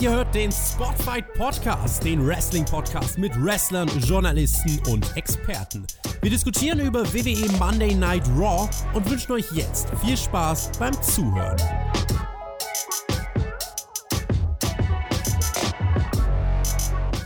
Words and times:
Ihr 0.00 0.12
hört 0.12 0.32
den 0.32 0.52
Spotfight 0.52 1.34
Podcast, 1.34 2.04
den 2.04 2.24
Wrestling 2.24 2.64
Podcast 2.64 3.18
mit 3.18 3.32
Wrestlern, 3.42 3.88
Journalisten 3.98 4.80
und 4.88 5.16
Experten. 5.16 5.84
Wir 6.22 6.30
diskutieren 6.30 6.78
über 6.78 7.04
WWE 7.12 7.50
Monday 7.58 7.96
Night 7.96 8.22
Raw 8.38 8.70
und 8.94 9.10
wünschen 9.10 9.32
euch 9.32 9.50
jetzt 9.50 9.88
viel 10.04 10.16
Spaß 10.16 10.70
beim 10.78 10.92
Zuhören. 11.02 11.56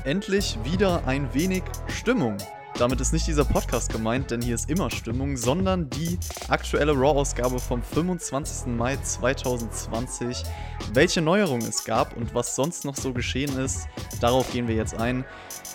Endlich 0.05 0.59
wieder 0.65 1.07
ein 1.07 1.33
wenig 1.35 1.65
Stimmung. 1.89 2.39
Damit 2.83 3.01
ist 3.01 3.13
nicht 3.13 3.29
dieser 3.29 3.45
Podcast 3.45 3.93
gemeint, 3.93 4.33
denn 4.33 4.43
hier 4.43 4.57
ist 4.57 4.69
immer 4.69 4.91
Stimmung, 4.91 5.37
sondern 5.37 5.89
die 5.89 6.19
aktuelle 6.49 6.91
Raw-Ausgabe 6.91 7.61
vom 7.61 7.81
25. 7.81 8.75
Mai 8.75 8.97
2020. 8.97 10.43
Welche 10.93 11.21
Neuerungen 11.21 11.69
es 11.69 11.85
gab 11.85 12.17
und 12.17 12.35
was 12.35 12.57
sonst 12.57 12.85
noch 12.85 12.97
so 12.97 13.13
geschehen 13.13 13.57
ist, 13.57 13.87
darauf 14.21 14.51
gehen 14.51 14.67
wir 14.67 14.75
jetzt 14.75 14.99
ein. 14.99 15.25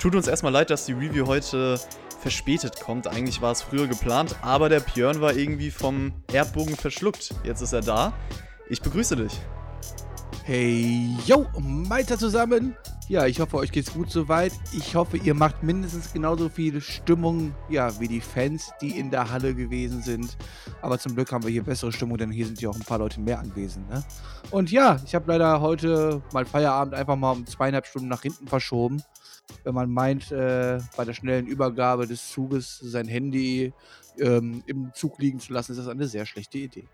Tut 0.02 0.16
uns 0.16 0.28
erstmal 0.28 0.52
leid, 0.52 0.70
dass 0.70 0.86
die 0.86 0.92
Review 0.92 1.28
heute 1.28 1.80
verspätet 2.20 2.82
kommt. 2.82 3.08
Eigentlich 3.08 3.42
war 3.42 3.54
es 3.54 3.62
früher 3.62 3.88
geplant, 3.88 4.36
aber 4.42 4.68
der 4.68 4.82
Björn 4.82 5.22
war 5.22 5.34
irgendwie 5.34 5.72
vom 5.72 6.12
Erdbogen 6.34 6.76
verschluckt. 6.76 7.34
Jetzt 7.46 7.62
ist 7.62 7.72
er 7.72 7.80
da. 7.80 8.12
Ich 8.68 8.82
begrüße 8.82 9.16
dich. 9.16 9.40
Hey, 10.44 11.16
yo, 11.26 11.46
weiter 11.88 12.18
zusammen. 12.18 12.76
Ja, 13.10 13.26
ich 13.26 13.40
hoffe, 13.40 13.56
euch 13.56 13.72
geht's 13.72 13.94
gut 13.94 14.12
soweit. 14.12 14.52
Ich 14.74 14.94
hoffe, 14.94 15.16
ihr 15.16 15.34
macht 15.34 15.64
mindestens 15.64 16.12
genauso 16.12 16.50
viel 16.50 16.82
Stimmung, 16.82 17.56
ja, 17.70 17.98
wie 18.02 18.10
die 18.10 18.20
Fans, 18.20 18.70
die 18.82 19.00
in 19.00 19.10
der 19.12 19.32
Halle 19.32 19.56
gewesen 19.56 20.02
sind. 20.02 20.36
Aber 20.82 21.00
zum 21.00 21.16
Glück 21.16 21.32
haben 21.32 21.46
wir 21.46 21.50
hier 21.50 21.64
bessere 21.64 21.94
Stimmung, 21.94 22.18
denn 22.18 22.32
hier 22.32 22.46
sind 22.46 22.60
ja 22.60 22.68
auch 22.68 22.76
ein 22.76 22.82
paar 22.82 22.98
Leute 22.98 23.22
mehr 23.22 23.40
anwesend. 23.40 23.90
Ne? 23.90 24.04
Und 24.52 24.72
ja, 24.72 25.00
ich 25.06 25.16
habe 25.16 25.32
leider 25.32 25.62
heute 25.62 26.22
mal 26.34 26.46
Feierabend 26.46 26.96
einfach 26.96 27.16
mal 27.16 27.32
um 27.32 27.46
zweieinhalb 27.46 27.86
Stunden 27.86 28.10
nach 28.10 28.24
hinten 28.24 28.46
verschoben. 28.46 29.02
Wenn 29.64 29.74
man 29.74 29.90
meint, 29.90 30.30
äh, 30.34 30.80
bei 30.98 31.06
der 31.06 31.14
schnellen 31.14 31.48
Übergabe 31.48 32.08
des 32.08 32.30
Zuges 32.30 32.78
sein 32.78 33.08
Handy 33.08 33.72
ähm, 34.20 34.64
im 34.66 34.92
Zug 34.94 35.18
liegen 35.20 35.40
zu 35.40 35.54
lassen, 35.54 35.72
ist 35.72 35.78
das 35.78 35.88
eine 35.88 36.10
sehr 36.10 36.26
schlechte 36.26 36.58
Idee. 36.58 36.90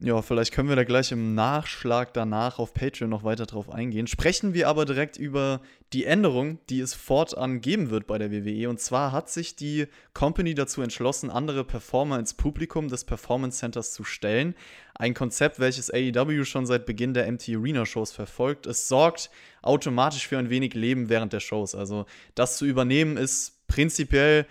Ja, 0.00 0.22
vielleicht 0.22 0.52
können 0.52 0.68
wir 0.68 0.76
da 0.76 0.84
gleich 0.84 1.10
im 1.10 1.34
Nachschlag 1.34 2.14
danach 2.14 2.60
auf 2.60 2.72
Patreon 2.72 3.10
noch 3.10 3.24
weiter 3.24 3.46
drauf 3.46 3.68
eingehen. 3.68 4.06
Sprechen 4.06 4.54
wir 4.54 4.68
aber 4.68 4.84
direkt 4.84 5.16
über 5.16 5.60
die 5.92 6.04
Änderung, 6.04 6.60
die 6.70 6.78
es 6.78 6.94
fortan 6.94 7.60
geben 7.60 7.90
wird 7.90 8.06
bei 8.06 8.16
der 8.16 8.30
WWE. 8.30 8.68
Und 8.68 8.78
zwar 8.78 9.10
hat 9.10 9.28
sich 9.28 9.56
die 9.56 9.88
Company 10.14 10.54
dazu 10.54 10.82
entschlossen, 10.82 11.30
andere 11.30 11.64
Performer 11.64 12.16
ins 12.20 12.34
Publikum 12.34 12.86
des 12.86 13.04
Performance 13.04 13.58
Centers 13.58 13.92
zu 13.92 14.04
stellen. 14.04 14.54
Ein 14.94 15.14
Konzept, 15.14 15.58
welches 15.58 15.92
AEW 15.92 16.44
schon 16.44 16.64
seit 16.64 16.86
Beginn 16.86 17.12
der 17.12 17.30
MT 17.30 17.48
Arena 17.48 17.84
Shows 17.84 18.12
verfolgt. 18.12 18.66
Es 18.66 18.86
sorgt 18.86 19.30
automatisch 19.62 20.28
für 20.28 20.38
ein 20.38 20.48
wenig 20.48 20.74
Leben 20.74 21.08
während 21.08 21.32
der 21.32 21.40
Shows. 21.40 21.74
Also 21.74 22.06
das 22.36 22.56
zu 22.56 22.66
übernehmen 22.66 23.16
ist 23.16 23.66
prinzipiell 23.66 24.46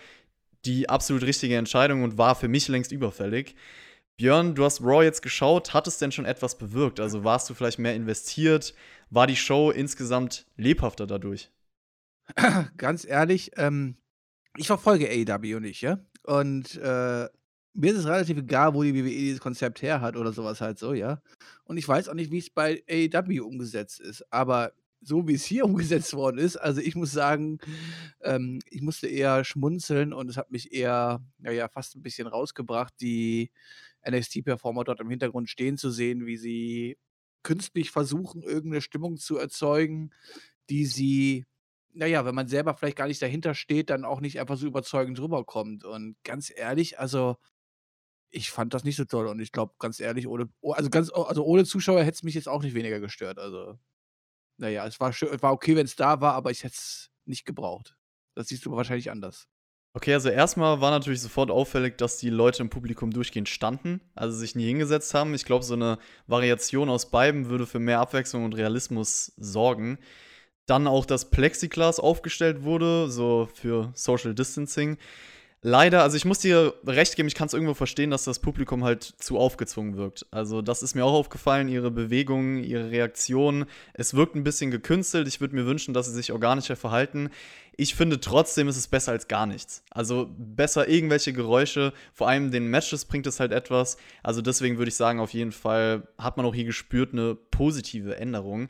die 0.66 0.90
absolut 0.90 1.24
richtige 1.24 1.56
Entscheidung 1.56 2.04
und 2.04 2.18
war 2.18 2.36
für 2.36 2.50
mich 2.50 2.68
längst 2.68 2.92
überfällig. 2.92 3.56
Björn, 4.18 4.56
du 4.56 4.66
hast 4.66 4.82
Raw 4.82 5.04
jetzt 5.04 5.22
geschaut. 5.22 5.76
Hat 5.76 5.86
es 5.86 6.00
denn 6.00 6.12
schon 6.12 6.26
etwas 6.26 6.58
bewirkt? 6.58 7.00
Also 7.00 7.24
warst 7.24 7.48
du 7.50 7.54
vielleicht 7.54 7.78
mehr 7.78 7.94
investiert? 7.94 8.74
War 9.12 9.28
die 9.28 9.36
Show 9.36 9.70
insgesamt 9.70 10.48
lebhafter 10.58 11.06
dadurch? 11.06 11.52
Ganz 12.78 13.06
ehrlich, 13.06 13.52
ähm, 13.58 13.96
ich 14.58 14.66
verfolge 14.66 15.08
AEW 15.08 15.60
nicht, 15.60 15.82
ja? 15.82 16.00
Und 16.24 16.78
äh, 16.78 17.30
mir 17.74 17.92
ist 17.92 18.00
es 18.00 18.08
relativ 18.08 18.40
egal, 18.40 18.74
wo 18.74 18.82
die 18.82 18.96
WWE 18.96 19.10
dieses 19.10 19.40
Konzept 19.40 19.84
her 19.84 20.02
hat 20.02 20.18
oder 20.18 20.34
sowas 20.34 20.62
halt 20.62 20.80
so, 20.80 20.94
ja? 20.94 21.22
Und 21.66 21.78
ich 21.78 21.88
weiß 21.88 22.10
auch 22.10 22.16
nicht, 22.16 22.32
wie 22.32 22.40
es 22.40 22.50
bei 22.50 22.84
AEW 22.90 23.46
umgesetzt 23.46 24.00
ist. 24.00 24.26
Aber 24.34 24.74
so 25.00 25.28
wie 25.28 25.36
es 25.36 25.46
hier 25.46 25.64
umgesetzt 25.66 26.16
worden 26.16 26.40
ist, 26.40 26.58
also 26.58 26.82
ich 26.82 26.96
muss 26.96 27.12
sagen, 27.12 27.60
ähm, 28.24 28.62
ich 28.72 28.82
musste 28.82 29.06
eher 29.06 29.44
schmunzeln 29.44 30.12
und 30.12 30.28
es 30.28 30.38
hat 30.38 30.50
mich 30.50 30.74
eher, 30.74 31.24
naja, 31.38 31.68
fast 31.70 31.96
ein 31.96 32.02
bisschen 32.02 32.26
rausgebracht, 32.26 32.96
die 33.00 33.52
NXT-Performer 34.08 34.84
dort 34.84 35.00
im 35.02 35.10
Hintergrund 35.10 35.50
stehen 35.50 35.78
zu 35.78 35.92
sehen, 35.92 36.26
wie 36.26 36.38
sie 36.38 36.98
künstlich 37.44 37.92
versuchen, 37.92 38.44
irgendeine 38.44 38.82
Stimmung 38.82 39.18
zu 39.18 39.38
erzeugen, 39.38 40.12
die 40.70 40.86
sie, 40.86 41.46
naja, 41.94 42.26
wenn 42.26 42.36
man 42.36 42.48
selber 42.48 42.76
vielleicht 42.76 42.98
gar 42.98 43.08
nicht 43.08 43.22
dahinter 43.22 43.54
steht, 43.56 43.90
dann 43.90 44.06
auch 44.06 44.22
nicht 44.22 44.40
einfach 44.40 44.58
so 44.58 44.68
überzeugend 44.68 45.20
rüberkommt. 45.20 45.86
Und 45.86 46.18
ganz 46.24 46.52
ehrlich, 46.56 47.00
also 47.00 47.38
ich 48.32 48.52
fand 48.52 48.74
das 48.74 48.84
nicht 48.84 48.98
so 48.98 49.06
toll 49.06 49.28
und 49.28 49.40
ich 49.40 49.52
glaube, 49.52 49.74
ganz 49.80 50.00
ehrlich, 50.00 50.28
ohne, 50.28 50.50
oh, 50.62 50.74
also 50.74 50.90
ganz, 50.90 51.12
also 51.12 51.44
ohne 51.46 51.66
Zuschauer 51.66 52.02
hätte 52.04 52.16
es 52.16 52.24
mich 52.24 52.36
jetzt 52.36 52.50
auch 52.50 52.62
nicht 52.62 52.74
weniger 52.76 53.00
gestört. 53.00 53.40
Also, 53.40 53.80
naja, 54.58 54.86
es 54.88 55.00
war, 55.00 55.14
schön, 55.14 55.42
war 55.42 55.54
okay, 55.54 55.76
wenn 55.76 55.86
es 55.86 55.96
da 55.96 56.22
war, 56.22 56.34
aber 56.34 56.52
ich 56.52 56.64
hätte 56.64 56.76
es 56.76 57.12
nicht 57.26 57.46
gebraucht. 57.46 57.98
Das 58.36 58.48
siehst 58.50 58.66
du 58.66 58.72
wahrscheinlich 58.72 59.12
anders. 59.12 59.48
Okay, 59.98 60.14
also 60.14 60.30
erstmal 60.30 60.80
war 60.80 60.92
natürlich 60.92 61.22
sofort 61.22 61.50
auffällig, 61.50 61.98
dass 61.98 62.20
die 62.20 62.30
Leute 62.30 62.62
im 62.62 62.70
Publikum 62.70 63.10
durchgehend 63.10 63.50
standen, 63.50 64.00
also 64.14 64.38
sich 64.38 64.54
nie 64.54 64.68
hingesetzt 64.68 65.16
haben. 65.16 65.34
Ich 65.34 65.44
glaube, 65.44 65.66
so 65.66 65.74
eine 65.74 65.98
Variation 66.28 66.88
aus 66.88 67.10
beiden 67.10 67.50
würde 67.50 67.66
für 67.66 67.80
mehr 67.80 68.00
Abwechslung 68.00 68.46
und 68.46 68.54
Realismus 68.54 69.34
sorgen. 69.38 69.98
Dann 70.68 70.86
auch, 70.86 71.08
dass 71.08 71.32
Plexiglas 71.32 72.00
aufgestellt 72.00 72.62
wurde, 72.62 73.10
so 73.10 73.50
für 73.56 73.90
Social 73.96 74.36
Distancing. 74.36 75.00
Leider, 75.64 76.04
also 76.04 76.16
ich 76.18 76.26
muss 76.26 76.38
dir 76.38 76.76
recht 76.86 77.16
geben, 77.16 77.28
ich 77.28 77.34
kann 77.34 77.48
es 77.48 77.54
irgendwo 77.54 77.74
verstehen, 77.74 78.12
dass 78.12 78.24
das 78.24 78.38
Publikum 78.38 78.84
halt 78.84 79.04
zu 79.04 79.40
aufgezwungen 79.40 79.98
wirkt. 79.98 80.28
Also 80.30 80.62
das 80.62 80.84
ist 80.84 80.94
mir 80.94 81.04
auch 81.04 81.14
aufgefallen, 81.14 81.68
ihre 81.68 81.90
Bewegungen, 81.90 82.64
ihre 82.64 82.92
Reaktionen. 82.92 83.66
Es 83.94 84.14
wirkt 84.14 84.36
ein 84.36 84.44
bisschen 84.44 84.70
gekünstelt. 84.70 85.28
Ich 85.28 85.42
würde 85.42 85.56
mir 85.56 85.66
wünschen, 85.66 85.96
dass 85.96 86.06
sie 86.06 86.14
sich 86.14 86.32
organischer 86.32 86.76
verhalten. 86.76 87.32
Ich 87.76 87.96
finde 87.96 88.20
trotzdem 88.20 88.68
ist 88.68 88.78
es 88.78 88.88
besser 88.88 89.12
als 89.12 89.28
gar 89.28 89.48
nichts. 89.48 89.84
Also 89.90 90.30
besser 90.38 90.88
irgendwelche 90.88 91.34
Geräusche, 91.34 91.92
vor 92.14 92.28
allem 92.28 92.52
den 92.52 92.68
Matches 92.68 93.06
bringt 93.06 93.26
es 93.26 93.40
halt 93.40 93.52
etwas. 93.52 93.98
Also 94.22 94.42
deswegen 94.42 94.78
würde 94.78 94.90
ich 94.90 94.96
sagen, 94.96 95.20
auf 95.20 95.34
jeden 95.34 95.52
Fall 95.52 96.08
hat 96.20 96.38
man 96.38 96.46
auch 96.46 96.56
hier 96.56 96.66
gespürt 96.66 97.14
eine 97.14 97.34
positive 97.36 98.16
Änderung. 98.18 98.70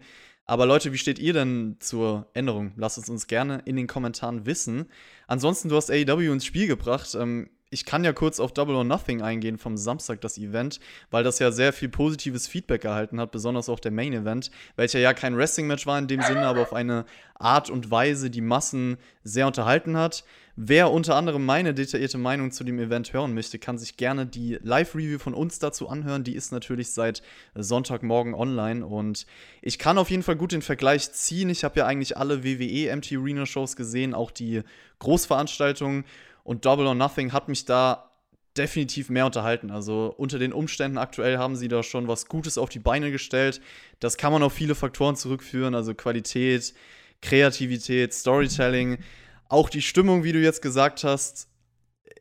Aber 0.50 0.66
Leute, 0.66 0.94
wie 0.94 0.97
steht 0.97 1.19
ihr 1.19 1.34
denn 1.34 1.75
zur 1.80 2.28
Änderung? 2.34 2.72
Lasst 2.78 2.97
es 2.97 3.09
uns 3.09 3.28
gerne 3.28 3.62
in 3.66 3.75
den 3.75 3.85
Kommentaren 3.85 4.46
wissen. 4.46 4.85
Ansonsten, 5.28 5.68
du 5.68 5.75
hast 5.75 5.91
AEW 5.91 6.31
ins 6.31 6.46
Spiel 6.46 6.68
gebracht. 6.68 7.16
Ähm, 7.16 7.50
ich 7.69 7.84
kann 7.84 8.06
ja 8.06 8.13
kurz 8.13 8.40
auf 8.40 8.53
Double 8.53 8.75
or 8.75 8.86
Nothing 8.86 9.22
eingehen 9.22 9.57
vom 9.57 9.75
Samstag, 9.75 10.22
das 10.22 10.38
Event, 10.38 10.80
weil 11.12 11.25
das 11.25 11.40
ja 11.40 11.52
sehr 11.52 11.74
viel 11.74 11.90
positives 11.90 12.47
Feedback 12.47 12.86
erhalten 12.86 13.19
hat, 13.19 13.31
besonders 13.31 13.68
auch 13.68 13.81
der 13.81 13.91
Main 13.91 14.13
Event, 14.13 14.52
welcher 14.78 15.00
ja 15.00 15.13
kein 15.13 15.36
Wrestling-Match 15.36 15.86
war 15.86 16.00
in 16.00 16.07
dem 16.07 16.22
Sinne, 16.22 16.47
aber 16.47 16.62
auf 16.62 16.72
eine 16.72 17.03
Art 17.36 17.69
und 17.69 17.91
Weise 17.91 18.30
die 18.30 18.40
Massen 18.40 18.96
sehr 19.24 19.47
unterhalten 19.47 19.97
hat. 19.97 20.24
Wer 20.59 20.90
unter 20.91 21.16
anderem 21.16 21.45
meine 21.45 21.75
detaillierte 21.75 22.18
Meinung 22.18 22.51
zu 22.51 22.63
dem 22.63 22.79
Event 22.79 23.13
hören 23.13 23.35
möchte, 23.35 23.59
kann 23.59 23.78
sich 23.78 23.95
gerne 23.95 24.25
die 24.25 24.57
Live-Review 24.63 25.19
von 25.19 25.35
uns 25.35 25.59
dazu 25.59 25.88
anhören. 25.88 26.23
Die 26.23 26.34
ist 26.34 26.51
natürlich 26.51 26.90
seit 26.90 27.22
Sonntagmorgen 27.53 28.34
online 28.34 28.84
und 28.84 29.28
ich 29.62 29.78
kann 29.78 30.00
auf 30.00 30.09
jeden 30.09 30.23
Fall 30.23 30.35
gut 30.35 30.53
den 30.53 30.63
Vergleich 30.63 31.12
ziehen. 31.12 31.51
Ich 31.51 31.63
habe 31.63 31.79
ja 31.79 31.85
eigentlich 31.85 32.18
alle 32.18 32.44
WWE 32.44 32.95
MT 32.95 33.12
Arena 33.13 33.45
Shows 33.45 33.75
gesehen, 33.75 34.16
auch 34.16 34.31
die 34.31 34.63
Großveranstaltungen 34.97 36.06
und 36.44 36.66
Double 36.66 36.88
or 36.88 36.95
Nothing 36.95 37.34
hat 37.34 37.50
mich 37.50 37.66
da 37.66 38.09
definitiv 38.57 39.12
mehr 39.12 39.28
unterhalten. 39.28 39.69
Also 39.69 40.12
unter 40.18 40.39
den 40.39 40.53
Umständen 40.53 40.97
aktuell 40.97 41.38
haben 41.38 41.56
sie 41.56 41.68
da 41.68 41.84
schon 41.84 42.07
was 42.07 42.25
Gutes 42.25 42.57
auf 42.57 42.69
die 42.69 42.79
Beine 42.79 43.12
gestellt. 43.12 43.62
Das 44.00 44.18
kann 44.18 44.34
man 44.34 44.41
auf 44.41 44.53
viele 44.53 44.74
Faktoren 44.74 45.18
zurückführen, 45.18 45.75
also 45.75 45.94
Qualität, 45.94 46.74
Kreativität, 47.22 48.12
Storytelling, 48.12 48.97
auch 49.50 49.69
die 49.69 49.81
Stimmung, 49.81 50.24
wie 50.24 50.34
du 50.34 50.40
jetzt 50.40 50.62
gesagt 50.62 51.03
hast, 51.03 51.47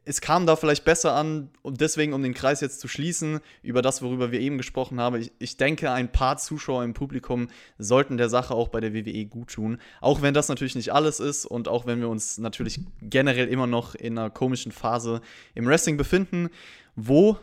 es 0.09 0.21
kam 0.21 0.47
da 0.47 0.55
vielleicht 0.55 0.85
besser 0.85 1.15
an 1.17 1.51
und 1.63 1.81
deswegen, 1.81 2.13
um 2.13 2.23
den 2.23 2.33
Kreis 2.33 2.61
jetzt 2.61 2.79
zu 2.79 2.87
schließen, 2.87 3.41
über 3.63 3.83
das, 3.83 4.03
worüber 4.03 4.31
wir 4.31 4.41
eben 4.41 4.57
gesprochen 4.57 5.01
haben, 5.01 5.17
ich, 5.17 5.33
ich, 5.41 5.57
denke, 5.57 5.91
ein 5.91 6.13
paar 6.13 6.37
Zuschauer 6.37 6.85
im 6.85 6.95
Publikum 6.95 7.49
sollten 7.77 8.17
der 8.17 8.29
Sache 8.29 8.55
auch 8.55 8.69
bei 8.69 8.81
der 8.81 8.95
WWE 8.95 9.27
gut 9.27 9.55
tun. 9.55 9.79
Auch 10.01 10.23
wenn 10.23 10.33
das 10.33 10.49
natürlich 10.49 10.77
nicht 10.77 10.93
alles 10.93 11.19
ist 11.19 11.45
und 11.45 11.67
auch 11.67 11.87
wenn 11.87 12.01
wir 12.01 12.09
uns 12.09 12.39
natürlich 12.39 12.81
generell 13.03 13.49
immer 13.49 13.67
noch 13.67 13.97
in 13.97 14.17
einer 14.17 14.31
komischen 14.31 14.71
Phase 14.71 15.21
im 15.57 15.67
Wrestling 15.67 15.97
befinden, 15.97 16.51
wo 16.95 17.37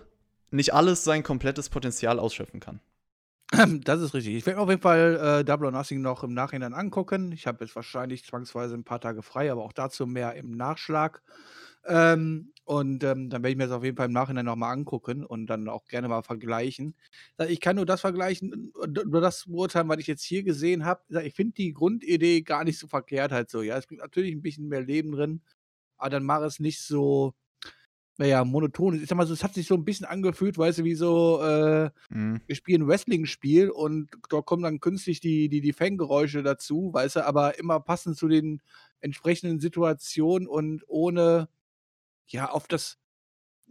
nicht 0.49 0.73
alles 0.73 1.03
sein 1.03 1.21
komplettes 1.21 1.67
Potenzial 1.67 2.17
ausschöpfen 2.17 2.61
kann. 2.61 2.79
Das 3.83 4.01
ist 4.01 4.13
richtig. 4.13 4.35
Ich 4.35 4.45
werde 4.45 4.57
mir 4.57 4.63
auf 4.63 4.69
jeden 4.69 4.81
Fall 4.81 5.39
äh, 5.41 5.45
Double 5.45 5.65
or 5.67 5.71
Nothing 5.71 6.01
noch 6.01 6.23
im 6.23 6.33
Nachhinein 6.33 6.73
angucken. 6.73 7.31
Ich 7.31 7.45
habe 7.47 7.63
jetzt 7.63 7.75
wahrscheinlich 7.75 8.23
zwangsweise 8.25 8.73
ein 8.75 8.83
paar 8.83 8.99
Tage 8.99 9.21
frei, 9.21 9.51
aber 9.51 9.63
auch 9.63 9.73
dazu 9.73 10.07
mehr 10.07 10.33
im 10.35 10.51
Nachschlag. 10.51 11.21
Ähm, 11.85 12.53
und 12.65 13.03
ähm, 13.03 13.29
dann 13.29 13.43
werde 13.43 13.49
ich 13.51 13.57
mir 13.57 13.67
das 13.67 13.75
auf 13.77 13.83
jeden 13.83 13.97
Fall 13.97 14.05
im 14.07 14.13
Nachhinein 14.13 14.45
nochmal 14.45 14.71
angucken 14.73 15.25
und 15.25 15.47
dann 15.47 15.67
auch 15.67 15.85
gerne 15.87 16.07
mal 16.07 16.21
vergleichen. 16.23 16.95
Ich 17.49 17.59
kann 17.59 17.75
nur 17.75 17.85
das 17.85 17.99
vergleichen, 18.01 18.71
nur 19.05 19.21
das 19.21 19.45
beurteilen, 19.45 19.89
was 19.89 19.97
ich 19.99 20.07
jetzt 20.07 20.23
hier 20.23 20.43
gesehen 20.43 20.85
habe. 20.85 21.01
Ich 21.25 21.33
finde 21.35 21.53
die 21.55 21.73
Grundidee 21.73 22.41
gar 22.41 22.63
nicht 22.63 22.79
so 22.79 22.87
verkehrt 22.87 23.33
halt 23.33 23.49
so. 23.49 23.61
Ja, 23.61 23.77
es 23.77 23.85
bringt 23.87 24.01
natürlich 24.01 24.33
ein 24.33 24.41
bisschen 24.41 24.69
mehr 24.69 24.81
Leben 24.81 25.11
drin, 25.11 25.41
aber 25.97 26.11
dann 26.11 26.23
mache 26.25 26.45
es 26.45 26.59
nicht 26.59 26.81
so, 26.81 27.33
naja, 28.17 28.43
monoton 28.45 28.95
ist. 28.95 29.03
Ich 29.03 29.09
sag 29.09 29.17
mal 29.17 29.27
so, 29.27 29.33
es 29.33 29.43
hat 29.43 29.53
sich 29.55 29.67
so 29.67 29.75
ein 29.75 29.85
bisschen 29.85 30.05
angefühlt, 30.05 30.57
weißt 30.57 30.79
du, 30.79 30.83
wie 30.85 30.95
so, 30.95 31.41
äh, 31.43 31.91
Mhm. 32.11 32.43
wir 32.47 32.55
spielen 32.55 32.83
'n 32.83 32.87
Wrestling-Spiel 32.89 33.69
und 33.71 34.09
da 34.29 34.41
kommen 34.41 34.63
dann 34.63 34.79
künstlich 34.81 35.19
die 35.21 35.49
die 35.49 35.61
die 35.61 35.73
Fanggeräusche 35.73 36.43
dazu, 36.43 36.91
weißt 36.93 37.17
du, 37.17 37.25
aber 37.27 37.59
immer 37.59 37.79
passend 37.81 38.17
zu 38.17 38.27
den 38.29 38.61
entsprechenden 39.01 39.59
Situationen 39.61 40.47
und 40.47 40.83
ohne, 40.87 41.49
ja, 42.27 42.49
auf 42.51 42.67
das 42.67 42.97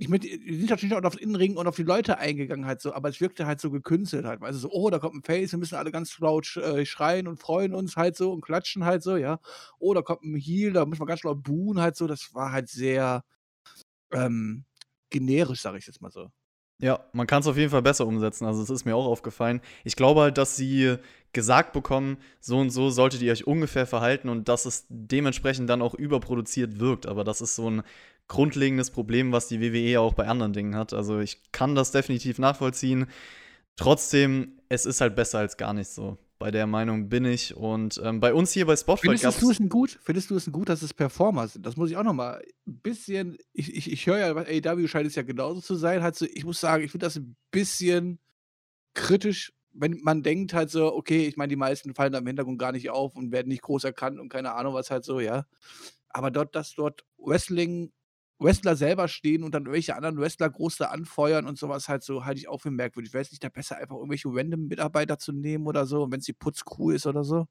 ich 0.00 0.08
meine, 0.08 0.20
die 0.20 0.56
sind 0.58 0.70
natürlich 0.70 0.94
auch 0.96 1.04
auf 1.04 1.16
den 1.16 1.22
Innenring 1.30 1.56
und 1.58 1.66
auf 1.68 1.76
die 1.76 1.82
Leute 1.84 2.18
eingegangen 2.18 2.66
halt 2.66 2.80
so, 2.82 2.94
aber 2.94 3.08
es 3.10 3.20
wirkte 3.20 3.46
halt 3.46 3.60
so 3.60 3.70
gekünstelt 3.70 4.24
halt, 4.26 4.40
weißt 4.40 4.54
du, 4.56 4.58
so: 4.60 4.70
„Oh, 4.72 4.90
da 4.90 4.98
kommt 4.98 5.14
'n 5.16 5.22
Face, 5.24 5.52
wir 5.52 5.58
müssen 5.60 5.76
alle 5.76 5.92
ganz 5.92 6.18
laut 6.20 6.56
äh, 6.56 6.86
schreien 6.86 7.28
und 7.28 7.38
freuen 7.40 7.74
uns 7.74 7.96
halt 7.96 8.16
so 8.16 8.32
und 8.32 8.42
klatschen 8.42 8.84
halt 8.84 9.02
so“, 9.04 9.16
ja. 9.16 9.40
„Oh, 9.78 9.94
da 9.94 10.02
kommt 10.02 10.24
'n 10.24 10.36
Heel, 10.36 10.72
da 10.72 10.86
müssen 10.86 11.02
wir 11.02 11.06
ganz 11.06 11.22
laut 11.24 11.42
buhen“ 11.44 11.80
halt 11.80 11.96
so. 11.96 12.06
Das 12.08 12.34
war 12.34 12.52
halt 12.52 12.68
sehr, 12.70 13.24
ähm, 14.12 14.64
generisch, 15.10 15.60
sage 15.60 15.78
ich 15.78 15.86
jetzt 15.86 16.00
mal 16.00 16.10
so. 16.10 16.30
Ja, 16.80 17.04
man 17.12 17.26
kann's 17.28 17.46
auf 17.46 17.56
jeden 17.56 17.70
Fall 17.70 17.82
besser 17.82 18.06
umsetzen. 18.06 18.44
Also, 18.44 18.62
es 18.62 18.70
ist 18.70 18.84
mir 18.84 18.96
auch 18.96 19.06
aufgefallen. 19.06 19.60
Ich 19.84 19.94
glaube 19.94 20.22
halt, 20.22 20.36
dass 20.38 20.56
sie 20.56 20.96
gesagt 21.32 21.72
bekommen: 21.72 22.16
„So 22.40 22.58
und 22.58 22.70
so 22.70 22.90
solltet 22.90 23.22
ihr 23.22 23.30
euch 23.32 23.46
ungefähr 23.46 23.86
verhalten“ 23.86 24.28
und 24.28 24.48
dass 24.48 24.64
es 24.66 24.86
dementsprechend 24.88 25.70
dann 25.70 25.80
auch 25.82 25.94
überproduziert 25.94 26.80
wirkt. 26.80 27.06
Aber 27.06 27.22
das 27.24 27.40
ist 27.40 27.54
so 27.54 27.68
'n 27.68 27.82
grundlegendes 28.28 28.90
Problem, 28.90 29.30
was 29.32 29.46
die 29.48 29.60
WWE 29.60 30.00
auch 30.00 30.14
bei 30.14 30.26
anderen 30.26 30.52
Dingen 30.52 30.74
hat. 30.74 30.92
Also, 30.92 31.20
ich 31.20 31.52
kann 31.52 31.74
das 31.76 31.92
definitiv 31.92 32.38
nachvollziehen. 32.38 33.06
Trotzdem, 33.76 34.60
es 34.68 34.86
ist 34.86 35.00
halt 35.00 35.16
besser 35.16 35.38
als 35.40 35.56
gar 35.56 35.72
nichts 35.74 35.94
so. 35.94 36.18
Bei 36.42 36.50
der 36.50 36.66
Meinung 36.66 37.08
bin 37.08 37.24
ich 37.24 37.54
und, 37.54 38.00
ähm, 38.02 38.18
bei 38.18 38.34
uns 38.34 38.50
hier 38.50 38.66
bei 38.66 38.74
Spotify 38.74 39.16
Findest 39.16 39.22
gab's 39.22 39.42
du 39.42 39.50
es 39.50 39.58
gut 39.68 39.98
findest 40.02 40.30
du 40.30 40.36
es 40.36 40.50
gut, 40.52 40.68
dass 40.68 40.82
es 40.82 40.92
Performer 40.94 41.48
sind? 41.48 41.64
Das 41.66 41.76
muss 41.76 41.90
ich 41.90 41.96
auch 41.96 42.02
noch 42.04 42.12
mal 42.12 42.42
'n 42.66 42.80
bisschen 42.82 43.36
ich 43.52 43.74
ich 43.74 43.90
ich 43.90 44.06
höre 44.06 44.18
ja, 44.18 44.32
bei 44.32 44.46
AEW 44.46 44.86
scheint 44.88 45.06
es 45.06 45.14
ja 45.14 45.22
genauso 45.22 45.60
zu 45.60 45.74
sein, 45.74 46.02
halt 46.02 46.14
so 46.14 46.26
ich 46.26 46.44
muss 46.44 46.60
sagen, 46.60 46.84
ich 46.84 46.90
finde 46.90 47.06
das 47.06 47.16
'n 47.16 47.36
bisschen 47.50 48.18
kritisch, 48.94 49.52
wenn 49.72 50.00
man 50.02 50.22
denkt 50.22 50.54
halt 50.54 50.70
so: 50.70 50.94
„Okay, 50.94 51.26
ich 51.28 51.36
meine, 51.38 51.48
die 51.50 51.56
meisten 51.56 51.94
fallen 51.94 52.12
da 52.12 52.18
im 52.20 52.26
Hintergrund 52.28 52.58
gar 52.60 52.72
nicht 52.72 52.90
auf 52.90 53.16
und 53.16 53.32
werden 53.32 53.48
nicht 53.48 53.62
groß 53.62 53.84
erkannt 53.84 54.20
und 54.20 54.30
keine 54.30 54.54
Ahnung 54.54 54.74
was 54.74 54.90
halt 54.90 55.04
so“, 55.04 55.20
ja. 55.20 55.46
Aber 56.10 56.30
dort 56.32 56.56
dass 56.56 56.74
dort 56.74 57.04
Wrestling 57.18 57.92
Wrestler 58.42 58.76
selber 58.76 59.08
stehen 59.08 59.44
und 59.44 59.54
dann 59.54 59.62
irgendwelche 59.62 59.96
anderen 59.96 60.18
Wrestler 60.18 60.50
groß 60.50 60.76
da 60.76 60.86
anfeuern 60.86 61.46
und 61.46 61.58
so 61.58 61.68
was 61.68 61.88
halt 61.88 62.02
so, 62.02 62.24
halte 62.24 62.40
ich 62.40 62.48
auch 62.48 62.60
für 62.60 62.70
merkwürdig. 62.70 63.12
Wäre 63.12 63.22
es 63.22 63.30
nicht 63.30 63.44
da 63.44 63.48
besser, 63.48 63.76
einfach 63.76 63.96
irgendwelche 63.96 64.28
random 64.28 64.66
Mitarbeiter 64.68 65.18
zu 65.18 65.32
nehmen 65.32 65.66
oder 65.66 65.86
so, 65.86 66.10
wenn's 66.10 66.26
die 66.26 66.32
Putzcrew 66.32 66.90
ist 66.90 67.06
oder 67.06 67.24
so? 67.24 67.46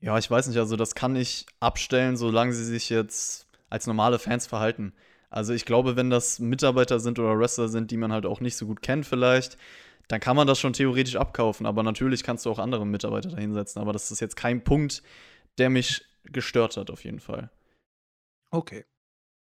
Ja, 0.00 0.16
ich 0.16 0.30
weiß 0.30 0.46
nicht, 0.48 0.58
also, 0.58 0.76
das 0.76 0.94
kann 0.94 1.16
ich 1.16 1.46
abstellen, 1.60 2.16
solange 2.16 2.52
sie 2.52 2.64
sich 2.64 2.88
jetzt 2.88 3.48
als 3.68 3.86
normale 3.86 4.18
Fans 4.18 4.46
verhalten. 4.46 4.94
Also, 5.30 5.52
ich 5.52 5.64
glaube, 5.64 5.96
wenn 5.96 6.08
das 6.10 6.38
Mitarbeiter 6.38 7.00
sind 7.00 7.18
oder 7.18 7.38
Wrestler 7.38 7.68
sind, 7.68 7.90
die 7.90 7.96
man 7.96 8.12
halt 8.12 8.24
auch 8.24 8.40
nicht 8.40 8.56
so 8.56 8.66
gut 8.66 8.80
kennt 8.80 9.06
vielleicht, 9.06 9.58
dann 10.06 10.20
kann 10.20 10.36
man 10.36 10.46
das 10.46 10.58
schon 10.58 10.72
theoretisch 10.72 11.16
abkaufen. 11.16 11.66
Aber 11.66 11.82
natürlich 11.82 12.22
kannst 12.22 12.46
du 12.46 12.50
auch 12.50 12.58
andere 12.58 12.86
Mitarbeiter 12.86 13.30
da 13.30 13.36
hinsetzen. 13.36 13.82
Aber 13.82 13.92
das 13.92 14.10
ist 14.10 14.20
jetzt 14.20 14.36
kein 14.36 14.62
Punkt, 14.64 15.02
der 15.58 15.68
mich 15.68 16.04
gestört 16.24 16.76
hat 16.76 16.90
auf 16.90 17.04
jeden 17.04 17.20
Fall. 17.20 17.50
Okay. 18.52 18.84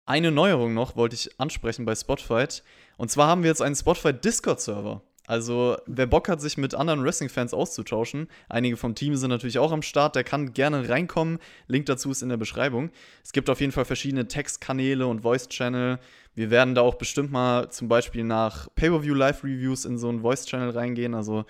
Eine 0.07 0.31
Neuerung 0.31 0.75
noch 0.75 0.97
wollte 0.97 1.15
ich 1.15 1.31
ansprechen 1.41 1.87
bei 1.87 1.95
Spotfight. 1.95 2.63
Und 2.99 3.11
zwar 3.11 3.27
haben 3.27 3.43
wir 3.43 3.49
jetzt 3.49 3.63
einen 3.63 3.75
Spotfight-Discord-Server. 3.75 5.01
Also, 5.27 5.79
wer 5.87 6.07
Bock 6.07 6.29
hat, 6.29 6.43
sich 6.43 6.59
mit 6.59 6.75
anderen 6.75 7.03
Wrestling-Fans 7.03 7.55
auszutauschen, 7.55 8.29
einige 8.51 8.77
vom 8.77 8.95
Team 8.95 9.17
sind 9.17 9.31
natürlich 9.31 9.59
auch 9.59 9.73
am 9.73 9.81
Start, 9.81 10.17
der 10.17 10.23
kann 10.23 10.53
gerne 10.53 10.87
reinkommen. 10.87 11.39
Link 11.67 11.87
dazu 11.87 12.11
ist 12.11 12.21
in 12.21 12.29
der 12.29 12.37
Beschreibung. 12.37 12.91
Es 13.23 13.33
gibt 13.33 13.49
auf 13.49 13.63
jeden 13.63 13.73
Fall 13.73 13.87
verschiedene 13.87 14.29
Textkanäle 14.29 15.07
und 15.07 15.23
Voice-Channel. 15.23 15.99
Wir 16.35 16.51
werden 16.51 16.75
da 16.75 16.83
auch 16.83 16.97
bestimmt 16.97 17.33
mal 17.33 17.71
zum 17.71 17.89
Beispiel 17.89 18.25
nach 18.25 18.69
Pay-Per-View-Live-Reviews 18.75 19.87
in 19.87 19.97
so 19.97 20.11
'n 20.11 20.21
Voice-Channel 20.21 20.69
reingehen. 20.69 21.15
Also, 21.15 21.47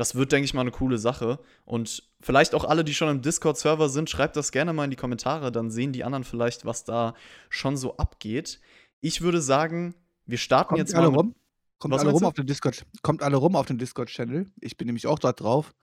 das 0.00 0.14
wird, 0.14 0.32
denke 0.32 0.46
ich 0.46 0.54
mal, 0.54 0.64
'ne 0.64 0.70
coole 0.70 0.96
Sache. 0.96 1.38
Und 1.66 2.10
vielleicht 2.22 2.54
auch 2.54 2.64
alle, 2.64 2.84
die 2.84 2.94
schon 2.94 3.10
im 3.10 3.20
Discord-Server 3.20 3.90
sind, 3.90 4.08
schreibt 4.08 4.34
das 4.34 4.50
gerne 4.50 4.72
mal 4.72 4.84
in 4.84 4.90
die 4.90 4.96
Kommentare, 4.96 5.52
dann 5.52 5.70
sehen 5.70 5.92
die 5.92 6.04
anderen 6.04 6.24
vielleicht, 6.24 6.64
was 6.64 6.84
da 6.84 7.14
schon 7.50 7.76
so 7.76 7.98
abgeht. 7.98 8.60
Ich 9.02 9.20
würde 9.20 9.42
sagen, 9.42 9.94
wir 10.24 10.38
starten 10.38 10.70
Kommt 10.70 10.78
jetzt 10.78 10.94
alle 10.94 11.10
mal 11.10 11.16
rum. 11.16 11.34
Kommt 11.78 11.94
alle 11.94 12.10
rum 12.10 12.20
du? 12.20 12.26
auf 12.28 12.34
den 12.34 12.46
Discord 12.46 12.86
kommt 13.02 13.22
alle 13.22 13.36
rum 13.36 13.56
auf 13.56 13.66
den 13.66 13.76
Discord-Channel. 13.76 14.46
Ich 14.60 14.78
bin 14.78 14.86
nämlich 14.86 15.06
auch 15.06 15.18
dort 15.18 15.40
drauf. 15.40 15.74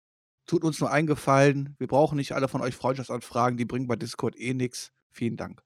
Tut 0.47 0.63
uns 0.63 0.79
nur 0.79 0.91
einen 0.91 1.07
Gefallen, 1.07 1.75
wir 1.77 1.87
brauchen 1.87 2.15
nicht 2.15 2.31
alle 2.31 2.47
von 2.47 2.61
euch 2.61 2.75
Freundschaftsanfragen, 2.75 3.57
die 3.57 3.65
bringen 3.65 3.85
bei 3.87 3.97
Discord 3.97 4.35
eh 4.39 4.55
nix. 4.55 4.91
Vielen 5.11 5.37
Dank. 5.37 5.61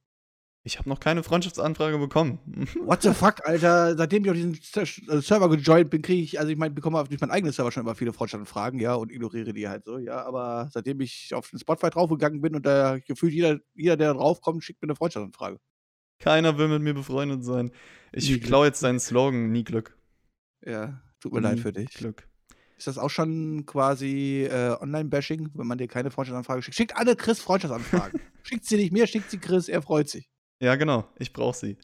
Ich 0.63 0.78
habe 0.78 0.88
noch 0.90 1.00
keine 1.00 1.24
Freundschaftsanfrage 1.24 1.98
bekommen. 1.98 2.38
What 2.86 3.02
the 3.02 3.13
fuck, 3.13 3.48
Alter? 3.48 3.98
Seitdem 3.98 4.24
ich 4.24 4.30
auf 4.30 4.36
diesen 4.36 5.10
äh, 5.10 5.22
Server 5.22 5.50
gejoint 5.50 5.90
bin, 5.90 6.04
kriege 6.04 6.22
ich 6.22 6.40
also, 6.40 6.52
ich 6.52 6.58
meine, 6.58 6.74
bekomme 6.74 7.00
auf 7.00 7.10
meinen 7.10 7.31
eigenen 7.31 7.52
Server 7.52 7.72
schon 7.72 7.81
immer 7.81 7.96
viele 7.96 8.13
Freundschaftsanfragen, 8.13 8.80
ja, 8.80 8.94
und 8.94 9.12
ignoriere 9.12 9.54
die 9.54 9.68
halt 9.68 9.86
so, 9.86 9.98
ja. 9.98 10.24
Aber 10.24 10.69
seitdem 10.72 11.02
ich 11.02 11.34
auf 11.34 11.50
den 11.50 11.58
Spotify 11.58 11.90
draufgegangen 11.90 12.42
bin 12.42 12.56
und 12.56 12.66
da 12.66 13.00
gefühlt 13.00 13.34
jeder 13.34 13.58
jeder, 13.74 13.98
der 13.98 14.10
da 14.10 14.19
draufkommt, 14.19 14.63
schickt 14.63 14.81
mir 14.84 14.88
'ne 14.88 14.96
Freundschaftsanfrage. 14.96 15.58
Keiner 16.19 16.60
will 16.60 16.68
mit 16.68 16.84
mir 16.84 16.94
befreundet 16.94 17.44
sein. 17.44 17.72
Ich 18.12 18.42
klaue 18.44 18.68
jetzt 18.68 18.84
deinen 18.84 19.00
Slogan: 19.00 19.52
„Nie 19.52 19.64
Glück.“ 19.64 19.98
Ja, 20.64 21.02
tut 21.19 21.34
mir 21.34 21.40
leid 21.40 21.56
Nie 21.56 21.62
für 21.62 21.72
dich. 21.72 21.92
Glück. 21.96 22.28
Ist 22.78 22.86
das 22.88 22.98
auch 23.00 23.10
schon 23.10 23.66
quasi, 23.66 24.48
äh, 24.50 24.75
Online-Bashing, 24.80 25.50
wenn 25.54 25.68
man 25.68 25.78
dir 25.80 25.88
keine 25.88 26.12
Freundschaftsanfrage 26.12 26.62
schickt? 26.62 26.78
Schickt 26.78 26.98
alle 26.98 27.16
Chris 27.16 27.40
Freundschaftsanfragen. 27.40 28.19
Schickt 28.44 28.66
sie 28.66 28.78
nicht 28.78 28.92
mir, 28.92 29.07
schickt 29.07 29.30
sie 29.31 29.38
Chris, 29.38 29.68
er 29.69 29.81
freut 29.81 30.10
sich. 30.10 30.28
Ja, 30.62 30.75
genau, 30.75 31.06
ich 31.18 31.34
brauche 31.34 31.58
sie. 31.58 31.78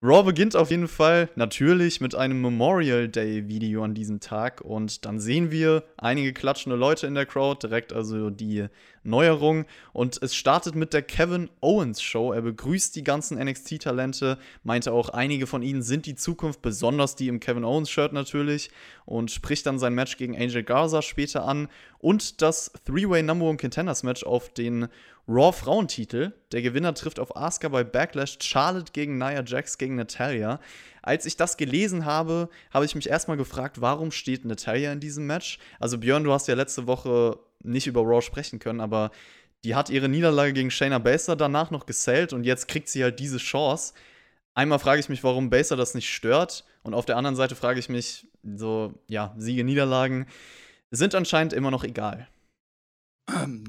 Raw 0.00 0.22
beginnt 0.22 0.54
auf 0.54 0.70
jeden 0.70 0.86
Fall 0.86 1.28
natürlich 1.34 2.00
mit 2.00 2.14
einem 2.14 2.40
Memorial 2.40 3.08
Day 3.08 3.48
Video 3.48 3.82
an 3.82 3.94
diesem 3.94 4.20
Tag 4.20 4.60
und 4.60 5.04
dann 5.04 5.18
sehen 5.18 5.50
wir 5.50 5.82
einige 5.96 6.32
klatschende 6.32 6.76
Leute 6.76 7.08
in 7.08 7.14
der 7.14 7.26
Crowd, 7.26 7.66
direkt 7.66 7.92
also 7.92 8.30
die 8.30 8.66
Neuerung 9.02 9.64
und 9.92 10.22
es 10.22 10.36
startet 10.36 10.76
mit 10.76 10.92
der 10.92 11.02
Kevin 11.02 11.48
Owens 11.60 12.02
Show. 12.02 12.32
Er 12.32 12.42
begrüßt 12.42 12.94
die 12.94 13.04
ganzen 13.04 13.38
NXT 13.42 13.82
Talente, 13.82 14.38
meinte 14.62 14.92
auch 14.92 15.08
einige 15.08 15.46
von 15.46 15.62
ihnen 15.62 15.82
sind 15.82 16.06
die 16.06 16.14
Zukunft, 16.14 16.62
besonders 16.62 17.16
die 17.16 17.28
im 17.28 17.40
Kevin 17.40 17.64
Owens 17.64 17.90
Shirt 17.90 18.12
natürlich 18.12 18.70
und 19.06 19.30
spricht 19.30 19.66
dann 19.66 19.78
sein 19.78 19.94
Match 19.94 20.18
gegen 20.18 20.36
Angel 20.36 20.62
Garza 20.62 21.02
später 21.02 21.44
an 21.44 21.68
und 21.98 22.42
das 22.42 22.72
Three-Way 22.84 23.22
Number 23.22 23.46
One 23.46 23.56
Contenders 23.56 24.02
Match 24.02 24.24
auf 24.24 24.48
den 24.52 24.88
Raw 25.28 25.52
Frauentitel. 25.52 26.32
Der 26.52 26.62
Gewinner 26.62 26.94
trifft 26.94 27.18
auf 27.18 27.36
Asuka 27.36 27.68
bei 27.68 27.82
Backlash, 27.84 28.38
Charlotte 28.40 28.92
gegen 28.92 29.18
Nia 29.18 29.42
Jax 29.44 29.76
gegen 29.76 29.96
Natalia. 29.96 30.60
Als 31.02 31.26
ich 31.26 31.36
das 31.36 31.56
gelesen 31.56 32.04
habe, 32.04 32.48
habe 32.70 32.84
ich 32.84 32.94
mich 32.94 33.08
erstmal 33.08 33.36
gefragt, 33.36 33.80
warum 33.80 34.12
steht 34.12 34.44
Natalia 34.44 34.92
in 34.92 35.00
diesem 35.00 35.26
Match? 35.26 35.58
Also 35.80 35.98
Björn, 35.98 36.24
du 36.24 36.32
hast 36.32 36.48
ja 36.48 36.54
letzte 36.54 36.86
Woche 36.86 37.38
nicht 37.62 37.86
über 37.86 38.02
Raw 38.02 38.22
sprechen 38.22 38.58
können, 38.58 38.80
aber 38.80 39.10
die 39.64 39.74
hat 39.74 39.90
ihre 39.90 40.08
Niederlage 40.08 40.52
gegen 40.52 40.70
Shayna 40.70 40.98
Baszler 40.98 41.34
danach 41.34 41.70
noch 41.70 41.86
gesellt 41.86 42.32
und 42.32 42.44
jetzt 42.44 42.68
kriegt 42.68 42.88
sie 42.88 43.02
halt 43.02 43.18
diese 43.18 43.38
Chance. 43.38 43.94
Einmal 44.54 44.78
frage 44.78 45.00
ich 45.00 45.08
mich, 45.08 45.24
warum 45.24 45.50
Baszler 45.50 45.76
das 45.76 45.94
nicht 45.94 46.08
stört 46.08 46.64
und 46.82 46.94
auf 46.94 47.04
der 47.04 47.16
anderen 47.16 47.36
Seite 47.36 47.56
frage 47.56 47.80
ich 47.80 47.88
mich, 47.88 48.28
so, 48.44 48.94
ja, 49.08 49.34
Siege, 49.36 49.64
Niederlagen 49.64 50.26
sind 50.90 51.14
anscheinend 51.14 51.52
immer 51.52 51.70
noch 51.70 51.84
egal. 51.84 52.28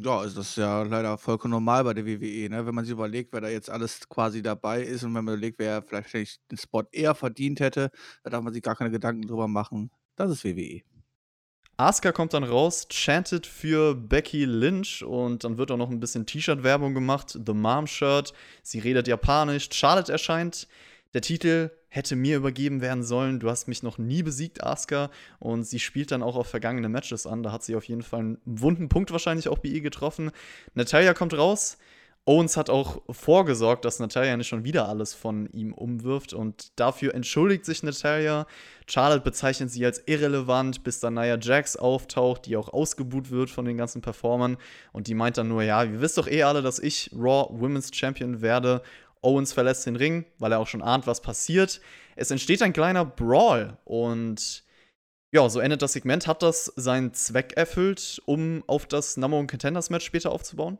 Ja, 0.03 0.19
also 0.19 0.35
das 0.37 0.49
ist 0.49 0.57
ja 0.57 0.83
leider 0.83 1.17
vollkommen 1.17 1.51
normal 1.51 1.83
bei 1.83 1.93
der 1.95 2.05
WWE, 2.05 2.49
ne? 2.49 2.65
Wenn 2.65 2.75
man 2.75 2.85
sich 2.85 2.91
überlegt, 2.91 3.33
wer 3.33 3.41
da 3.41 3.49
jetzt 3.49 3.71
alles 3.71 4.07
quasi 4.07 4.43
dabei 4.43 4.83
ist 4.83 5.03
und 5.03 5.15
wenn 5.15 5.25
man 5.25 5.33
überlegt, 5.33 5.57
wer 5.57 5.81
vielleicht 5.81 6.09
vielleicht 6.09 6.51
den 6.51 6.59
Spot 6.59 6.83
eher 6.91 7.15
verdient 7.15 7.59
hätte, 7.59 7.89
da 8.23 8.29
darf 8.29 8.43
man 8.43 8.53
sich 8.53 8.61
gar 8.61 8.75
keine 8.75 8.91
Gedanken 8.91 9.23
drüber 9.23 9.47
machen. 9.47 9.89
Das 10.15 10.29
ist 10.29 10.45
WWE. 10.45 10.81
Asuka 11.79 12.11
kommt 12.11 12.33
dann 12.33 12.43
raus, 12.43 12.87
chantet 12.89 13.45
für 13.45 13.93
Becky 13.95 14.45
Lynch 14.45 15.03
und 15.03 15.43
dann 15.43 15.57
wird 15.57 15.71
auch 15.71 15.77
noch 15.77 15.91
ein 15.91 15.99
bisschen 15.99 16.25
T-Shirt-Werbung 16.25 16.93
gemacht, 16.93 17.37
The 17.45 17.53
Mom 17.53 17.85
Shirt. 17.87 18.33
Sie 18.63 18.79
redet 18.79 19.07
japanisch, 19.07 19.69
Charlotte 19.71 20.11
erscheint. 20.11 20.67
Der 21.13 21.21
Titel 21.21 21.71
hätte 21.97 22.15
mir 22.15 22.37
übergeben 22.37 22.79
werden 22.79 23.03
sollen. 23.03 23.41
Du 23.41 23.49
hast 23.49 23.67
mich 23.67 23.83
noch 23.83 23.97
nie 23.97 24.23
besiegt, 24.23 24.63
Asuka. 24.63 25.09
Und 25.39 25.65
sie 25.65 25.79
spielt 25.79 26.11
dann 26.11 26.23
auch 26.23 26.37
auf 26.37 26.47
vergangene 26.47 26.87
Matches 26.87 27.27
an. 27.27 27.43
Da 27.43 27.51
hat 27.51 27.63
sie 27.63 27.75
auf 27.75 27.83
jeden 27.83 28.03
Fall 28.03 28.19
einen 28.19 28.37
wunden 28.45 28.87
Punkt 28.87 29.11
wahrscheinlich 29.11 29.49
auch 29.49 29.57
bei 29.57 29.69
ihr 29.69 29.81
getroffen. 29.81 30.31
Natalia 30.75 31.13
kommt 31.13 31.37
raus. 31.37 31.77
Owens 32.27 32.57
hat 32.57 32.69
auch 32.69 33.01
vorgesorgt, 33.09 33.85
dass 33.85 33.99
Natalia 33.99 34.35
nicht 34.35 34.49
schon 34.49 34.65
wieder 34.65 34.89
alles 34.89 35.13
von 35.13 35.49
ihm 35.53 35.73
umwirft 35.73 36.33
und 36.33 36.77
dafür 36.77 37.15
entschuldigt 37.15 37.63
sich 37.63 37.83
Natalia. 37.83 38.45
Charlotte 38.85 39.21
bezeichnet 39.21 39.71
sie 39.71 39.85
als 39.85 40.03
irrelevant, 40.07 40.83
bis 40.83 40.99
dann 40.99 41.13
Nia 41.13 41.37
Jax 41.39 41.77
auftaucht, 41.77 42.45
die 42.45 42.57
auch 42.57 42.67
ausgebuht 42.67 43.31
wird 43.31 43.49
von 43.49 43.63
den 43.63 43.77
ganzen 43.77 44.01
Performern 44.01 44.57
und 44.91 45.07
die 45.07 45.13
meint 45.13 45.37
dann 45.37 45.47
nur, 45.47 45.63
ja, 45.63 45.81
ihr 45.85 46.01
wisst 46.01 46.17
doch 46.17 46.27
eh 46.27 46.43
alle, 46.43 46.61
dass 46.61 46.79
ich 46.79 47.09
Raw 47.13 47.47
Women's 47.49 47.91
Champion 47.93 48.41
werde. 48.41 48.81
Owens 49.21 49.53
verlässt 49.53 49.85
den 49.85 49.95
Ring, 49.95 50.25
weil 50.39 50.51
er 50.51 50.59
auch 50.59 50.67
schon 50.67 50.81
ahnt, 50.81 51.07
was 51.07 51.21
passiert. 51.21 51.81
Es 52.15 52.31
entsteht 52.31 52.61
ein 52.61 52.73
kleiner 52.73 53.05
Brawl 53.05 53.77
und 53.85 54.63
ja, 55.33 55.49
so 55.49 55.59
endet 55.59 55.81
das 55.81 55.93
Segment. 55.93 56.27
Hat 56.27 56.41
das 56.41 56.65
seinen 56.75 57.13
Zweck 57.13 57.53
erfüllt, 57.57 58.21
um 58.25 58.63
auf 58.67 58.85
das 58.87 59.17
Number 59.17 59.37
One 59.37 59.47
Contenders 59.47 59.89
Match 59.89 60.05
später 60.05 60.31
aufzubauen? 60.31 60.79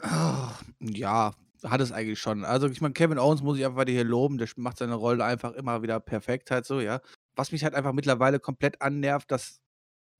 Ah, 0.00 0.58
ja, 0.80 1.34
hat 1.64 1.80
es 1.80 1.92
eigentlich 1.92 2.20
schon. 2.20 2.44
Also, 2.44 2.68
ich 2.68 2.80
meine, 2.80 2.94
Kevin 2.94 3.18
Owens 3.18 3.42
muss 3.42 3.58
ich 3.58 3.64
einfach 3.64 3.78
weiter 3.78 3.92
hier 3.92 4.04
loben. 4.04 4.38
Der 4.38 4.48
macht 4.56 4.78
seine 4.78 4.94
Rolle 4.94 5.24
einfach 5.24 5.52
immer 5.52 5.82
wieder 5.82 6.00
perfekt 6.00 6.50
halt 6.50 6.66
so, 6.66 6.80
ja. 6.80 7.00
Was 7.36 7.52
mich 7.52 7.64
halt 7.64 7.74
einfach 7.74 7.92
mittlerweile 7.92 8.40
komplett 8.40 8.80
annervt, 8.82 9.30
dass 9.30 9.62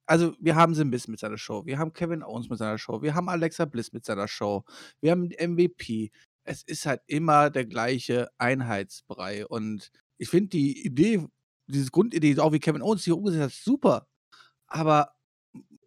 also, 0.06 0.35
wir 0.40 0.56
haben 0.56 0.75
Simbis 0.75 1.06
mit 1.09 1.21
seiner 1.21 1.38
Show, 1.38 1.64
wir 1.64 1.78
haben 1.78 1.92
Kevin 1.92 2.23
Owens 2.23 2.50
mit 2.50 2.59
seiner 2.59 2.76
Show, 2.78 3.02
wir 3.02 3.14
haben 3.14 3.28
Alexa 3.28 3.64
Bliss 3.66 3.92
mit 3.92 4.04
seiner 4.04 4.26
Show, 4.28 4.64
wir 5.00 5.12
haben 5.12 5.30
MVP. 5.38 6.11
Es 6.44 6.62
ist 6.62 6.87
halt 6.87 7.02
immer 7.06 7.50
der 7.50 7.66
gleiche 7.66 8.28
Einheitsbrei 8.38 9.46
und 9.46 9.90
ich 10.18 10.28
finde 10.28 10.50
die 10.50 10.84
Idee, 10.84 11.26
diese 11.66 11.90
Grundidee, 11.90 12.38
auch 12.38 12.52
wie 12.52 12.61
Kevin 12.61 12.82
Owens 12.82 13.04
hier 13.04 13.16
umgesetzt 13.16 13.42
hat, 13.42 13.64
super. 13.64 14.06
Aber 14.66 15.14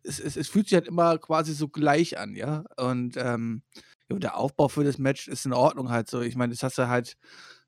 es, 0.04 0.20
es, 0.20 0.38
es 0.38 0.48
fühlt 0.50 0.68
sich 0.68 0.76
halt 0.76 0.88
immer 0.88 1.18
quasi 1.18 1.54
so 1.54 1.68
gleich 1.70 2.18
an, 2.18 2.36
ja. 2.36 2.64
Und 2.78 3.18
ähm, 3.18 3.64
ja, 4.10 4.20
der 4.20 4.38
Aufbau 4.38 4.68
für 4.68 4.84
das 4.84 4.98
Match 4.98 5.28
ist 5.28 5.46
in 5.46 5.54
Ordnung 5.54 5.90
halt 5.90 6.10
so. 6.10 6.22
Ich 6.22 6.36
meine, 6.36 6.54
das 6.54 6.64
hast 6.64 6.78
du 6.78 6.88
halt 6.88 7.18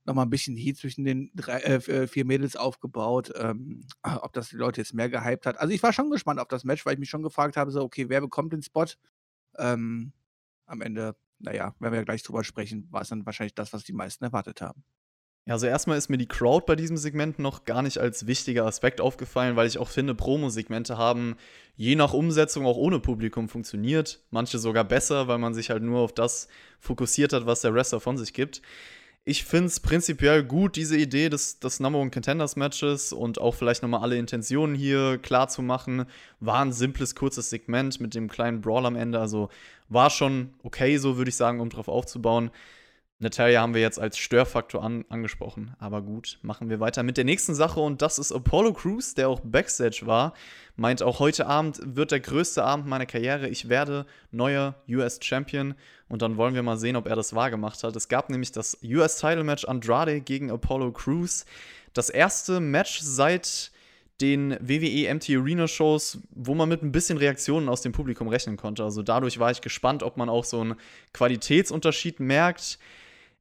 nochmal 0.05 0.25
ein 0.25 0.29
bisschen 0.29 0.55
Heat 0.55 0.77
zwischen 0.77 1.03
den 1.03 1.31
drei, 1.35 1.59
äh, 1.59 1.75
äh, 1.75 2.07
vier 2.07 2.25
Mädels 2.25 2.55
aufgebaut. 2.55 3.31
Ähm, 3.35 3.85
ob 4.03 4.33
das 4.33 4.49
die 4.49 4.55
Leute 4.55 4.81
jetzt 4.81 4.93
mehr 4.93 5.09
gehypt 5.09 5.45
hat. 5.45 5.59
Also 5.59 5.73
ich 5.73 5.83
war 5.83 5.93
schon 5.93 6.09
gespannt 6.11 6.39
auf 6.39 6.47
das 6.47 6.63
Match, 6.63 6.85
weil 6.85 6.93
ich 6.93 6.99
mich 6.99 7.09
schon 7.09 7.23
gefragt 7.23 7.57
habe, 7.57 7.71
so, 7.71 7.81
okay, 7.81 8.09
wer 8.09 8.21
bekommt 8.21 8.53
den 8.53 8.63
Spot? 8.63 8.85
Ähm, 9.57 10.13
am 10.67 10.81
Ende, 10.81 11.15
naja, 11.39 11.75
wenn 11.79 11.93
wir 11.93 12.03
gleich 12.03 12.23
drüber 12.23 12.43
sprechen, 12.43 12.87
war 12.91 13.01
es 13.01 13.09
dann 13.09 13.25
wahrscheinlich 13.25 13.55
das, 13.55 13.73
was 13.73 13.83
die 13.83 13.93
meisten 13.93 14.23
erwartet 14.23 14.61
haben. 14.61 14.83
Ja, 15.47 15.53
also 15.53 15.65
erstmal 15.65 15.97
ist 15.97 16.09
mir 16.09 16.17
die 16.17 16.27
Crowd 16.27 16.65
bei 16.67 16.75
diesem 16.75 16.97
Segment 16.97 17.39
noch 17.39 17.63
gar 17.63 17.81
nicht 17.81 17.99
als 17.99 18.27
wichtiger 18.27 18.65
Aspekt 18.65 18.99
aufgefallen, 18.99 19.55
weil 19.55 19.65
ich 19.65 19.77
auch 19.77 19.87
finde, 19.87 20.13
Promo-Segmente 20.13 20.97
haben 20.97 21.37
je 21.77 21.95
nach 21.95 22.13
Umsetzung 22.13 22.65
auch 22.65 22.75
ohne 22.75 22.99
Publikum 22.99 23.47
funktioniert. 23.47 24.19
Manche 24.29 24.59
sogar 24.59 24.83
besser, 24.83 25.29
weil 25.29 25.37
man 25.37 25.53
sich 25.53 25.69
halt 25.69 25.83
nur 25.83 26.01
auf 26.01 26.13
das 26.13 26.49
fokussiert 26.81 27.31
hat, 27.31 27.45
was 27.45 27.61
der 27.61 27.73
Wrestler 27.73 28.01
von 28.01 28.17
sich 28.17 28.33
gibt. 28.33 28.61
Ich 29.29 29.43
finde 29.43 29.67
es 29.67 29.79
prinzipiell 29.81 30.43
gut, 30.43 30.75
diese 30.77 30.97
Idee 30.97 31.29
des, 31.29 31.59
des 31.59 31.81
Number 31.81 31.99
One 31.99 32.11
Contenders 32.11 32.55
Matches 32.55 33.11
und 33.11 33.41
auch 33.41 33.55
vielleicht 33.55 33.83
nochmal 33.83 34.01
alle 34.01 34.17
Intentionen 34.17 34.73
hier 34.73 35.17
klar 35.17 35.47
zu 35.49 35.61
machen. 35.61 36.05
War 36.39 36.59
ein 36.59 36.71
simples, 36.71 37.13
kurzes 37.13 37.49
Segment 37.49 37.99
mit 37.99 38.15
dem 38.15 38.29
kleinen 38.29 38.61
Brawl 38.61 38.85
am 38.85 38.95
Ende. 38.95 39.19
Also 39.19 39.49
war 39.89 40.09
schon 40.09 40.53
okay, 40.63 40.97
so 40.97 41.17
würde 41.17 41.29
ich 41.29 41.35
sagen, 41.35 41.59
um 41.59 41.69
drauf 41.69 41.87
aufzubauen. 41.87 42.51
Natalia 43.19 43.61
haben 43.61 43.73
wir 43.73 43.81
jetzt 43.81 43.99
als 43.99 44.19
Störfaktor 44.19 44.83
an, 44.83 45.03
angesprochen. 45.09 45.75
Aber 45.79 46.03
gut, 46.03 46.37
machen 46.43 46.69
wir 46.69 46.79
weiter 46.79 47.01
mit 47.01 47.17
der 47.17 47.23
nächsten 47.23 47.55
Sache 47.55 47.79
und 47.79 48.03
das 48.03 48.19
ist 48.19 48.31
Apollo 48.31 48.73
Crews, 48.73 49.15
der 49.15 49.27
auch 49.27 49.39
Backstage 49.43 50.01
war. 50.03 50.33
Meint 50.75 51.01
auch 51.01 51.19
heute 51.19 51.47
Abend 51.47 51.79
wird 51.83 52.11
der 52.11 52.19
größte 52.19 52.63
Abend 52.63 52.85
meiner 52.85 53.07
Karriere. 53.07 53.47
Ich 53.49 53.69
werde 53.69 54.05
neuer 54.29 54.75
US 54.87 55.19
Champion 55.23 55.73
und 56.07 56.21
dann 56.21 56.37
wollen 56.37 56.53
wir 56.53 56.61
mal 56.61 56.77
sehen, 56.77 56.95
ob 56.95 57.07
er 57.07 57.15
das 57.15 57.33
wahrgemacht 57.33 57.83
hat. 57.83 57.95
Es 57.95 58.07
gab 58.07 58.29
nämlich 58.29 58.51
das 58.51 58.77
US 58.83 59.17
Title 59.17 59.43
Match 59.43 59.65
Andrade 59.65 60.21
gegen 60.21 60.51
Apollo 60.51 60.91
Crews. 60.91 61.45
Das 61.93 62.11
erste 62.11 62.59
Match 62.59 62.99
seit 62.99 63.71
den 64.21 64.57
WWE 64.59 65.13
MT 65.13 65.29
Arena 65.31 65.67
Shows, 65.67 66.19
wo 66.31 66.55
man 66.55 66.69
mit 66.69 66.81
ein 66.81 66.91
bisschen 66.91 67.17
Reaktionen 67.17 67.69
aus 67.69 67.81
dem 67.81 67.91
Publikum 67.91 68.27
rechnen 68.27 68.57
konnte. 68.57 68.83
Also 68.83 69.03
dadurch 69.03 69.39
war 69.39 69.51
ich 69.51 69.61
gespannt, 69.61 70.01
ob 70.01 70.17
man 70.17 70.29
auch 70.29 70.43
so 70.43 70.61
einen 70.61 70.75
Qualitätsunterschied 71.13 72.19
merkt. 72.19 72.79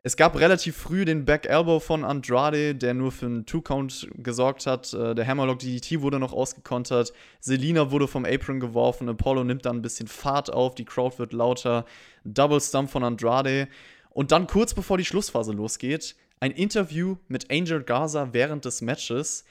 Es 0.06 0.16
gab 0.16 0.38
relativ 0.38 0.76
früh 0.76 1.04
den 1.04 1.24
Back 1.24 1.46
Elbow 1.46 1.80
von 1.80 2.04
Andrade, 2.04 2.76
der 2.76 2.94
nur 2.94 3.10
für 3.10 3.26
einen 3.26 3.44
Two-Count 3.44 4.08
gesorgt 4.14 4.64
hat. 4.66 4.94
Äh, 4.94 5.16
der 5.16 5.26
Hammerlock 5.26 5.58
DDT 5.58 6.00
wurde 6.00 6.20
noch 6.20 6.32
ausgekontert. 6.32 7.12
Selina 7.40 7.90
wurde 7.90 8.06
vom 8.06 8.24
Apron 8.24 8.60
geworfen. 8.60 9.08
Apollo 9.08 9.42
nimmt 9.42 9.66
dann 9.66 9.78
ein 9.78 9.82
bisschen 9.82 10.06
Fahrt 10.06 10.52
auf. 10.52 10.76
Die 10.76 10.84
Crowd 10.84 11.18
wird 11.18 11.32
lauter. 11.32 11.86
Double 12.24 12.60
Stump 12.60 12.88
von 12.88 13.02
Andrade. 13.02 13.66
Und 14.10 14.30
dann 14.30 14.46
kurz 14.46 14.74
bevor 14.74 14.96
die 14.96 15.04
Schlussphase 15.04 15.52
losgeht, 15.52 16.14
ein 16.38 16.52
Interview 16.52 17.16
mit 17.26 17.50
Angel 17.50 17.82
Garza 17.82 18.28
während 18.32 18.64
des 18.64 18.82
Matches. 18.82 19.44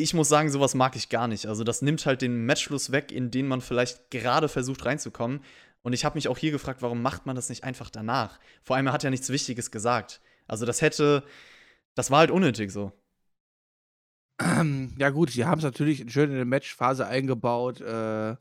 Ich 0.00 0.14
muss 0.14 0.28
sagen, 0.28 0.48
sowas 0.48 0.76
mag 0.76 0.94
ich 0.94 1.08
gar 1.08 1.26
nicht. 1.26 1.46
Also, 1.46 1.64
das 1.64 1.82
nimmt 1.82 2.06
halt 2.06 2.22
den 2.22 2.46
Matchschluss 2.46 2.92
weg, 2.92 3.10
in 3.10 3.32
den 3.32 3.48
man 3.48 3.60
vielleicht 3.60 4.12
gerade 4.12 4.48
versucht 4.48 4.84
reinzukommen. 4.86 5.40
Und 5.82 5.92
ich 5.92 6.04
habe 6.04 6.16
mich 6.16 6.28
auch 6.28 6.38
hier 6.38 6.52
gefragt, 6.52 6.82
warum 6.82 7.02
macht 7.02 7.26
man 7.26 7.34
das 7.34 7.48
nicht 7.48 7.64
einfach 7.64 7.90
danach? 7.90 8.38
Vor 8.62 8.76
allem, 8.76 8.86
er 8.86 8.92
hat 8.92 9.02
ja 9.02 9.10
nichts 9.10 9.28
Wichtiges 9.30 9.72
gesagt. 9.72 10.20
Also 10.46 10.66
das 10.66 10.82
hätte, 10.82 11.24
das 11.96 12.12
war 12.12 12.20
halt 12.20 12.30
unnötig 12.30 12.70
so. 12.70 12.92
Ja 14.98 15.10
gut, 15.10 15.30
sie 15.30 15.44
haben 15.44 15.58
es 15.58 15.64
natürlich 15.64 16.04
schön 16.12 16.30
in 16.30 16.36
der 16.36 16.44
Matchphase 16.44 17.06
eingebaut, 17.06 17.80
äh, 17.80 18.36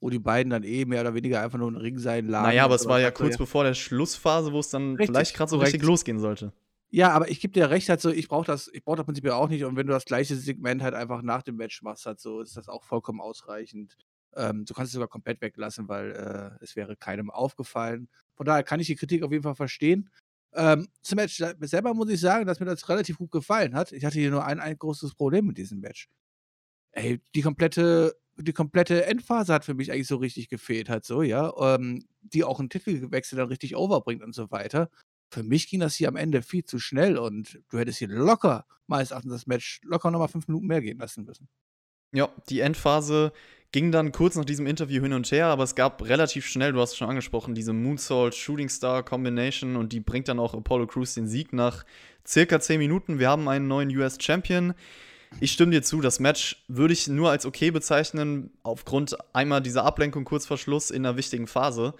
wo 0.00 0.10
die 0.10 0.20
beiden 0.20 0.50
dann 0.50 0.62
eh 0.62 0.84
mehr 0.84 1.00
oder 1.00 1.14
weniger 1.14 1.42
einfach 1.42 1.58
nur 1.58 1.68
im 1.68 1.76
Ring 1.76 1.98
sein 1.98 2.28
lagen. 2.28 2.46
Naja, 2.46 2.64
aber 2.64 2.76
es 2.76 2.86
war 2.86 3.00
ja 3.00 3.10
kurz 3.10 3.32
ja. 3.32 3.38
bevor 3.38 3.64
der 3.64 3.74
Schlussphase, 3.74 4.52
wo 4.52 4.60
es 4.60 4.68
dann 4.70 4.90
richtig, 4.90 5.08
vielleicht 5.08 5.34
gerade 5.34 5.50
so 5.50 5.56
korrekt. 5.56 5.74
richtig 5.74 5.88
losgehen 5.88 6.20
sollte. 6.20 6.52
Ja, 6.92 7.10
aber 7.12 7.28
ich 7.30 7.40
gebe 7.40 7.52
dir 7.52 7.70
recht, 7.70 7.88
halt 7.88 8.00
so, 8.00 8.10
ich 8.10 8.26
brauche 8.28 8.46
das, 8.46 8.68
ich 8.72 8.82
brauche 8.84 8.96
das 8.96 9.06
Prinzip 9.06 9.26
auch 9.30 9.48
nicht. 9.48 9.64
Und 9.64 9.76
wenn 9.76 9.86
du 9.86 9.92
das 9.92 10.04
gleiche 10.04 10.34
Segment 10.36 10.82
halt 10.82 10.94
einfach 10.94 11.22
nach 11.22 11.42
dem 11.42 11.56
Match 11.56 11.82
machst, 11.82 12.04
halt 12.06 12.18
so, 12.20 12.40
ist 12.40 12.56
das 12.56 12.68
auch 12.68 12.82
vollkommen 12.84 13.20
ausreichend. 13.20 13.96
Ähm, 14.34 14.64
du 14.64 14.74
kannst 14.74 14.88
es 14.90 14.94
sogar 14.94 15.08
komplett 15.08 15.40
weglassen, 15.40 15.88
weil 15.88 16.10
äh, 16.12 16.64
es 16.64 16.74
wäre 16.76 16.96
keinem 16.96 17.30
aufgefallen. 17.30 18.08
Von 18.36 18.46
daher 18.46 18.64
kann 18.64 18.80
ich 18.80 18.88
die 18.88 18.96
Kritik 18.96 19.22
auf 19.22 19.30
jeden 19.30 19.42
Fall 19.44 19.54
verstehen. 19.54 20.10
Ähm, 20.52 20.88
zum 21.02 21.16
Match 21.16 21.40
selber 21.60 21.94
muss 21.94 22.10
ich 22.10 22.20
sagen, 22.20 22.46
dass 22.46 22.58
mir 22.58 22.66
das 22.66 22.88
relativ 22.88 23.18
gut 23.18 23.30
gefallen 23.30 23.74
hat. 23.74 23.92
Ich 23.92 24.04
hatte 24.04 24.18
hier 24.18 24.30
nur 24.32 24.44
ein, 24.44 24.58
ein 24.58 24.76
großes 24.76 25.14
Problem 25.14 25.46
mit 25.46 25.58
diesem 25.58 25.78
Match. 25.80 26.08
Ey, 26.92 27.20
die 27.34 27.42
komplette, 27.42 28.16
die 28.36 28.52
komplette 28.52 29.06
Endphase 29.06 29.52
hat 29.54 29.64
für 29.64 29.74
mich 29.74 29.92
eigentlich 29.92 30.08
so 30.08 30.16
richtig 30.16 30.48
gefehlt, 30.48 30.88
halt 30.88 31.04
so, 31.04 31.22
ja. 31.22 31.52
Ähm, 31.76 32.04
die 32.22 32.44
auch 32.44 32.60
einen 32.60 32.70
Titelwechsel 32.70 33.38
dann 33.38 33.48
richtig 33.48 33.76
overbringt 33.76 34.22
und 34.22 34.34
so 34.34 34.50
weiter. 34.50 34.90
Für 35.30 35.42
mich 35.42 35.68
ging 35.68 35.80
das 35.80 35.94
hier 35.94 36.08
am 36.08 36.16
Ende 36.16 36.42
viel 36.42 36.64
zu 36.64 36.78
schnell 36.78 37.16
und 37.16 37.60
du 37.70 37.78
hättest 37.78 37.98
hier 37.98 38.08
locker, 38.08 38.66
meines 38.86 39.12
Erachtens, 39.12 39.32
das 39.32 39.46
Match 39.46 39.80
locker 39.84 40.10
nochmal 40.10 40.28
fünf 40.28 40.48
Minuten 40.48 40.66
mehr 40.66 40.80
gehen 40.80 40.98
lassen 40.98 41.24
müssen. 41.24 41.48
Ja, 42.12 42.28
die 42.48 42.60
Endphase 42.60 43.32
ging 43.70 43.92
dann 43.92 44.10
kurz 44.10 44.34
nach 44.34 44.44
diesem 44.44 44.66
Interview 44.66 45.00
hin 45.00 45.12
und 45.12 45.30
her, 45.30 45.46
aber 45.46 45.62
es 45.62 45.76
gab 45.76 46.02
relativ 46.02 46.46
schnell, 46.46 46.72
du 46.72 46.80
hast 46.80 46.92
es 46.92 46.96
schon 46.96 47.08
angesprochen, 47.08 47.54
diese 47.54 47.72
Moonsault 47.72 48.34
Shooting 48.34 48.68
Star 48.68 49.04
Combination 49.04 49.76
und 49.76 49.92
die 49.92 50.00
bringt 50.00 50.26
dann 50.26 50.40
auch 50.40 50.54
Apollo 50.54 50.88
Crews 50.88 51.14
den 51.14 51.28
Sieg 51.28 51.52
nach 51.52 51.84
circa 52.26 52.58
10 52.58 52.80
Minuten. 52.80 53.20
Wir 53.20 53.28
haben 53.28 53.48
einen 53.48 53.68
neuen 53.68 53.96
US 53.96 54.18
Champion. 54.20 54.74
Ich 55.38 55.52
stimme 55.52 55.70
dir 55.70 55.82
zu, 55.82 56.00
das 56.00 56.18
Match 56.18 56.64
würde 56.66 56.92
ich 56.92 57.06
nur 57.06 57.30
als 57.30 57.46
okay 57.46 57.70
bezeichnen, 57.70 58.50
aufgrund 58.64 59.16
einmal 59.32 59.62
dieser 59.62 59.84
Ablenkung 59.84 60.24
kurz 60.24 60.46
vor 60.46 60.58
Schluss 60.58 60.90
in 60.90 61.06
einer 61.06 61.16
wichtigen 61.16 61.46
Phase. 61.46 61.94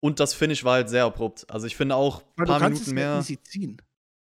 Und 0.00 0.20
das 0.20 0.34
Finish 0.34 0.64
war 0.64 0.74
halt 0.74 0.88
sehr 0.88 1.04
abrupt. 1.04 1.46
Also 1.50 1.66
ich 1.66 1.76
finde 1.76 1.96
auch 1.96 2.22
ein 2.36 2.46
paar 2.46 2.60
Minuten 2.60 2.94
mehr. 2.94 3.20
Ziehen. 3.42 3.82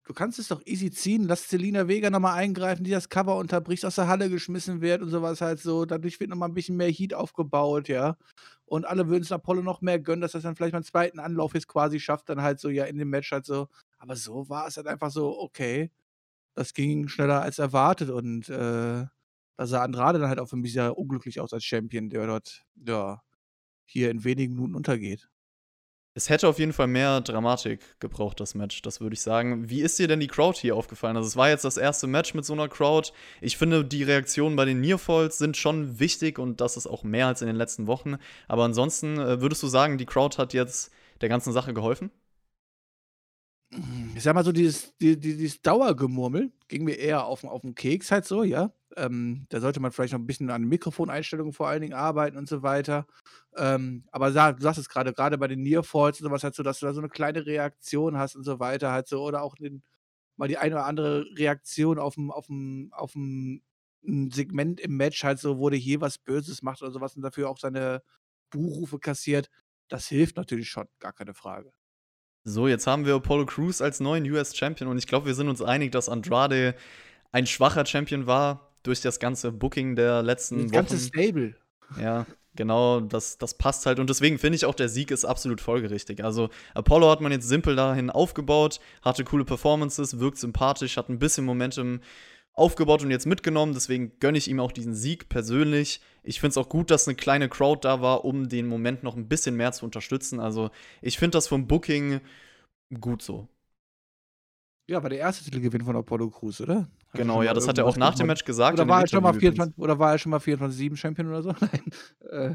Du 0.04 0.14
kannst 0.14 0.38
es 0.38 0.46
doch 0.46 0.62
easy 0.64 0.92
ziehen, 0.92 1.24
lass 1.24 1.48
Selina 1.48 1.88
Vega 1.88 2.10
nochmal 2.10 2.34
eingreifen, 2.34 2.84
die 2.84 2.92
das 2.92 3.08
Cover 3.08 3.36
unterbricht, 3.36 3.84
aus 3.84 3.96
der 3.96 4.06
Halle 4.06 4.30
geschmissen 4.30 4.80
wird 4.80 5.02
und 5.02 5.08
sowas 5.08 5.40
halt 5.40 5.58
so. 5.58 5.84
Dadurch 5.84 6.20
wird 6.20 6.30
nochmal 6.30 6.48
ein 6.48 6.54
bisschen 6.54 6.76
mehr 6.76 6.90
Heat 6.90 7.12
aufgebaut, 7.12 7.88
ja. 7.88 8.16
Und 8.66 8.86
alle 8.86 9.08
würden 9.08 9.24
es 9.24 9.32
Apollo 9.32 9.62
noch 9.62 9.80
mehr 9.80 9.98
gönnen, 9.98 10.20
dass 10.20 10.34
er 10.34 10.42
dann 10.42 10.54
vielleicht 10.54 10.74
mal 10.74 10.78
einen 10.78 10.84
zweiten 10.84 11.18
Anlauf 11.18 11.54
jetzt 11.54 11.66
quasi 11.66 11.98
schafft, 11.98 12.28
dann 12.28 12.40
halt 12.40 12.60
so, 12.60 12.68
ja, 12.68 12.84
in 12.84 12.98
dem 12.98 13.10
Match 13.10 13.32
halt 13.32 13.46
so. 13.46 13.66
Aber 13.98 14.14
so 14.14 14.48
war 14.48 14.68
es 14.68 14.76
halt 14.76 14.86
einfach 14.86 15.10
so, 15.10 15.36
okay. 15.40 15.90
Das 16.54 16.72
ging 16.72 17.08
schneller 17.08 17.42
als 17.42 17.58
erwartet 17.58 18.08
und 18.08 18.48
äh, 18.48 19.04
da 19.56 19.66
sah 19.66 19.82
Andrade 19.82 20.20
dann 20.20 20.28
halt 20.28 20.38
auch 20.38 20.48
für 20.48 20.56
mich 20.56 20.72
sehr 20.72 20.96
unglücklich 20.96 21.40
aus 21.40 21.52
als 21.52 21.64
Champion, 21.64 22.10
der 22.10 22.26
dort, 22.26 22.64
ja, 22.76 23.22
hier 23.84 24.10
in 24.10 24.22
wenigen 24.24 24.54
Minuten 24.54 24.76
untergeht. 24.76 25.28
Es 26.16 26.30
hätte 26.30 26.48
auf 26.48 26.58
jeden 26.58 26.72
Fall 26.72 26.86
mehr 26.86 27.20
Dramatik 27.20 28.00
gebraucht, 28.00 28.40
das 28.40 28.54
Match, 28.54 28.80
das 28.80 29.02
würde 29.02 29.12
ich 29.12 29.20
sagen. 29.20 29.68
Wie 29.68 29.82
ist 29.82 29.98
dir 29.98 30.08
denn 30.08 30.18
die 30.18 30.28
Crowd 30.28 30.58
hier 30.58 30.74
aufgefallen? 30.74 31.14
Also, 31.14 31.28
es 31.28 31.36
war 31.36 31.50
jetzt 31.50 31.66
das 31.66 31.76
erste 31.76 32.06
Match 32.06 32.32
mit 32.32 32.46
so 32.46 32.54
einer 32.54 32.70
Crowd. 32.70 33.12
Ich 33.42 33.58
finde, 33.58 33.84
die 33.84 34.02
Reaktionen 34.02 34.56
bei 34.56 34.64
den 34.64 34.80
Nearfalls 34.80 35.36
sind 35.36 35.58
schon 35.58 36.00
wichtig 36.00 36.38
und 36.38 36.62
das 36.62 36.78
ist 36.78 36.86
auch 36.86 37.04
mehr 37.04 37.26
als 37.26 37.42
in 37.42 37.48
den 37.48 37.56
letzten 37.56 37.86
Wochen. 37.86 38.16
Aber 38.48 38.64
ansonsten, 38.64 39.18
äh, 39.18 39.42
würdest 39.42 39.62
du 39.62 39.66
sagen, 39.66 39.98
die 39.98 40.06
Crowd 40.06 40.38
hat 40.38 40.54
jetzt 40.54 40.90
der 41.20 41.28
ganzen 41.28 41.52
Sache 41.52 41.74
geholfen? 41.74 42.10
Ich 44.14 44.22
sag 44.22 44.34
mal 44.34 44.44
so, 44.44 44.52
dieses, 44.52 44.94
dieses 44.98 45.60
Dauergemurmel 45.60 46.50
ging 46.68 46.84
mir 46.84 46.94
eher 46.94 47.26
auf, 47.26 47.44
auf 47.44 47.60
den 47.60 47.74
Keks 47.74 48.10
halt 48.10 48.24
so, 48.24 48.42
ja. 48.42 48.72
Ähm, 48.96 49.46
da 49.50 49.60
sollte 49.60 49.80
man 49.80 49.92
vielleicht 49.92 50.14
noch 50.14 50.20
ein 50.20 50.26
bisschen 50.26 50.50
an 50.50 50.64
Mikrofoneinstellungen 50.64 51.52
vor 51.52 51.68
allen 51.68 51.82
Dingen 51.82 51.92
arbeiten 51.92 52.38
und 52.38 52.48
so 52.48 52.62
weiter. 52.62 53.06
Ähm, 53.56 54.04
aber 54.10 54.32
sag, 54.32 54.56
du 54.56 54.62
sagst 54.62 54.80
es 54.80 54.88
gerade, 54.88 55.12
gerade 55.12 55.36
bei 55.36 55.48
den 55.48 55.62
Nearfalls 55.62 56.20
und 56.20 56.24
sowas 56.28 56.42
halt 56.42 56.54
so, 56.54 56.62
dass 56.62 56.80
du 56.80 56.86
da 56.86 56.94
so 56.94 57.00
eine 57.00 57.10
kleine 57.10 57.44
Reaktion 57.44 58.16
hast 58.16 58.36
und 58.36 58.44
so 58.44 58.58
weiter 58.58 58.92
halt 58.92 59.06
so, 59.06 59.22
oder 59.22 59.42
auch 59.42 59.54
den, 59.54 59.82
mal 60.36 60.48
die 60.48 60.58
eine 60.58 60.76
oder 60.76 60.86
andere 60.86 61.26
Reaktion 61.36 61.98
auf 61.98 62.14
dem, 62.14 62.30
auf 62.30 62.46
dem, 62.46 62.90
auf 62.92 63.12
dem 63.12 63.62
Segment 64.32 64.80
im 64.80 64.96
Match 64.96 65.22
halt 65.24 65.38
so, 65.38 65.58
wo 65.58 65.68
der 65.68 65.78
hier 65.78 66.00
was 66.00 66.18
Böses 66.18 66.62
macht 66.62 66.82
oder 66.82 66.90
sowas 66.90 67.16
und 67.16 67.22
dafür 67.22 67.50
auch 67.50 67.58
seine 67.58 68.02
Buchrufe 68.50 68.98
kassiert. 68.98 69.50
Das 69.88 70.08
hilft 70.08 70.36
natürlich 70.36 70.68
schon, 70.68 70.86
gar 71.00 71.12
keine 71.12 71.34
Frage. 71.34 71.72
So, 72.44 72.68
jetzt 72.68 72.86
haben 72.86 73.04
wir 73.04 73.16
Apollo 73.16 73.46
Crews 73.46 73.82
als 73.82 73.98
neuen 74.00 74.24
US 74.30 74.56
Champion 74.56 74.88
und 74.88 74.98
ich 74.98 75.06
glaube, 75.06 75.26
wir 75.26 75.34
sind 75.34 75.48
uns 75.48 75.60
einig, 75.60 75.90
dass 75.92 76.08
Andrade 76.08 76.76
ein 77.32 77.46
schwacher 77.46 77.84
Champion 77.84 78.26
war 78.26 78.75
durch 78.86 79.00
das 79.00 79.18
ganze 79.18 79.52
Booking 79.52 79.96
der 79.96 80.22
letzten 80.22 80.56
das 80.56 80.64
Wochen. 80.64 80.72
Ganze 80.72 80.98
Stable. 80.98 81.54
Ja, 82.00 82.26
Genau, 82.56 83.00
das, 83.00 83.38
das 83.38 83.54
passt 83.54 83.86
halt. 83.86 84.00
Und 84.00 84.10
deswegen 84.10 84.38
finde 84.38 84.56
ich 84.56 84.64
auch, 84.64 84.74
der 84.74 84.88
Sieg 84.88 85.10
ist 85.10 85.24
absolut 85.24 85.60
folgerichtig. 85.60 86.24
Also, 86.24 86.48
Apollo 86.74 87.10
hat 87.10 87.20
man 87.20 87.30
jetzt 87.30 87.46
simpel 87.46 87.76
dahin 87.76 88.10
aufgebaut, 88.10 88.80
hatte 89.02 89.24
coole 89.24 89.44
Performances, 89.44 90.18
wirkt 90.18 90.38
sympathisch, 90.38 90.96
hat 90.96 91.08
ein 91.08 91.18
bisschen 91.18 91.44
Momentum 91.44 92.00
aufgebaut 92.54 93.02
und 93.02 93.10
jetzt 93.10 93.26
mitgenommen. 93.26 93.74
Deswegen 93.74 94.18
gönne 94.18 94.38
ich 94.38 94.48
ihm 94.48 94.58
auch 94.58 94.72
diesen 94.72 94.94
Sieg 94.94 95.28
persönlich. 95.28 96.00
Ich 96.22 96.40
finde 96.40 96.50
es 96.52 96.56
auch 96.56 96.70
gut, 96.70 96.90
dass 96.90 97.06
eine 97.06 97.14
kleine 97.14 97.48
Crowd 97.48 97.80
da 97.82 98.00
war, 98.00 98.24
um 98.24 98.48
den 98.48 98.66
Moment 98.66 99.02
noch 99.02 99.16
ein 99.16 99.28
bisschen 99.28 99.56
mehr 99.56 99.72
zu 99.72 99.84
unterstützen. 99.84 100.40
Also, 100.40 100.70
ich 101.02 101.18
finde 101.18 101.36
das 101.36 101.46
vom 101.48 101.66
Booking 101.66 102.20
gut 103.00 103.22
so. 103.22 103.48
Ja, 104.88 105.02
war 105.02 105.10
der 105.10 105.18
erste 105.18 105.44
Titelgewinn 105.44 105.84
von 105.84 105.96
Apollo 105.96 106.30
Crews, 106.30 106.60
oder? 106.60 106.88
Hat 107.08 107.14
genau, 107.14 107.42
ja, 107.42 107.52
das 107.52 107.66
hat 107.66 107.76
er 107.78 107.86
auch 107.86 107.96
nach 107.96 108.14
dem 108.14 108.28
Match 108.28 108.44
gesagt. 108.44 108.78
Oder 108.78 108.88
war, 108.88 109.00
er 109.00 109.08
schon 109.08 109.22
mal 109.22 109.34
24, 109.34 109.76
oder 109.78 109.98
war 109.98 110.12
er 110.12 110.18
schon 110.18 110.30
mal 110.30 110.38
24-7 110.38 110.96
Champion 110.96 111.28
oder 111.28 111.42
so? 111.42 111.52
Nein. 111.60 111.90
Äh, 112.30 112.54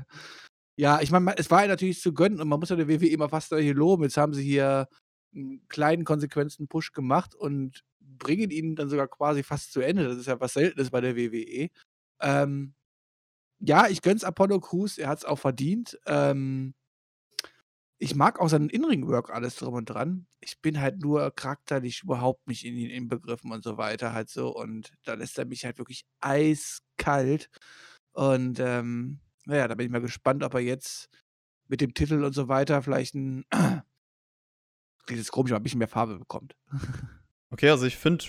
ja, 0.77 1.01
ich 1.01 1.11
meine, 1.11 1.37
es 1.37 1.51
war 1.51 1.63
ja 1.63 1.67
natürlich 1.67 1.99
zu 1.99 2.13
gönnen 2.13 2.39
und 2.39 2.47
man 2.47 2.59
muss 2.59 2.69
ja 2.69 2.77
der 2.77 2.87
WWE 2.87 3.07
immer 3.07 3.27
fast 3.27 3.53
hier 3.53 3.75
loben. 3.75 4.03
Jetzt 4.03 4.17
haben 4.17 4.33
sie 4.33 4.43
hier 4.43 4.87
einen 5.35 5.67
kleinen 5.67 6.05
Konsequenzen-Push 6.05 6.93
gemacht 6.93 7.35
und 7.35 7.83
bringen 7.99 8.49
ihn 8.49 8.75
dann 8.75 8.89
sogar 8.89 9.07
quasi 9.07 9.43
fast 9.43 9.73
zu 9.73 9.81
Ende. 9.81 10.05
Das 10.05 10.17
ist 10.17 10.27
ja 10.27 10.39
was 10.39 10.53
Seltenes 10.53 10.89
bei 10.89 11.01
der 11.01 11.17
WWE. 11.17 11.69
Ähm, 12.21 12.73
ja, 13.59 13.87
ich 13.87 14.01
gönn's 14.01 14.23
Apollo 14.23 14.61
Crews, 14.61 14.97
er 14.97 15.09
hat 15.09 15.19
es 15.19 15.25
auch 15.25 15.39
verdient. 15.39 15.99
Ähm, 16.05 16.73
ich 18.01 18.15
mag 18.15 18.39
auch 18.39 18.49
seinen 18.49 18.69
In-Ring-Work 18.69 19.29
alles 19.29 19.57
drum 19.57 19.75
und 19.75 19.85
dran. 19.85 20.25
Ich 20.39 20.59
bin 20.59 20.81
halt 20.81 20.99
nur 21.03 21.29
charakterlich 21.29 22.01
überhaupt 22.01 22.47
nicht 22.47 22.65
in 22.65 22.75
ihn 22.75 22.89
inbegriffen 22.89 23.51
und 23.51 23.63
so 23.63 23.77
weiter 23.77 24.11
halt 24.11 24.27
so. 24.27 24.49
Und 24.49 24.91
da 25.03 25.13
lässt 25.13 25.37
er 25.37 25.45
mich 25.45 25.65
halt 25.65 25.77
wirklich 25.77 26.03
eiskalt. 26.19 27.51
Und 28.13 28.59
ähm, 28.59 29.19
naja, 29.45 29.67
da 29.67 29.75
bin 29.75 29.85
ich 29.85 29.91
mal 29.91 30.01
gespannt, 30.01 30.43
ob 30.43 30.55
er 30.55 30.61
jetzt 30.61 31.09
mit 31.67 31.79
dem 31.79 31.93
Titel 31.93 32.23
und 32.23 32.33
so 32.33 32.47
weiter 32.47 32.81
vielleicht 32.81 33.13
ein 33.13 33.45
dieses 35.09 35.31
komisch, 35.31 35.51
ein 35.51 35.61
bisschen 35.61 35.77
mehr 35.77 35.87
Farbe 35.87 36.17
bekommt. 36.17 36.55
Okay, 37.51 37.69
also 37.69 37.85
ich 37.85 37.97
finde 37.97 38.25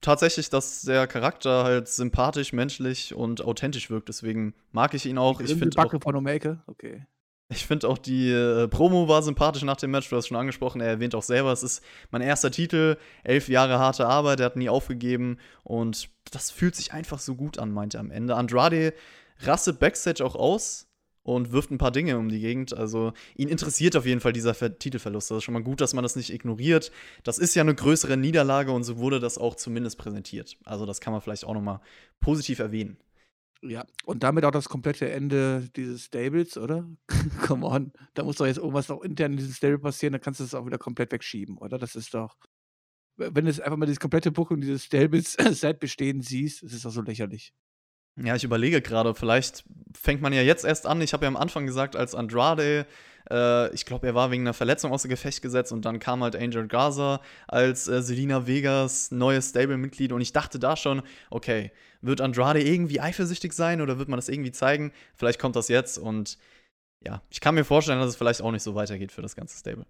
tatsächlich, 0.00 0.48
dass 0.48 0.80
der 0.80 1.06
Charakter 1.06 1.64
halt 1.64 1.88
sympathisch, 1.88 2.54
menschlich 2.54 3.14
und 3.14 3.42
authentisch 3.42 3.90
wirkt. 3.90 4.08
Deswegen 4.08 4.54
mag 4.72 4.94
ich 4.94 5.04
ihn 5.04 5.18
auch. 5.18 5.40
Ich 5.40 5.50
finde 5.50 5.76
Backe 5.76 6.00
von 6.00 6.16
Omeke, 6.16 6.62
okay. 6.66 7.06
Ich 7.50 7.66
finde 7.66 7.88
auch 7.88 7.98
die 7.98 8.30
äh, 8.30 8.68
Promo 8.68 9.06
war 9.06 9.22
sympathisch 9.22 9.62
nach 9.62 9.76
dem 9.76 9.90
Match. 9.90 10.08
Du 10.08 10.16
hast 10.16 10.28
schon 10.28 10.36
angesprochen, 10.36 10.80
er 10.80 10.88
erwähnt 10.88 11.14
auch 11.14 11.22
selber, 11.22 11.52
es 11.52 11.62
ist 11.62 11.84
mein 12.10 12.22
erster 12.22 12.50
Titel, 12.50 12.96
elf 13.22 13.48
Jahre 13.48 13.78
harte 13.78 14.06
Arbeit, 14.06 14.40
er 14.40 14.46
hat 14.46 14.56
nie 14.56 14.70
aufgegeben 14.70 15.38
und 15.62 16.08
das 16.30 16.50
fühlt 16.50 16.74
sich 16.74 16.92
einfach 16.92 17.18
so 17.18 17.34
gut 17.34 17.58
an, 17.58 17.70
meinte 17.70 17.98
er 17.98 18.00
am 18.00 18.10
Ende. 18.10 18.34
Andrade 18.34 18.94
rastet 19.40 19.78
Backstage 19.78 20.24
auch 20.24 20.36
aus 20.36 20.88
und 21.22 21.52
wirft 21.52 21.70
ein 21.70 21.78
paar 21.78 21.90
Dinge 21.90 22.18
um 22.18 22.28
die 22.28 22.40
Gegend. 22.40 22.76
Also 22.76 23.12
ihn 23.34 23.48
interessiert 23.48 23.96
auf 23.96 24.06
jeden 24.06 24.20
Fall 24.20 24.32
dieser 24.32 24.54
Ver 24.54 24.78
Titelverlust. 24.78 25.30
Das 25.30 25.38
ist 25.38 25.44
schon 25.44 25.54
mal 25.54 25.62
gut, 25.62 25.80
dass 25.80 25.94
man 25.94 26.02
das 26.02 26.16
nicht 26.16 26.32
ignoriert. 26.32 26.92
Das 27.24 27.38
ist 27.38 27.54
ja 27.54 27.62
eine 27.62 27.74
größere 27.74 28.16
Niederlage 28.16 28.72
und 28.72 28.84
so 28.84 28.98
wurde 28.98 29.20
das 29.20 29.38
auch 29.38 29.54
zumindest 29.54 29.98
präsentiert. 29.98 30.56
Also 30.64 30.86
das 30.86 31.00
kann 31.00 31.12
man 31.12 31.22
vielleicht 31.22 31.44
auch 31.44 31.54
noch 31.54 31.62
mal 31.62 31.80
positiv 32.20 32.58
erwähnen. 32.58 32.98
Ja, 33.66 33.86
und 34.04 34.22
damit 34.22 34.44
auch 34.44 34.50
das 34.50 34.68
komplette 34.68 35.10
Ende 35.10 35.70
dieses 35.74 36.04
Stables, 36.04 36.58
oder? 36.58 36.86
Come 37.46 37.66
on. 37.66 37.92
Da 38.12 38.22
muss 38.22 38.36
doch 38.36 38.46
jetzt 38.46 38.58
irgendwas 38.58 38.88
noch 38.88 39.02
intern 39.02 39.32
in 39.32 39.38
diesem 39.38 39.54
Stable 39.54 39.78
passieren, 39.78 40.12
dann 40.12 40.20
kannst 40.20 40.40
du 40.40 40.44
das 40.44 40.54
auch 40.54 40.66
wieder 40.66 40.76
komplett 40.76 41.12
wegschieben, 41.12 41.56
oder? 41.56 41.78
Das 41.78 41.96
ist 41.96 42.12
doch. 42.12 42.36
Wenn 43.16 43.44
du 43.44 43.50
jetzt 43.50 43.62
einfach 43.62 43.78
mal 43.78 43.86
dieses 43.86 44.00
komplette 44.00 44.32
Buch 44.32 44.50
und 44.50 44.60
dieses 44.60 44.84
Stables 44.84 45.32
seit 45.52 45.80
bestehen 45.80 46.20
siehst, 46.20 46.62
ist 46.62 46.84
doch 46.84 46.90
so 46.90 47.00
lächerlich. 47.00 47.54
Ja, 48.16 48.36
ich 48.36 48.44
überlege 48.44 48.82
gerade, 48.82 49.14
vielleicht 49.14 49.64
fängt 49.92 50.20
man 50.20 50.32
ja 50.32 50.42
jetzt 50.42 50.64
erst 50.64 50.86
an. 50.86 51.00
Ich 51.00 51.12
habe 51.12 51.24
ja 51.24 51.28
am 51.28 51.36
Anfang 51.36 51.66
gesagt, 51.66 51.96
als 51.96 52.14
Andrade, 52.14 52.86
äh, 53.30 53.74
ich 53.74 53.86
glaube, 53.86 54.06
er 54.06 54.14
war 54.14 54.30
wegen 54.30 54.44
einer 54.44 54.54
Verletzung 54.54 54.92
außer 54.92 55.08
Gefecht 55.08 55.42
gesetzt 55.42 55.72
und 55.72 55.84
dann 55.84 55.98
kam 55.98 56.22
halt 56.22 56.36
Angel 56.36 56.68
Gaza 56.68 57.20
als 57.48 57.88
äh, 57.88 58.02
Selina 58.02 58.46
Vegas 58.46 59.10
neues 59.10 59.48
Stable-Mitglied 59.48 60.12
und 60.12 60.20
ich 60.20 60.32
dachte 60.32 60.60
da 60.60 60.76
schon, 60.76 61.02
okay, 61.30 61.72
wird 62.06 62.20
Andrade 62.20 62.62
irgendwie 62.62 63.00
eifersüchtig 63.00 63.52
sein 63.52 63.80
oder 63.80 63.98
wird 63.98 64.08
man 64.08 64.18
das 64.18 64.28
irgendwie 64.28 64.52
zeigen? 64.52 64.92
Vielleicht 65.14 65.38
kommt 65.38 65.56
das 65.56 65.68
jetzt 65.68 65.98
und 65.98 66.38
ja, 67.04 67.22
ich 67.30 67.40
kann 67.40 67.54
mir 67.54 67.64
vorstellen, 67.64 67.98
dass 68.00 68.10
es 68.10 68.16
vielleicht 68.16 68.42
auch 68.42 68.52
nicht 68.52 68.62
so 68.62 68.74
weitergeht 68.74 69.12
für 69.12 69.22
das 69.22 69.36
ganze 69.36 69.58
Stable. 69.58 69.86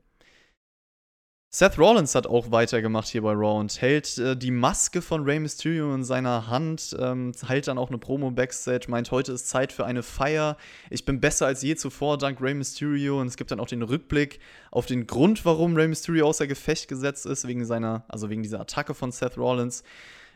Seth 1.57 1.79
Rollins 1.79 2.16
hat 2.16 2.27
auch 2.27 2.50
weitergemacht 2.50 3.07
hier 3.07 3.22
bei 3.22 3.31
Raw 3.31 3.61
und 3.61 3.81
hält 3.81 4.18
äh, 4.18 4.37
die 4.37 4.50
Maske 4.50 5.00
von 5.00 5.22
Rey 5.22 5.38
Mysterio 5.38 5.94
in 5.94 6.03
seiner 6.03 6.48
Hand, 6.48 6.96
ähm, 6.98 7.31
hält 7.46 7.68
dann 7.68 7.79
auch 7.79 7.90
eine 7.90 7.98
Promo 7.98 8.33
backstage, 8.33 8.87
meint, 8.88 9.12
heute 9.12 9.31
ist 9.31 9.46
Zeit 9.46 9.72
für 9.72 9.87
eine 9.87 10.03
Feier. 10.03 10.57
Ich 10.90 11.05
bin 11.05 11.20
besser 11.20 11.46
als 11.46 11.62
je 11.62 11.77
zuvor 11.77 12.18
dank 12.18 12.40
Rey 12.40 12.55
Mysterio 12.55 13.20
und 13.20 13.29
es 13.29 13.37
gibt 13.37 13.53
dann 13.53 13.61
auch 13.61 13.68
den 13.68 13.83
Rückblick 13.83 14.40
auf 14.72 14.87
den 14.87 15.07
Grund, 15.07 15.44
warum 15.44 15.77
Rey 15.77 15.87
Mysterio 15.87 16.27
außer 16.27 16.48
Gefecht 16.48 16.88
gesetzt 16.88 17.24
ist, 17.24 17.46
wegen 17.46 17.64
seiner, 17.64 18.05
also 18.09 18.31
wegen 18.31 18.42
dieser 18.42 18.59
Attacke 18.59 18.92
von 18.92 19.12
Seth 19.12 19.38
Rollins. 19.38 19.85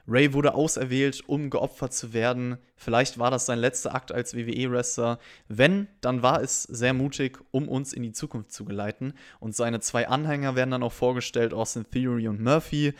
Ray 0.08 0.32
wurde 0.32 0.54
auserwählt, 0.54 1.22
um 1.28 1.50
geopfert 1.50 1.92
zu 1.92 2.14
werden. 2.14 2.56
Vielleicht 2.76 3.18
war 3.18 3.30
das 3.30 3.44
sein 3.44 3.58
letzter 3.58 3.94
Akt 3.94 4.10
als 4.10 4.34
WWE-Wrestler. 4.34 5.18
Wenn, 5.48 5.86
dann 6.00 6.22
war 6.22 6.42
es 6.42 6.62
sehr 6.62 6.94
mutig, 6.94 7.38
um 7.50 7.68
uns 7.68 7.92
in 7.92 8.02
die 8.02 8.12
Zukunft 8.12 8.50
zu 8.50 8.64
geleiten. 8.64 9.12
Und 9.38 9.54
seine 9.54 9.80
zwei 9.80 10.08
Anhänger 10.08 10.56
werden 10.56 10.70
dann 10.70 10.82
auch 10.82 10.92
vorgestellt, 10.92 11.52
Austin 11.52 11.84
Theory 11.90 12.26
und 12.26 12.40
Murphy. 12.40 12.94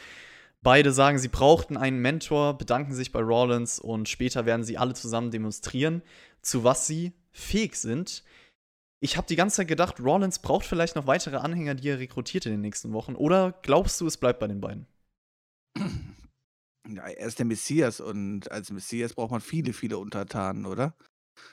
Beide 0.61 0.93
sagen, 0.93 1.19
sie 1.19 1.29
brauchten 1.29 1.79
einen 1.79 1.99
Mentor, 1.99 2.59
bedanken 2.59 2.93
sich 2.93 3.11
bei 3.11 3.21
Rollins 3.21 3.79
und 3.79 4.09
später 4.09 4.45
werden 4.45 4.65
sie 4.65 4.77
alle 4.77 4.93
zusammen 4.93 5.31
demonstrieren, 5.31 6.03
zu 6.43 6.63
was 6.63 6.87
sie 6.87 7.13
fähig 7.31 7.77
sind. 7.77 8.23
Ich 9.01 9.17
habe 9.17 9.29
die 9.29 9.37
ganze 9.37 9.57
Zeit 9.57 9.69
gedacht, 9.69 10.01
Rollins 10.01 10.41
braucht 10.41 10.67
vielleicht 10.67 10.97
noch 10.97 11.07
weitere 11.07 11.37
Anhänger, 11.37 11.75
die 11.75 11.89
er 11.89 12.01
rekrutiert 12.01 12.45
in 12.45 12.53
den 12.53 12.61
nächsten 12.61 12.93
Wochen. 12.93 13.15
Oder 13.15 13.55
glaubst 13.63 14.01
du, 14.01 14.07
es 14.07 14.17
bleibt 14.17 14.41
bei 14.41 14.49
den 14.49 14.61
beiden? 14.61 14.87
Ja, 16.89 17.07
er 17.07 17.27
ist 17.27 17.39
der 17.39 17.45
Messias 17.47 18.01
und 18.01 18.51
als 18.51 18.71
Messias 18.71 19.13
braucht 19.15 19.31
man 19.31 19.41
viele, 19.43 19.73
viele 19.75 19.99
Untertanen, 19.99 20.65
oder? 20.65 20.95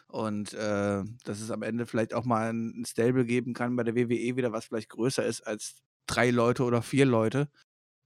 Und 0.08 0.54
äh, 0.54 1.04
dass 1.26 1.42
es 1.42 1.52
am 1.52 1.64
Ende 1.64 1.86
vielleicht 1.88 2.14
auch 2.14 2.26
mal 2.26 2.52
ein 2.54 2.86
Stable 2.86 3.26
geben 3.26 3.54
kann 3.54 3.76
bei 3.76 3.84
der 3.84 3.96
WWE 3.96 4.38
wieder, 4.38 4.52
was 4.54 4.66
vielleicht 4.66 4.90
größer 4.90 5.26
ist 5.26 5.42
als 5.42 5.78
drei 6.08 6.32
Leute 6.32 6.64
oder 6.64 6.82
vier 6.82 7.06
Leute. 7.06 7.50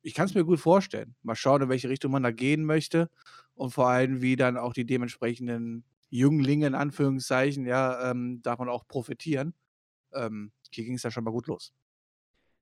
Ich 0.03 0.13
kann 0.15 0.27
es 0.27 0.35
mir 0.35 0.45
gut 0.45 0.59
vorstellen. 0.59 1.15
Mal 1.23 1.35
schauen, 1.35 1.63
in 1.63 1.69
welche 1.69 1.89
Richtung 1.89 2.11
man 2.11 2.23
da 2.23 2.31
gehen 2.31 2.65
möchte 2.65 3.09
und 3.55 3.71
vor 3.71 3.89
allem, 3.89 4.21
wie 4.21 4.35
dann 4.37 4.57
auch 4.57 4.73
die 4.73 4.85
dementsprechenden 4.85 5.85
Jünglinge, 6.09 6.67
in 6.67 6.75
Anführungszeichen, 6.75 7.65
ja, 7.65 8.11
ähm, 8.11 8.41
davon 8.43 8.69
auch 8.69 8.87
profitieren. 8.87 9.53
Ähm, 10.13 10.53
hier 10.73 10.85
ging 10.85 10.95
es 10.95 11.03
ja 11.03 11.11
schon 11.11 11.25
mal 11.25 11.31
gut 11.31 11.47
los. 11.47 11.73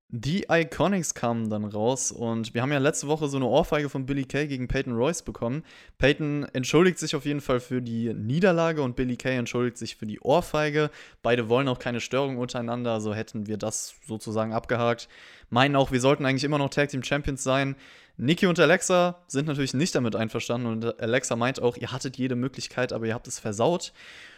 Die 0.09 0.45
Iconics 0.49 1.15
kamen 1.15 1.49
dann 1.49 1.65
raus 1.65 2.13
und 2.13 2.53
wir 2.53 2.61
haben 2.61 2.71
ja 2.71 2.77
letzte 2.77 3.09
Woche 3.09 3.27
so 3.27 3.35
eine 3.35 3.45
Ohrfeige 3.45 3.89
von 3.89 4.05
Billy 4.05 4.23
Kay 4.23 4.47
gegen 4.47 4.69
Peyton 4.69 4.93
Royce 4.93 5.21
bekommen. 5.21 5.63
Peyton 5.97 6.45
entschuldigt 6.53 6.97
sich 6.97 7.13
auf 7.13 7.25
jeden 7.25 7.41
Fall 7.41 7.59
für 7.59 7.81
die 7.81 8.13
Niederlage 8.13 8.81
und 8.83 8.95
Billy 8.95 9.17
Kay 9.17 9.35
entschuldigt 9.35 9.77
sich 9.77 9.97
für 9.97 10.05
die 10.05 10.21
Ohrfeige. 10.21 10.91
Beide 11.23 11.49
wollen 11.49 11.67
auch 11.67 11.79
keine 11.79 11.99
Störung 11.99 12.37
untereinander, 12.37 12.93
also 12.93 13.13
hätten 13.13 13.47
wir 13.47 13.57
das 13.57 13.95
sozusagen 14.07 14.53
abgehakt. 14.53 15.09
Meinen 15.49 15.75
auch, 15.75 15.91
wir 15.91 15.99
sollten 15.99 16.25
eigentlich 16.25 16.45
immer 16.45 16.57
noch 16.57 16.69
Tag 16.69 16.87
Team 16.87 17.03
Champions 17.03 17.43
sein. 17.43 17.75
Niki 18.15 18.47
und 18.47 18.57
Alexa 18.61 19.21
sind 19.27 19.45
natürlich 19.47 19.73
nicht 19.73 19.93
damit 19.93 20.15
einverstanden 20.15 20.67
und 20.67 21.01
Alexa 21.01 21.35
meint 21.35 21.61
auch, 21.61 21.75
ihr 21.75 21.91
hattet 21.91 22.17
jede 22.17 22.37
Möglichkeit, 22.37 22.93
aber 22.93 23.07
ihr 23.07 23.13
habt 23.13 23.27
es 23.27 23.39
versaut. 23.39 23.91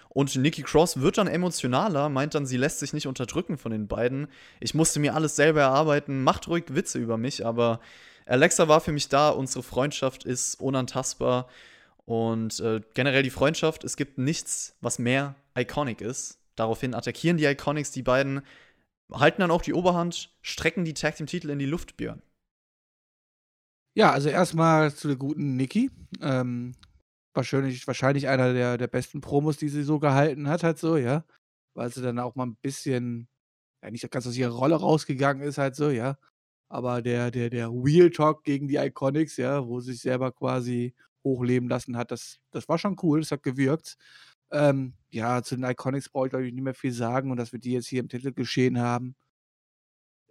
Und 0.10 0.36
Nikki 0.36 0.64
Cross 0.64 1.02
wird 1.02 1.20
dann 1.20 1.28
emotionaler, 1.28 2.10
meint 2.10 2.34
dann, 2.34 2.46
sie 2.46 2.58
lässt 2.58 2.80
sich 2.80 2.94
nicht 2.94 3.08
unterdrücken 3.08 3.58
von 3.58 3.72
den 3.72 3.88
beiden. 3.88 4.28
Ich 4.60 4.74
musste 4.74 5.00
mir 5.00 5.14
alles 5.14 5.36
selber 5.36 5.62
erarbeiten, 5.62 6.24
macht 6.24 6.48
ruhig 6.48 6.66
Witze 6.70 6.98
über 6.98 7.18
mich, 7.18 7.46
aber 7.46 7.80
Alexa 8.26 8.68
war 8.68 8.82
für 8.82 8.92
mich 8.92 9.08
da, 9.10 9.30
unsere 9.30 9.64
Freundschaft 9.64 10.24
ist 10.24 10.56
unantastbar. 10.56 11.48
Und 12.06 12.60
äh, 12.60 12.82
generell 12.96 13.22
die 13.22 13.30
Freundschaft, 13.30 13.84
es 13.84 13.96
gibt 13.96 14.18
nichts, 14.18 14.76
was 14.82 14.98
mehr 14.98 15.36
iconic 15.56 16.02
ist. 16.02 16.40
Daraufhin 16.56 16.96
attackieren 16.96 17.38
die 17.38 17.46
Iconics 17.46 17.92
die 17.92 18.02
beiden, 18.02 18.42
halten 19.12 19.42
dann 19.42 19.52
auch 19.52 19.62
die 19.62 19.74
Oberhand, 19.74 20.32
strecken 20.42 20.86
die 20.86 20.96
Tag 20.96 21.16
Team 21.16 21.28
Titel 21.28 21.52
in 21.52 21.60
die 21.60 21.66
Luft, 21.66 21.98
Björn. 21.98 22.22
Ja, 23.96 24.12
also 24.12 24.30
erstmal 24.30 24.94
zu 24.94 25.08
der 25.08 25.18
guten 25.18 25.56
Nikki. 25.56 25.92
Ähm, 26.22 26.74
wahrscheinlich, 27.34 27.86
wahrscheinlich 27.88 28.28
einer 28.28 28.54
der, 28.54 28.78
der 28.78 28.88
besten 28.88 29.22
Promos, 29.22 29.58
die 29.58 29.70
sie 29.70 29.84
so 29.84 30.00
gehalten 30.00 30.48
hat, 30.50 30.64
halt 30.64 30.80
so, 30.80 30.98
ja. 30.98 31.26
Weil 31.76 31.92
sie 31.94 32.02
dann 32.02 32.20
auch 32.20 32.36
mal 32.36 32.46
ein 32.48 32.56
bisschen, 32.58 33.28
ja, 33.84 33.92
nicht 33.92 34.10
ganz 34.12 34.28
aus 34.28 34.38
ihrer 34.38 34.54
Rolle 34.54 34.76
rausgegangen 34.76 35.44
ist, 35.44 35.58
halt 35.58 35.76
so, 35.76 35.90
ja. 35.90 36.18
Aber 36.70 37.02
der, 37.02 37.32
der, 37.32 37.50
der 37.50 37.70
Real 37.72 38.10
Talk 38.12 38.44
gegen 38.44 38.68
die 38.68 38.78
Iconics, 38.78 39.38
ja, 39.38 39.66
wo 39.68 39.80
sie 39.82 39.94
sich 39.94 40.02
selber 40.02 40.32
quasi 40.32 40.96
hochleben 41.24 41.70
lassen 41.70 41.98
hat, 41.98 42.12
das, 42.12 42.40
das 42.52 42.70
war 42.70 42.78
schon 42.78 42.96
cool, 43.04 43.22
das 43.22 43.32
hat 43.32 43.44
gewirkt. 43.44 43.98
Ähm, 44.52 44.94
ja, 45.12 45.44
zu 45.44 45.56
den 45.56 45.66
Iconics 45.66 46.10
brauche 46.10 46.28
ich, 46.28 46.32
glaube 46.32 46.48
ich, 46.48 46.54
nicht 46.54 46.64
mehr 46.64 46.74
viel 46.76 46.92
sagen 46.94 47.32
und 47.32 47.38
dass 47.38 47.54
wir 47.54 47.60
die 47.60 47.74
jetzt 47.74 47.88
hier 47.88 48.00
im 48.02 48.10
Titel 48.10 48.34
geschehen 48.34 48.80
haben, 48.80 49.16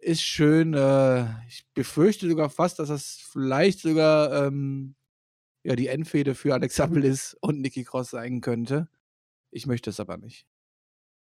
ist 0.01 0.23
schön. 0.23 0.75
Äh, 0.75 1.25
ich 1.49 1.67
befürchte 1.75 2.29
sogar 2.29 2.51
fast, 2.51 2.79
dass 2.79 2.89
das 2.89 3.19
vielleicht 3.33 3.81
sogar 3.81 4.47
ähm, 4.47 4.95
ja 5.65 5.77
die 5.77 5.89
Endfehde 5.89 6.35
für 6.35 6.55
Alexa 6.55 6.87
Bliss 6.87 7.37
und 7.41 7.61
Nikki 7.61 7.85
Cross 7.85 8.11
sein 8.11 8.41
könnte. 8.41 8.89
Ich 9.51 9.67
möchte 9.67 9.91
es 9.91 10.01
aber 10.01 10.17
nicht. 10.17 10.47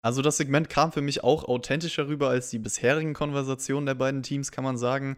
Also 0.03 0.23
das 0.23 0.37
Segment 0.37 0.69
kam 0.69 0.93
für 0.93 1.01
mich 1.01 1.25
auch 1.25 1.45
authentischer 1.45 2.09
rüber 2.09 2.29
als 2.29 2.51
die 2.51 2.59
bisherigen 2.59 3.15
Konversationen 3.15 3.87
der 3.87 3.95
beiden 3.95 4.23
Teams, 4.23 4.53
kann 4.53 4.65
man 4.65 4.79
sagen. 4.79 5.17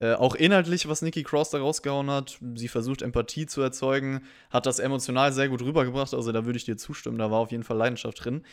Äh, 0.00 0.14
auch 0.14 0.34
inhaltlich, 0.34 0.88
was 0.88 1.02
Nikki 1.02 1.24
Cross 1.24 1.50
da 1.50 1.58
rausgehauen 1.58 2.10
hat, 2.10 2.38
sie 2.54 2.68
versucht 2.68 3.02
Empathie 3.02 3.46
zu 3.46 3.60
erzeugen, 3.60 4.22
hat 4.50 4.66
das 4.66 4.78
emotional 4.78 5.32
sehr 5.32 5.48
gut 5.48 5.62
rübergebracht, 5.62 6.14
also 6.14 6.30
da 6.30 6.44
würde 6.44 6.56
ich 6.56 6.64
dir 6.64 6.76
zustimmen, 6.76 7.18
da 7.18 7.32
war 7.32 7.40
auf 7.40 7.50
jeden 7.50 7.64
Fall 7.64 7.76
Leidenschaft 7.76 8.24
drin. 8.24 8.44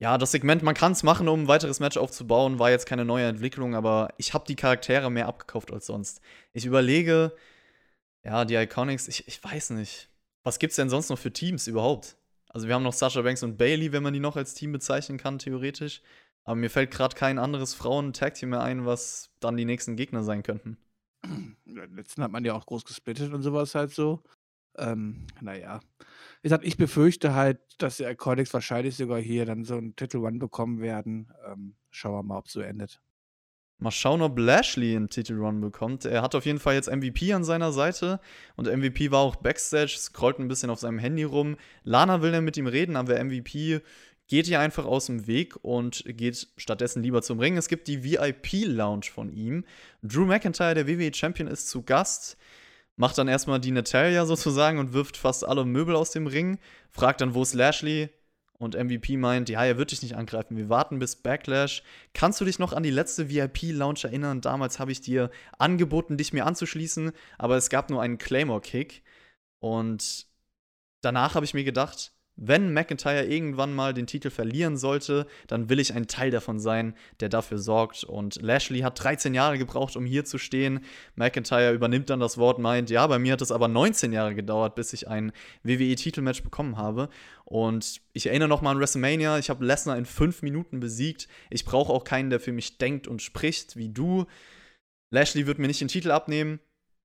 Ja, 0.00 0.18
das 0.18 0.32
Segment, 0.32 0.62
man 0.62 0.74
kann 0.74 0.92
es 0.92 1.02
machen, 1.02 1.28
um 1.28 1.44
ein 1.44 1.48
weiteres 1.48 1.80
Match 1.80 1.96
aufzubauen, 1.96 2.58
war 2.58 2.70
jetzt 2.70 2.84
keine 2.84 3.06
neue 3.06 3.26
Entwicklung, 3.26 3.74
aber 3.74 4.08
ich 4.18 4.34
habe 4.34 4.44
die 4.46 4.56
Charaktere 4.56 5.10
mehr 5.10 5.28
abgekauft 5.28 5.72
als 5.72 5.86
sonst. 5.86 6.20
Ich 6.52 6.66
überlege, 6.66 7.34
ja, 8.24 8.44
die 8.44 8.54
Iconics, 8.54 9.08
ich, 9.08 9.28
ich 9.28 9.42
weiß 9.42 9.70
nicht. 9.70 10.08
Was 10.42 10.58
gibt's 10.58 10.76
denn 10.76 10.90
sonst 10.90 11.10
noch 11.10 11.18
für 11.18 11.32
Teams 11.32 11.66
überhaupt? 11.66 12.16
Also 12.48 12.68
wir 12.68 12.74
haben 12.74 12.82
noch 12.82 12.92
Sasha 12.92 13.22
Banks 13.22 13.42
und 13.42 13.56
Bailey, 13.56 13.92
wenn 13.92 14.02
man 14.02 14.14
die 14.14 14.20
noch 14.20 14.36
als 14.36 14.54
Team 14.54 14.72
bezeichnen 14.72 15.18
kann, 15.18 15.38
theoretisch. 15.38 16.02
Aber 16.44 16.54
mir 16.56 16.70
fällt 16.70 16.90
gerade 16.90 17.16
kein 17.16 17.38
anderes 17.38 17.74
Frauen-Tag-Team 17.74 18.50
mehr 18.50 18.62
ein, 18.62 18.86
was 18.86 19.30
dann 19.40 19.56
die 19.56 19.64
nächsten 19.64 19.96
Gegner 19.96 20.22
sein 20.22 20.42
könnten. 20.42 20.76
Letzten 21.64 22.22
hat 22.22 22.30
man 22.30 22.44
ja 22.44 22.54
auch 22.54 22.66
groß 22.66 22.84
gesplittet 22.84 23.32
und 23.32 23.42
sowas 23.42 23.74
halt 23.74 23.90
so. 23.92 24.22
Ähm, 24.76 25.26
naja. 25.40 25.80
Wie 25.98 26.48
gesagt, 26.48 26.64
ich 26.64 26.76
befürchte 26.76 27.34
halt, 27.34 27.60
dass 27.78 27.96
die 27.96 28.04
Iconics 28.04 28.52
wahrscheinlich 28.52 28.96
sogar 28.96 29.20
hier 29.20 29.46
dann 29.46 29.64
so 29.64 29.76
einen 29.76 29.96
Titel 29.96 30.18
One 30.18 30.38
bekommen 30.38 30.80
werden. 30.80 31.32
Ähm, 31.46 31.76
schauen 31.90 32.12
wir 32.14 32.22
mal, 32.22 32.38
ob 32.38 32.46
es 32.46 32.52
so 32.52 32.60
endet. 32.60 33.00
Mal 33.78 33.90
schauen, 33.90 34.22
ob 34.22 34.38
Lashley 34.38 34.96
einen 34.96 35.10
Titel 35.10 35.34
Run 35.34 35.60
bekommt. 35.60 36.04
Er 36.04 36.22
hat 36.22 36.34
auf 36.34 36.46
jeden 36.46 36.60
Fall 36.60 36.74
jetzt 36.74 36.90
MVP 36.90 37.32
an 37.32 37.44
seiner 37.44 37.72
Seite 37.72 38.20
und 38.56 38.66
MVP 38.66 39.10
war 39.10 39.20
auch 39.20 39.36
Backstage, 39.36 39.96
scrollt 39.98 40.38
ein 40.38 40.48
bisschen 40.48 40.70
auf 40.70 40.78
seinem 40.80 40.98
Handy 40.98 41.24
rum. 41.24 41.56
Lana 41.82 42.22
will 42.22 42.32
dann 42.32 42.44
mit 42.44 42.56
ihm 42.56 42.66
reden, 42.66 42.96
aber 42.96 43.22
MVP 43.22 43.80
geht 44.26 44.46
hier 44.46 44.60
einfach 44.60 44.84
aus 44.86 45.06
dem 45.06 45.26
Weg 45.26 45.56
und 45.62 46.04
geht 46.06 46.48
stattdessen 46.56 47.02
lieber 47.02 47.20
zum 47.20 47.40
Ring. 47.40 47.56
Es 47.56 47.68
gibt 47.68 47.88
die 47.88 48.04
VIP-Lounge 48.04 49.06
von 49.12 49.30
ihm. 49.30 49.64
Drew 50.02 50.24
McIntyre, 50.24 50.74
der 50.74 50.88
WWE 50.88 51.12
Champion, 51.12 51.48
ist 51.48 51.68
zu 51.68 51.82
Gast 51.82 52.38
macht 52.96 53.18
dann 53.18 53.28
erstmal 53.28 53.60
die 53.60 53.70
Natalia 53.70 54.26
sozusagen 54.26 54.78
und 54.78 54.92
wirft 54.92 55.16
fast 55.16 55.44
alle 55.44 55.64
Möbel 55.64 55.96
aus 55.96 56.10
dem 56.10 56.26
Ring, 56.26 56.58
fragt 56.90 57.20
dann, 57.20 57.34
wo 57.34 57.42
ist 57.42 57.54
Lashley? 57.54 58.10
Und 58.58 58.76
MVP 58.76 59.16
meint, 59.16 59.48
ja, 59.48 59.64
er 59.64 59.78
wird 59.78 59.90
dich 59.90 60.02
nicht 60.02 60.16
angreifen, 60.16 60.56
wir 60.56 60.68
warten 60.68 60.98
bis 60.98 61.16
Backlash. 61.16 61.82
Kannst 62.12 62.40
du 62.40 62.44
dich 62.44 62.58
noch 62.58 62.72
an 62.72 62.84
die 62.84 62.90
letzte 62.90 63.28
VIP-Lounge 63.28 64.04
erinnern? 64.04 64.40
Damals 64.40 64.78
habe 64.78 64.92
ich 64.92 65.00
dir 65.00 65.30
angeboten, 65.58 66.16
dich 66.16 66.32
mir 66.32 66.46
anzuschließen, 66.46 67.12
aber 67.36 67.56
es 67.56 67.68
gab 67.68 67.90
nur 67.90 68.00
einen 68.00 68.16
Claymore-Kick. 68.16 69.02
Und 69.58 70.26
danach 71.00 71.34
habe 71.34 71.44
ich 71.44 71.54
mir 71.54 71.64
gedacht, 71.64 72.13
wenn 72.36 72.72
McIntyre 72.72 73.24
irgendwann 73.26 73.72
mal 73.74 73.94
den 73.94 74.06
Titel 74.06 74.30
verlieren 74.30 74.76
sollte, 74.76 75.26
dann 75.46 75.68
will 75.68 75.78
ich 75.78 75.94
ein 75.94 76.08
Teil 76.08 76.30
davon 76.30 76.58
sein, 76.58 76.94
der 77.20 77.28
dafür 77.28 77.58
sorgt. 77.58 78.02
Und 78.02 78.42
Lashley 78.42 78.80
hat 78.80 79.02
13 79.02 79.34
Jahre 79.34 79.56
gebraucht, 79.56 79.96
um 79.96 80.04
hier 80.04 80.24
zu 80.24 80.38
stehen. 80.38 80.80
McIntyre 81.14 81.72
übernimmt 81.72 82.10
dann 82.10 82.20
das 82.20 82.36
Wort, 82.36 82.58
meint, 82.58 82.90
ja, 82.90 83.06
bei 83.06 83.18
mir 83.18 83.34
hat 83.34 83.42
es 83.42 83.52
aber 83.52 83.68
19 83.68 84.12
Jahre 84.12 84.34
gedauert, 84.34 84.74
bis 84.74 84.92
ich 84.92 85.06
ein 85.06 85.32
WWE-Titelmatch 85.62 86.42
bekommen 86.42 86.76
habe. 86.76 87.08
Und 87.44 88.00
ich 88.12 88.26
erinnere 88.26 88.48
noch 88.48 88.62
mal 88.62 88.72
an 88.72 88.80
WrestleMania, 88.80 89.38
ich 89.38 89.48
habe 89.50 89.64
Lesnar 89.64 89.96
in 89.96 90.06
5 90.06 90.42
Minuten 90.42 90.80
besiegt. 90.80 91.28
Ich 91.50 91.64
brauche 91.64 91.92
auch 91.92 92.04
keinen, 92.04 92.30
der 92.30 92.40
für 92.40 92.52
mich 92.52 92.78
denkt 92.78 93.06
und 93.06 93.22
spricht, 93.22 93.76
wie 93.76 93.90
du. 93.90 94.26
Lashley 95.10 95.46
wird 95.46 95.60
mir 95.60 95.68
nicht 95.68 95.80
den 95.80 95.88
Titel 95.88 96.10
abnehmen. 96.10 96.58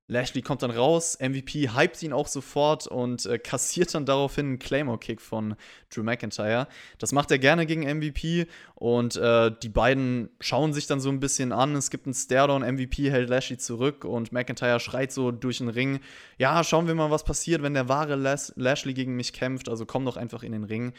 Lashley 0.09 0.41
kommt 0.41 0.63
dann 0.63 0.71
raus, 0.71 1.19
MVP 1.21 1.69
hypt 1.69 2.01
ihn 2.01 2.13
auch 2.13 2.27
sofort 2.27 2.87
und 2.87 3.27
äh, 3.27 3.37
kassiert 3.37 3.93
dann 3.93 4.07
daraufhin 4.07 4.47
einen 4.47 4.59
Claymore-Kick 4.59 5.21
von 5.21 5.55
Drew 5.93 6.01
McIntyre. 6.01 6.67
Das 6.97 7.11
macht 7.11 7.29
er 7.29 7.37
gerne 7.37 7.67
gegen 7.67 7.83
MVP 7.83 8.47
und 8.73 9.15
äh, 9.17 9.51
die 9.61 9.69
beiden 9.69 10.29
schauen 10.39 10.73
sich 10.73 10.87
dann 10.87 10.99
so 10.99 11.09
ein 11.09 11.19
bisschen 11.19 11.51
an. 11.51 11.75
Es 11.75 11.91
gibt 11.91 12.07
einen 12.07 12.15
Stairdown, 12.15 12.63
MVP 12.63 13.11
hält 13.11 13.29
Lashley 13.29 13.59
zurück 13.59 14.03
und 14.03 14.31
McIntyre 14.31 14.79
schreit 14.79 15.11
so 15.11 15.31
durch 15.31 15.59
den 15.59 15.69
Ring: 15.69 15.99
Ja, 16.39 16.63
schauen 16.63 16.87
wir 16.87 16.95
mal, 16.95 17.11
was 17.11 17.23
passiert, 17.23 17.61
wenn 17.61 17.75
der 17.75 17.87
wahre 17.87 18.15
Las 18.15 18.51
Lashley 18.55 18.95
gegen 18.95 19.15
mich 19.15 19.31
kämpft. 19.31 19.69
Also 19.69 19.85
komm 19.85 20.05
doch 20.05 20.17
einfach 20.17 20.41
in 20.41 20.53
den 20.53 20.63
Ring. 20.63 20.93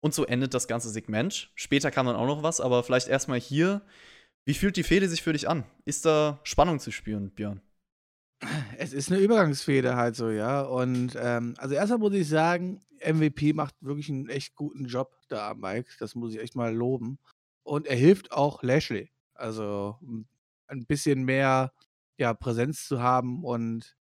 Und 0.00 0.12
so 0.12 0.26
endet 0.26 0.52
das 0.52 0.68
ganze 0.68 0.90
Segment. 0.90 1.50
Später 1.54 1.90
kam 1.90 2.04
dann 2.04 2.16
auch 2.16 2.26
noch 2.26 2.42
was, 2.42 2.60
aber 2.60 2.82
vielleicht 2.82 3.08
erstmal 3.08 3.40
hier. 3.40 3.80
Wie 4.44 4.54
fühlt 4.54 4.76
die 4.76 4.82
Fehde 4.82 5.08
sich 5.08 5.22
für 5.22 5.32
dich 5.32 5.48
an? 5.48 5.64
Ist 5.86 6.04
da 6.04 6.40
Spannung 6.42 6.80
zu 6.80 6.90
spüren, 6.90 7.30
Björn? 7.30 7.62
Es 8.78 8.92
ist 8.92 9.10
eine 9.10 9.20
Übergangsfehde 9.20 9.96
halt 9.96 10.16
so, 10.16 10.30
ja. 10.30 10.62
Und 10.62 11.16
ähm, 11.16 11.54
also 11.58 11.74
erstmal 11.74 11.98
muss 11.98 12.14
ich 12.14 12.28
sagen, 12.28 12.80
MVP 13.04 13.52
macht 13.52 13.74
wirklich 13.80 14.08
einen 14.08 14.28
echt 14.28 14.54
guten 14.54 14.86
Job 14.86 15.16
da, 15.28 15.54
Mike. 15.54 15.90
Das 15.98 16.14
muss 16.14 16.34
ich 16.34 16.40
echt 16.40 16.56
mal 16.56 16.74
loben. 16.74 17.18
Und 17.62 17.86
er 17.86 17.96
hilft 17.96 18.32
auch 18.32 18.62
Lashley. 18.62 19.10
Also 19.34 19.98
ein 20.66 20.86
bisschen 20.86 21.24
mehr 21.24 21.72
ja, 22.18 22.34
Präsenz 22.34 22.86
zu 22.86 23.00
haben 23.00 23.44
und 23.44 23.96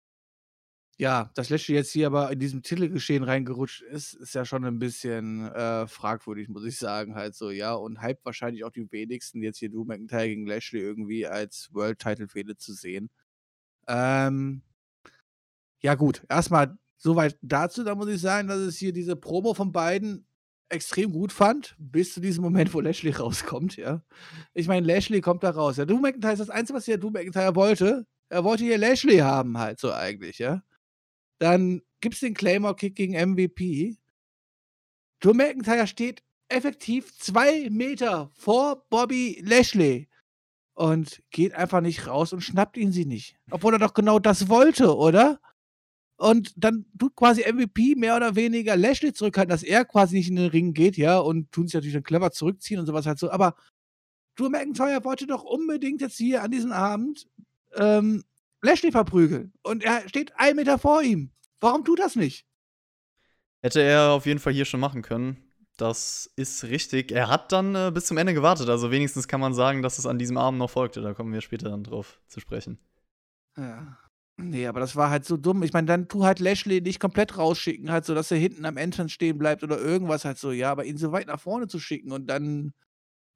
ja, 0.97 1.31
dass 1.33 1.49
Lashley 1.49 1.75
jetzt 1.75 1.91
hier 1.91 2.07
aber 2.07 2.29
in 2.29 2.39
diesem 2.39 2.61
Titelgeschehen 2.61 3.23
reingerutscht 3.23 3.81
ist, 3.83 4.15
ist 4.15 4.35
ja 4.35 4.43
schon 4.43 4.65
ein 4.65 4.79
bisschen 4.79 5.47
äh, 5.53 5.87
fragwürdig, 5.87 6.49
muss 6.49 6.65
ich 6.65 6.77
sagen, 6.77 7.15
halt 7.15 7.35
so, 7.35 7.51
ja. 7.51 7.73
Und 7.73 8.01
hype 8.01 8.19
wahrscheinlich 8.25 8.65
auch 8.65 8.71
die 8.71 8.91
wenigsten, 8.91 9.41
jetzt 9.41 9.59
hier 9.59 9.69
du 9.69 9.85
McIntyre 9.85 10.27
gegen 10.27 10.45
Lashley 10.45 10.81
irgendwie 10.81 11.25
als 11.25 11.69
World-Title-Fehde 11.71 12.57
zu 12.57 12.73
sehen. 12.73 13.09
Ähm, 13.89 14.61
ja, 15.81 15.95
gut. 15.95 16.23
Erstmal 16.29 16.77
soweit 16.97 17.37
dazu. 17.41 17.83
Da 17.83 17.95
muss 17.95 18.07
ich 18.07 18.21
sagen, 18.21 18.47
dass 18.47 18.65
ich 18.67 18.77
hier 18.77 18.93
diese 18.93 19.15
Promo 19.15 19.53
von 19.53 19.71
beiden 19.71 20.25
extrem 20.69 21.11
gut 21.11 21.31
fand, 21.31 21.75
bis 21.79 22.13
zu 22.13 22.21
diesem 22.21 22.43
Moment, 22.43 22.73
wo 22.73 22.79
Lashley 22.79 23.11
rauskommt, 23.19 23.75
ja. 23.75 24.03
Ich 24.53 24.67
meine, 24.67 24.85
Lashley 24.85 25.19
kommt 25.19 25.43
da 25.43 25.49
raus. 25.49 25.77
Ja, 25.77 25.85
Drew 25.85 25.99
McIntyre 25.99 26.33
ist 26.33 26.39
das 26.39 26.49
Einzige, 26.51 26.77
was 26.77 26.85
hier 26.85 26.99
Drew 26.99 27.09
McIntyre 27.09 27.55
wollte. 27.55 28.05
Er 28.29 28.43
wollte 28.43 28.63
hier 28.63 28.77
Lashley 28.77 29.17
haben, 29.17 29.57
halt 29.57 29.79
so 29.79 29.91
eigentlich, 29.91 30.37
ja. 30.37 30.61
Dann 31.39 31.81
gibt's 32.01 32.19
den 32.19 32.35
Claymore-Kick 32.35 32.95
gegen 32.95 33.13
MVP. 33.13 33.97
Drew 35.19 35.33
McIntyre 35.33 35.87
steht 35.87 36.21
effektiv 36.49 37.17
zwei 37.17 37.69
Meter 37.71 38.29
vor 38.33 38.85
Bobby 38.89 39.41
Lashley 39.43 40.07
und 40.79 41.21
geht 41.29 41.53
einfach 41.55 41.81
nicht 41.81 42.07
raus 42.07 42.31
und 42.31 42.39
schnappt 42.39 42.77
ihn 42.77 42.93
sie 42.93 43.03
nicht. 43.05 43.35
Obwohl 43.51 43.73
er 43.73 43.79
doch 43.79 43.93
genau 43.93 44.17
das 44.17 44.47
wollte, 44.47 44.95
oder? 44.95 45.41
Und 46.15 46.53
dann 46.55 46.85
tut 46.97 47.17
quasi 47.17 47.41
MVP 47.41 47.95
mehr 47.95 48.15
oder 48.15 48.37
weniger 48.37 48.77
Lashley 48.77 49.11
zurückhalten, 49.11 49.49
dass 49.49 49.61
er 49.61 49.83
quasi 49.83 50.15
nicht 50.15 50.29
in 50.29 50.37
den 50.37 50.49
Ring 50.49 50.73
geht, 50.73 50.95
ja, 50.95 51.17
und 51.17 51.51
tun 51.51 51.67
sich 51.67 51.73
natürlich 51.73 51.95
dann 51.95 52.03
clever 52.03 52.31
zurückziehen 52.31 52.79
und 52.79 52.85
sowas 52.85 53.05
halt 53.05 53.19
so. 53.19 53.29
Aber 53.29 53.55
Drew 54.37 54.47
McIntyre 54.47 55.03
wollte 55.03 55.27
doch 55.27 55.43
unbedingt 55.43 55.99
jetzt 55.99 56.15
hier 56.15 56.43
an 56.43 56.51
diesem 56.51 56.71
Abend 56.71 57.27
ähm, 57.75 58.23
Lashley 58.61 58.93
verprügeln. 58.93 59.51
Und 59.63 59.83
er 59.83 60.07
steht 60.07 60.31
ein 60.37 60.55
Meter 60.55 60.79
vor 60.79 61.01
ihm. 61.01 61.31
Warum 61.59 61.83
tut 61.83 61.99
das 61.99 62.15
nicht? 62.15 62.45
Hätte 63.61 63.81
er 63.81 64.11
auf 64.11 64.25
jeden 64.25 64.39
Fall 64.39 64.53
hier 64.53 64.63
schon 64.63 64.79
machen 64.79 65.01
können. 65.01 65.43
Das 65.79 66.29
ist 66.35 66.65
richtig. 66.65 67.13
Er 67.13 67.29
hat 67.29 67.53
dann 67.53 67.73
äh, 67.73 67.89
bis 67.93 68.05
zum 68.05 68.17
Ende 68.17 68.33
gewartet. 68.33 68.67
Also 68.67 68.91
wenigstens 68.91 69.29
kann 69.29 69.39
man 69.39 69.53
sagen, 69.53 69.81
dass 69.81 69.97
es 69.97 70.05
an 70.05 70.19
diesem 70.19 70.37
Abend 70.37 70.59
noch 70.59 70.69
folgte. 70.69 71.01
Da 71.01 71.13
kommen 71.13 71.31
wir 71.31 71.39
später 71.39 71.69
dann 71.69 71.85
drauf 71.85 72.19
zu 72.27 72.41
sprechen. 72.41 72.77
Ja. 73.57 73.97
Nee, 74.35 74.67
aber 74.67 74.81
das 74.81 74.97
war 74.97 75.09
halt 75.09 75.23
so 75.23 75.37
dumm. 75.37 75.63
Ich 75.63 75.71
meine, 75.71 75.87
dann 75.87 76.09
tu 76.09 76.25
halt 76.25 76.39
Lashley 76.39 76.81
nicht 76.81 76.99
komplett 76.99 77.37
rausschicken, 77.37 77.91
halt 77.91 78.03
so, 78.03 78.13
dass 78.13 78.29
er 78.31 78.37
hinten 78.37 78.65
am 78.65 78.75
Entrance 78.75 79.13
stehen 79.13 79.37
bleibt 79.37 79.63
oder 79.63 79.79
irgendwas 79.79 80.25
halt 80.25 80.37
so, 80.37 80.51
ja, 80.51 80.71
aber 80.71 80.85
ihn 80.85 80.97
so 80.97 81.11
weit 81.11 81.27
nach 81.27 81.39
vorne 81.39 81.67
zu 81.67 81.79
schicken 81.79 82.11
und 82.11 82.27
dann 82.27 82.73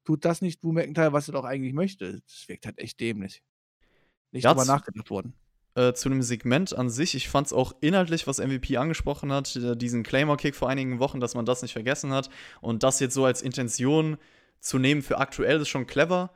tut 0.04 0.24
das 0.24 0.40
nicht 0.40 0.62
Drew 0.62 0.72
McIntyre, 0.72 1.12
was 1.12 1.28
er 1.28 1.32
doch 1.32 1.44
eigentlich 1.44 1.74
möchte. 1.74 2.20
Das 2.26 2.48
wirkt 2.48 2.66
halt 2.66 2.78
echt 2.78 3.00
dämlich. 3.00 3.42
Nicht 4.32 4.44
ja, 4.44 4.52
drüber 4.52 4.64
nachgedacht 4.64 5.10
worden 5.10 5.34
äh, 5.74 5.92
zu 5.92 6.08
dem 6.08 6.22
Segment 6.22 6.76
an 6.76 6.90
sich. 6.90 7.14
Ich 7.14 7.28
fand 7.28 7.48
es 7.48 7.52
auch 7.52 7.74
inhaltlich, 7.80 8.26
was 8.26 8.38
MVP 8.38 8.76
angesprochen 8.76 9.32
hat, 9.32 9.56
äh, 9.56 9.76
diesen 9.76 10.02
Claymore-Kick 10.02 10.54
vor 10.54 10.68
einigen 10.68 10.98
Wochen, 10.98 11.20
dass 11.20 11.34
man 11.34 11.46
das 11.46 11.62
nicht 11.62 11.72
vergessen 11.72 12.12
hat. 12.12 12.30
Und 12.60 12.82
das 12.82 13.00
jetzt 13.00 13.14
so 13.14 13.24
als 13.24 13.42
Intention 13.42 14.16
zu 14.60 14.78
nehmen 14.78 15.02
für 15.02 15.18
aktuell 15.18 15.60
ist 15.60 15.68
schon 15.68 15.86
clever. 15.86 16.32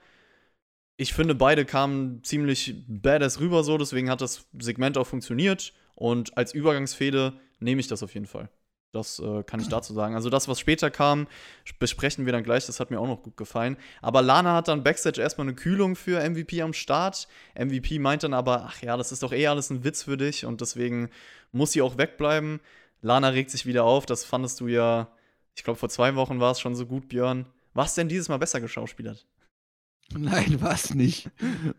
Ich 0.96 1.14
finde, 1.14 1.34
beide 1.34 1.64
kamen 1.64 2.22
ziemlich 2.24 2.74
badass 2.88 3.40
rüber 3.40 3.62
so, 3.62 3.78
deswegen 3.78 4.10
hat 4.10 4.20
das 4.20 4.46
Segment 4.58 4.98
auch 4.98 5.06
funktioniert. 5.06 5.72
Und 5.94 6.36
als 6.36 6.52
Übergangsfehde 6.52 7.40
nehme 7.60 7.80
ich 7.80 7.88
das 7.88 8.02
auf 8.02 8.14
jeden 8.14 8.26
Fall. 8.26 8.50
Das 8.92 9.18
äh, 9.18 9.42
kann 9.42 9.60
ich 9.60 9.68
dazu 9.68 9.92
sagen. 9.92 10.14
Also 10.14 10.30
das, 10.30 10.48
was 10.48 10.58
später 10.58 10.90
kam, 10.90 11.26
besprechen 11.78 12.24
wir 12.24 12.32
dann 12.32 12.42
gleich. 12.42 12.64
Das 12.66 12.80
hat 12.80 12.90
mir 12.90 12.98
auch 12.98 13.06
noch 13.06 13.22
gut 13.22 13.36
gefallen. 13.36 13.76
Aber 14.00 14.22
Lana 14.22 14.54
hat 14.54 14.68
dann 14.68 14.82
Backstage 14.82 15.20
erstmal 15.20 15.46
eine 15.46 15.54
Kühlung 15.54 15.94
für 15.94 16.26
MVP 16.26 16.62
am 16.62 16.72
Start. 16.72 17.28
MVP 17.54 17.98
meint 17.98 18.22
dann 18.22 18.32
aber, 18.32 18.64
ach 18.64 18.80
ja, 18.80 18.96
das 18.96 19.12
ist 19.12 19.22
doch 19.22 19.32
eh 19.32 19.46
alles 19.46 19.68
ein 19.70 19.84
Witz 19.84 20.04
für 20.04 20.16
dich 20.16 20.46
und 20.46 20.62
deswegen 20.62 21.10
muss 21.52 21.72
sie 21.72 21.82
auch 21.82 21.98
wegbleiben. 21.98 22.60
Lana 23.02 23.28
regt 23.28 23.50
sich 23.50 23.66
wieder 23.66 23.84
auf. 23.84 24.06
Das 24.06 24.24
fandest 24.24 24.60
du 24.60 24.68
ja, 24.68 25.08
ich 25.54 25.64
glaube, 25.64 25.78
vor 25.78 25.90
zwei 25.90 26.14
Wochen 26.14 26.40
war 26.40 26.52
es 26.52 26.60
schon 26.60 26.74
so 26.74 26.86
gut, 26.86 27.08
Björn. 27.08 27.46
Was 27.74 27.94
denn 27.94 28.08
dieses 28.08 28.30
Mal 28.30 28.38
besser 28.38 28.60
geschauspielert? 28.60 29.26
Nein, 30.16 30.60
war 30.62 30.72
es 30.72 30.94
nicht. 30.94 31.30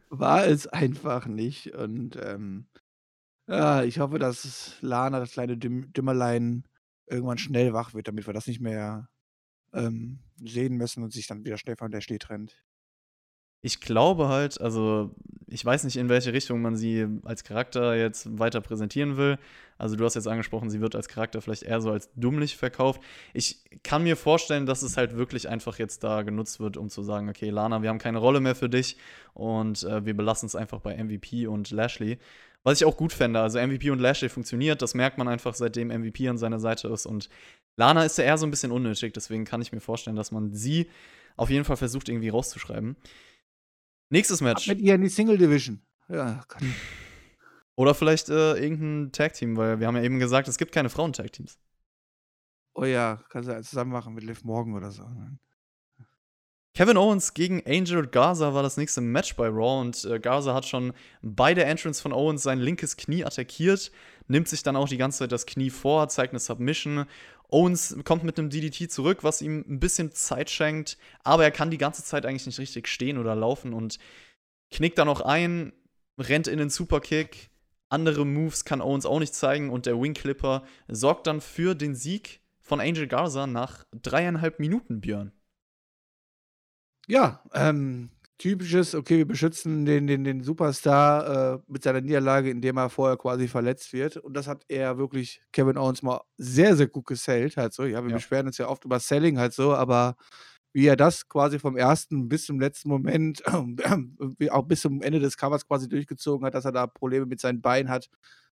War 0.10 0.46
es 0.46 0.68
einfach 0.68 1.26
nicht. 1.26 1.74
Und 1.74 2.18
ähm, 2.22 2.68
ja, 3.48 3.84
ich 3.84 4.00
hoffe, 4.00 4.20
dass 4.20 4.76
Lana, 4.82 5.20
das 5.20 5.32
kleine 5.32 5.58
Dümmerlein, 5.58 6.66
irgendwann 7.10 7.38
schnell 7.38 7.74
wach 7.74 7.94
wird, 7.94 8.08
damit 8.08 8.28
wir 8.28 8.34
das 8.34 8.48
nicht 8.48 8.62
mehr 8.62 9.10
ähm, 9.74 10.20
sehen 10.38 10.76
müssen 10.76 11.04
und 11.04 11.14
sich 11.14 11.28
dann 11.28 11.46
wieder 11.46 11.58
schnell 11.58 11.76
von 11.76 11.92
der 11.92 12.00
Lashley 12.00 12.20
trennt. 12.20 12.56
Ich 13.62 13.82
glaube 13.82 14.30
halt, 14.30 14.62
also 14.62 15.14
ich 15.48 15.66
weiß 15.66 15.84
nicht, 15.84 15.98
in 15.98 16.08
welche 16.08 16.32
Richtung 16.32 16.62
man 16.62 16.78
sie 16.78 17.06
als 17.24 17.44
Charakter 17.44 17.94
jetzt 17.96 18.40
weiter 18.40 18.62
präsentieren 18.62 19.18
will. 19.18 19.38
Also 19.78 19.98
du 19.98 20.06
hast 20.06 20.16
jetzt 20.16 20.28
angesprochen, 20.28 20.70
sie 20.70 20.80
wird 20.80 20.96
als 20.96 21.10
Charakter 21.10 21.42
vielleicht 21.42 21.64
eher 21.64 21.82
so 21.82 21.92
als 21.92 22.10
dummlich 22.14 22.56
verkauft. 22.56 23.02
Ich 23.34 23.64
kann 23.84 24.04
mir 24.04 24.16
vorstellen, 24.16 24.66
dass 24.66 24.82
es 24.82 24.96
halt 24.96 25.18
wirklich 25.18 25.50
einfach 25.50 25.78
jetzt 25.78 26.06
da 26.06 26.22
genutzt 26.22 26.62
wird, 26.62 26.78
um 26.78 26.90
zu 26.90 27.04
sagen, 27.04 27.28
okay, 27.28 27.50
Lana, 27.50 27.82
wir 27.82 27.90
haben 27.90 27.98
keine 27.98 28.20
Rolle 28.20 28.40
mehr 28.40 28.56
für 28.56 28.70
dich 28.70 28.98
und 29.34 29.84
äh, 29.84 30.06
wir 30.06 30.16
belassen 30.16 30.46
es 30.48 30.56
einfach 30.56 30.80
bei 30.80 31.02
MVP 31.02 31.48
und 31.48 31.72
Lashley. 31.72 32.18
Was 32.64 32.82
ich 32.82 32.86
auch 32.86 32.98
gut 32.98 33.14
fände, 33.14 33.40
also 33.40 33.60
MVP 33.60 33.90
und 33.90 34.00
Lashley 34.00 34.30
funktioniert, 34.30 34.82
das 34.82 34.94
merkt 34.94 35.18
man 35.18 35.28
einfach, 35.28 35.56
seitdem 35.56 35.88
MVP 35.88 36.28
an 36.28 36.38
seiner 36.38 36.60
Seite 36.60 36.90
ist 36.90 37.06
und 37.06 37.30
Lana 37.78 38.04
ist 38.04 38.18
ja 38.18 38.26
eher 38.26 38.38
so 38.38 38.46
ein 38.46 38.52
bisschen 38.52 38.72
unnötig, 38.72 39.14
deswegen 39.14 39.46
kann 39.46 39.62
ich 39.62 39.72
mir 39.72 39.80
vorstellen, 39.80 40.18
dass 40.18 40.32
man 40.32 40.54
sie 40.54 40.90
auf 41.38 41.50
jeden 41.50 41.64
Fall 41.64 41.78
versucht 41.78 42.10
irgendwie 42.10 42.30
rauszuschreiben. 42.30 42.98
Nächstes 44.10 44.42
Match. 44.42 44.70
Ab 44.70 44.76
mit 44.76 44.84
ihr 44.84 44.96
in 44.96 45.02
die 45.02 45.10
Single 45.10 45.38
Division. 45.38 45.82
Ja, 46.10 46.44
kann. 46.48 46.76
Oder 47.76 47.96
vielleicht 47.96 48.28
äh, 48.28 48.56
irgendein 48.56 49.14
Tag-Team, 49.14 49.56
weil 49.56 49.80
wir 49.80 49.88
haben 49.88 49.96
ja 49.96 50.04
eben 50.04 50.20
gesagt, 50.20 50.50
es 50.50 50.58
gibt 50.58 50.74
keine 50.74 50.90
Frauen-Tag-Teams. 50.90 51.58
Oh 52.74 52.84
ja, 52.84 53.24
kannst 53.30 53.48
du 53.48 53.54
ja 53.54 53.62
zusammen 53.62 53.92
machen 53.92 54.14
mit 54.14 54.24
Liv 54.24 54.44
Morgan 54.44 54.74
oder 54.74 54.92
so. 54.92 55.04
Kevin 56.76 56.98
Owens 56.98 57.34
gegen 57.34 57.62
Angel 57.66 58.08
Garza 58.08 58.54
war 58.54 58.64
das 58.64 58.78
nächste 58.78 59.02
Match 59.02 59.36
bei 59.36 59.48
Raw 59.48 59.82
und 59.82 60.06
äh, 60.06 60.20
Garza 60.20 60.54
hat 60.54 60.66
schon 60.66 60.94
bei 61.22 61.54
der 61.54 61.68
Entrance 61.68 62.02
von 62.02 62.14
Owens 62.14 62.44
sein 62.44 62.60
linkes 62.60 62.96
Knie 62.96 63.26
attackiert, 63.26 63.92
nimmt 64.28 64.48
sich 64.48 64.64
dann 64.64 64.76
auch 64.76 64.88
die 64.88 64.98
ganze 64.98 65.20
Zeit 65.20 65.32
das 65.32 65.46
Knie 65.46 65.72
vor, 65.72 66.08
zeigt 66.08 66.32
eine 66.32 66.40
Submission. 66.40 67.06
Owens 67.50 67.98
kommt 68.06 68.24
mit 68.24 68.38
einem 68.38 68.50
DDT 68.50 68.90
zurück, 68.92 69.24
was 69.24 69.42
ihm 69.42 69.66
ein 69.68 69.80
bisschen 69.80 70.12
Zeit 70.12 70.50
schenkt, 70.50 70.98
aber 71.24 71.44
er 71.44 71.52
kann 71.52 71.72
die 71.72 71.80
ganze 71.80 72.04
Zeit 72.04 72.26
eigentlich 72.26 72.46
nicht 72.46 72.60
richtig 72.60 72.88
stehen 72.88 73.18
oder 73.18 73.36
laufen 73.36 73.74
und 73.74 73.98
knickt 74.72 75.00
dann 75.00 75.08
noch 75.08 75.22
ein, 75.22 75.74
rennt 76.20 76.48
in 76.48 76.60
den 76.60 76.70
Superkick. 76.70 77.50
Andere 77.90 78.26
Moves 78.26 78.66
kann 78.66 78.82
Owens 78.82 79.08
auch 79.08 79.20
nicht 79.20 79.34
zeigen 79.34 79.72
und 79.72 79.88
der 79.88 80.00
Wing 80.00 80.14
Clipper 80.14 80.64
sorgt 80.88 81.26
dann 81.26 81.42
für 81.42 81.74
den 81.74 81.96
Sieg 81.96 82.42
von 82.62 82.80
Angel 82.80 83.08
Garza 83.08 83.48
nach 83.48 83.84
dreieinhalb 83.92 84.60
Minuten, 84.60 85.02
Björn. 85.02 85.32
Ja, 87.10 87.44
ähm, 87.56 88.12
typisches, 88.38 88.94
okay, 88.94 89.18
wir 89.18 89.28
beschützen 89.28 89.84
den, 89.84 90.06
den, 90.06 90.24
den 90.24 90.44
Superstar 90.44 91.56
äh, 91.56 91.60
mit 91.68 91.82
seiner 91.82 92.02
Niederlage, 92.02 92.52
indem 92.52 92.78
er 92.78 92.90
vorher 92.92 93.18
quasi 93.18 93.48
verletzt 93.48 93.94
wird. 93.94 94.18
Und 94.18 94.36
das 94.36 94.48
hat 94.48 94.64
er 94.68 95.00
wirklich 95.00 95.42
Kevin 95.52 95.78
Owens 95.78 96.04
mal 96.04 96.22
sehr, 96.38 96.76
sehr 96.76 96.88
gut 96.88 97.08
gesellt. 97.08 97.58
Halt 97.58 97.74
so. 97.74 97.84
Ja, 97.86 98.04
wir 98.04 98.12
ja. 98.12 98.18
beschweren 98.18 98.46
uns 98.46 98.60
ja 98.60 98.68
oft 98.68 98.86
über 98.86 99.00
Selling 99.00 99.40
halt 99.40 99.54
so, 99.54 99.74
aber 99.74 100.16
wie 100.72 100.86
er 100.86 100.96
das 100.96 101.28
quasi 101.28 101.58
vom 101.58 101.76
ersten 101.78 102.30
bis 102.30 102.46
zum 102.46 102.60
letzten 102.60 102.90
Moment, 102.90 103.42
äh, 104.40 104.50
auch 104.52 104.64
bis 104.68 104.82
zum 104.82 105.02
Ende 105.02 105.20
des 105.20 105.36
Covers 105.36 105.66
quasi 105.68 105.90
durchgezogen 105.90 106.46
hat, 106.46 106.54
dass 106.54 106.66
er 106.66 106.72
da 106.72 106.86
Probleme 106.86 107.26
mit 107.26 107.40
seinen 107.42 107.62
Beinen 107.62 107.90
hat, 107.90 108.08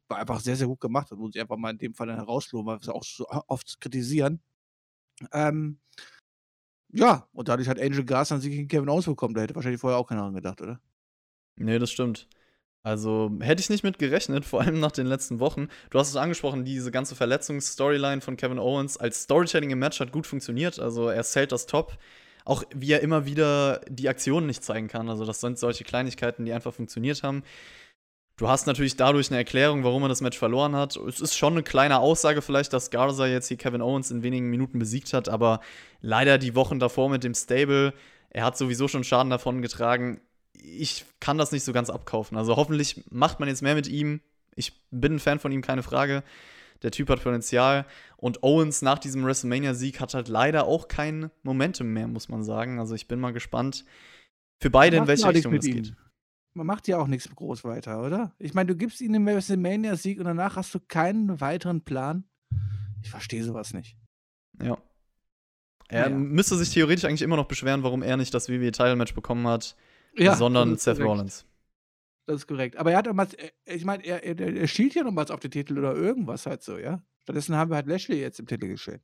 war 0.09 0.19
einfach 0.19 0.41
sehr, 0.41 0.57
sehr 0.57 0.67
gut 0.67 0.81
gemacht. 0.81 1.11
Das 1.11 1.19
muss 1.19 1.35
ich 1.35 1.41
einfach 1.41 1.57
mal 1.57 1.71
in 1.71 1.79
dem 1.79 1.95
Fall 1.95 2.07
dann 2.07 2.17
herausloben, 2.17 2.67
weil 2.67 2.77
wir 2.77 2.83
es 2.83 2.89
auch 2.91 3.05
so 3.05 3.27
oft 3.49 3.81
kritisieren. 3.81 4.43
Ähm, 5.33 5.79
ja, 6.93 7.27
und 7.33 7.49
dadurch 7.49 7.69
hat 7.69 7.81
Angel 7.81 8.05
dann 8.05 8.41
sich 8.41 8.51
gegen 8.51 8.69
Kevin 8.69 8.89
Owens 8.89 9.07
bekommen. 9.07 9.35
Da 9.35 9.41
hätte 9.41 9.55
wahrscheinlich 9.55 9.81
vorher 9.81 9.99
auch 9.99 10.07
keiner 10.07 10.23
dran 10.23 10.35
gedacht, 10.35 10.61
oder? 10.61 10.81
Nee, 11.57 11.79
das 11.79 11.91
stimmt. 11.91 12.29
Also 12.83 13.31
hätte 13.41 13.61
ich 13.61 13.71
nicht 13.71 13.85
mit 13.85 13.99
gerechnet, 13.99 14.45
vor 14.45 14.61
allem 14.61 14.81
nach 14.81 14.93
den 14.93 15.07
letzten 15.07 15.41
Wochen. 15.41 15.69
Du 15.91 15.99
hast 15.99 16.09
es 16.09 16.17
angesprochen, 16.17 16.65
diese 16.65 16.91
ganze 16.91 17.15
Verletzungsstoryline 17.15 18.21
von 18.21 18.37
Kevin 18.37 18.59
Owens 18.59 18.97
als 18.97 19.23
Storytelling 19.23 19.71
im 19.71 19.79
Match 19.79 20.01
hat 20.01 20.13
gut 20.13 20.27
funktioniert. 20.27 20.79
Also 20.79 21.09
er 21.09 21.23
zählt 21.25 21.53
das 21.53 21.67
top. 21.67 21.97
Auch 22.45 22.65
wie 22.75 22.91
er 22.93 23.01
immer 23.01 23.25
wieder 23.25 23.81
die 23.89 24.09
Aktionen 24.09 24.49
nicht 24.49 24.65
zeigen 24.65 24.89
kann. 24.89 25.09
Also 25.09 25.25
das 25.25 25.41
sind 25.41 25.59
solche 25.59 25.85
Kleinigkeiten, 25.85 26.45
die 26.45 26.53
einfach 26.53 26.75
funktioniert 26.75 27.23
haben. 27.23 27.45
Du 28.37 28.49
hast 28.49 28.67
natürlich 28.67 28.97
dadurch 28.97 29.31
eine 29.31 29.39
Erklärung, 29.39 29.85
warum 29.85 30.03
er 30.03 30.09
das 30.09 30.23
Match 30.23 30.39
verloren 30.39 30.75
hat. 30.75 30.97
Es 30.97 31.21
ist 31.21 31.37
schon 31.37 31.53
eine 31.53 31.63
kleine 31.63 31.99
Aussage 31.99 32.41
vielleicht, 32.41 32.73
dass 32.73 32.91
Garza 32.91 33.27
jetzt 33.27 33.49
hier 33.49 33.59
Kevin 33.59 33.83
Owens 33.83 34.11
in 34.11 34.23
wenigen 34.23 34.49
Minuten 34.49 34.79
besiegt 34.79 35.13
hat, 35.13 35.29
aber 35.29 35.61
leider 36.01 36.39
die 36.39 36.55
Wochen 36.55 36.79
davor 36.79 37.11
mit 37.11 37.25
dem 37.25 37.35
Stable, 37.35 37.93
er 38.31 38.45
hat 38.45 38.57
sowieso 38.57 38.89
schon 38.89 39.05
Schaden 39.05 39.31
davon 39.31 39.61
getragen. 39.61 40.21
Ich 40.55 41.05
kann 41.21 41.37
das 41.37 41.53
nicht 41.53 41.65
so 41.65 41.73
ganz 41.73 41.91
abkaufen. 41.91 42.39
Also 42.39 42.57
hoffentlich 42.57 43.05
macht 43.11 43.39
man 43.39 43.49
jetzt 43.49 43.63
mehr 43.63 43.75
mit 43.75 43.89
ihm. 43.89 44.21
Ich 44.55 44.73
bin 44.91 45.17
ein 45.17 45.19
Fan 45.19 45.39
von 45.39 45.53
ihm, 45.53 45.61
keine 45.61 45.83
Frage. 45.83 46.23
Der 46.83 46.91
Typ 46.91 47.11
hat 47.11 47.23
Potenzial. 47.23 47.85
Und 48.17 48.43
Owens 48.43 48.81
nach 48.81 48.99
diesem 48.99 49.25
WrestleMania-Sieg 49.25 50.01
hat 50.01 50.15
halt 50.15 50.29
leider 50.29 50.67
auch 50.67 50.89
kein 50.89 51.31
Momentum 51.43 51.89
mehr, 51.93 52.09
muss 52.09 52.29
man 52.29 52.43
sagen. 52.43 52.79
Also 52.79 52.95
ich 52.95 53.07
bin 53.07 53.21
mal 53.21 53.33
gespannt 53.33 53.85
für 54.61 54.71
beide, 54.71 54.97
in 54.97 55.07
welche 55.07 55.29
Richtung 55.29 55.55
es 55.55 55.65
geht 55.65 55.95
man 56.55 56.67
macht 56.67 56.89
ja 56.89 56.99
auch 56.99 57.07
nichts 57.07 57.29
groß 57.35 57.65
weiter, 57.65 58.03
oder? 58.03 58.35
Ich 58.39 58.55
meine, 58.55 58.69
du 58.69 58.77
gibst 58.77 59.01
ihnen 59.01 59.15
den 59.15 59.27
WrestleMania-Sieg 59.27 60.19
und 60.19 60.25
danach 60.25 60.57
hast 60.57 60.75
du 60.75 60.81
keinen 60.81 61.41
weiteren 61.41 61.83
Plan. 61.83 62.25
Ich 63.03 63.11
verstehe 63.11 63.43
sowas 63.43 63.75
nicht. 63.75 63.97
Ja. 64.63 64.79
Er 65.89 66.09
ja. 66.09 66.17
müsste 66.17 66.57
sich 66.57 66.71
theoretisch 66.71 67.05
eigentlich 67.05 67.23
immer 67.23 67.37
noch 67.37 67.49
beschweren, 67.49 67.83
warum 67.83 68.03
er 68.03 68.17
nicht 68.17 68.33
das 68.33 68.49
WWE-Title-Match 68.49 69.15
bekommen 69.15 69.47
hat, 69.47 69.77
ja, 70.17 70.35
sondern 70.35 70.77
Seth 70.77 70.97
korrekt. 70.97 71.11
Rollins. 71.11 71.47
Das 72.27 72.37
ist 72.37 72.47
korrekt. 72.47 72.77
Aber 72.77 72.93
er 72.93 72.99
hat 72.99 73.07
damals, 73.07 73.35
äh, 73.35 73.51
ich 73.67 73.85
meine, 73.85 74.05
er, 74.05 74.23
er, 74.25 74.39
er 74.39 74.69
schielt 74.69 74.95
ja 74.95 75.03
nochmals 75.03 75.31
auf 75.31 75.41
den 75.41 75.51
Titel 75.51 75.79
oder 75.79 75.95
irgendwas 75.95 76.47
halt 76.47 76.63
so, 76.63 76.79
ja? 76.79 77.03
Stattdessen 77.23 77.57
haben 77.57 77.71
wir 77.71 77.77
halt 77.77 77.87
Lashley 77.87 78.21
jetzt 78.21 78.41
im 78.41 78.47
Titel 78.47 78.69
geschehen. 78.69 79.03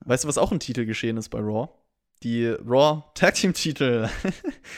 Weißt 0.00 0.24
du, 0.24 0.28
was 0.28 0.38
auch 0.38 0.52
ein 0.52 0.60
Titel 0.60 0.84
geschehen 0.84 1.16
ist 1.16 1.28
bei 1.28 1.38
Raw? 1.38 1.68
Die 2.22 2.46
Raw 2.46 3.04
Tag 3.14 3.34
Team 3.34 3.52
Titel. 3.54 4.08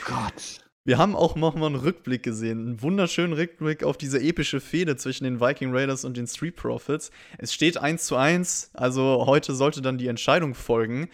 Gott. 0.04 0.64
Wir 0.86 0.98
haben 0.98 1.16
auch 1.16 1.34
nochmal 1.34 1.68
einen 1.68 1.76
Rückblick 1.76 2.22
gesehen, 2.22 2.58
einen 2.58 2.82
wunderschönen 2.82 3.32
Rückblick 3.32 3.82
auf 3.84 3.96
diese 3.96 4.20
epische 4.20 4.60
Fehde 4.60 4.96
zwischen 4.96 5.24
den 5.24 5.40
Viking 5.40 5.74
Raiders 5.74 6.04
und 6.04 6.18
den 6.18 6.26
Street 6.26 6.56
Profits. 6.56 7.10
Es 7.38 7.54
steht 7.54 7.78
1 7.78 8.04
zu 8.04 8.16
1, 8.16 8.72
also 8.74 9.24
heute 9.24 9.54
sollte 9.54 9.80
dann 9.80 9.96
die 9.96 10.08
Entscheidung 10.08 10.54
folgen. 10.54 11.08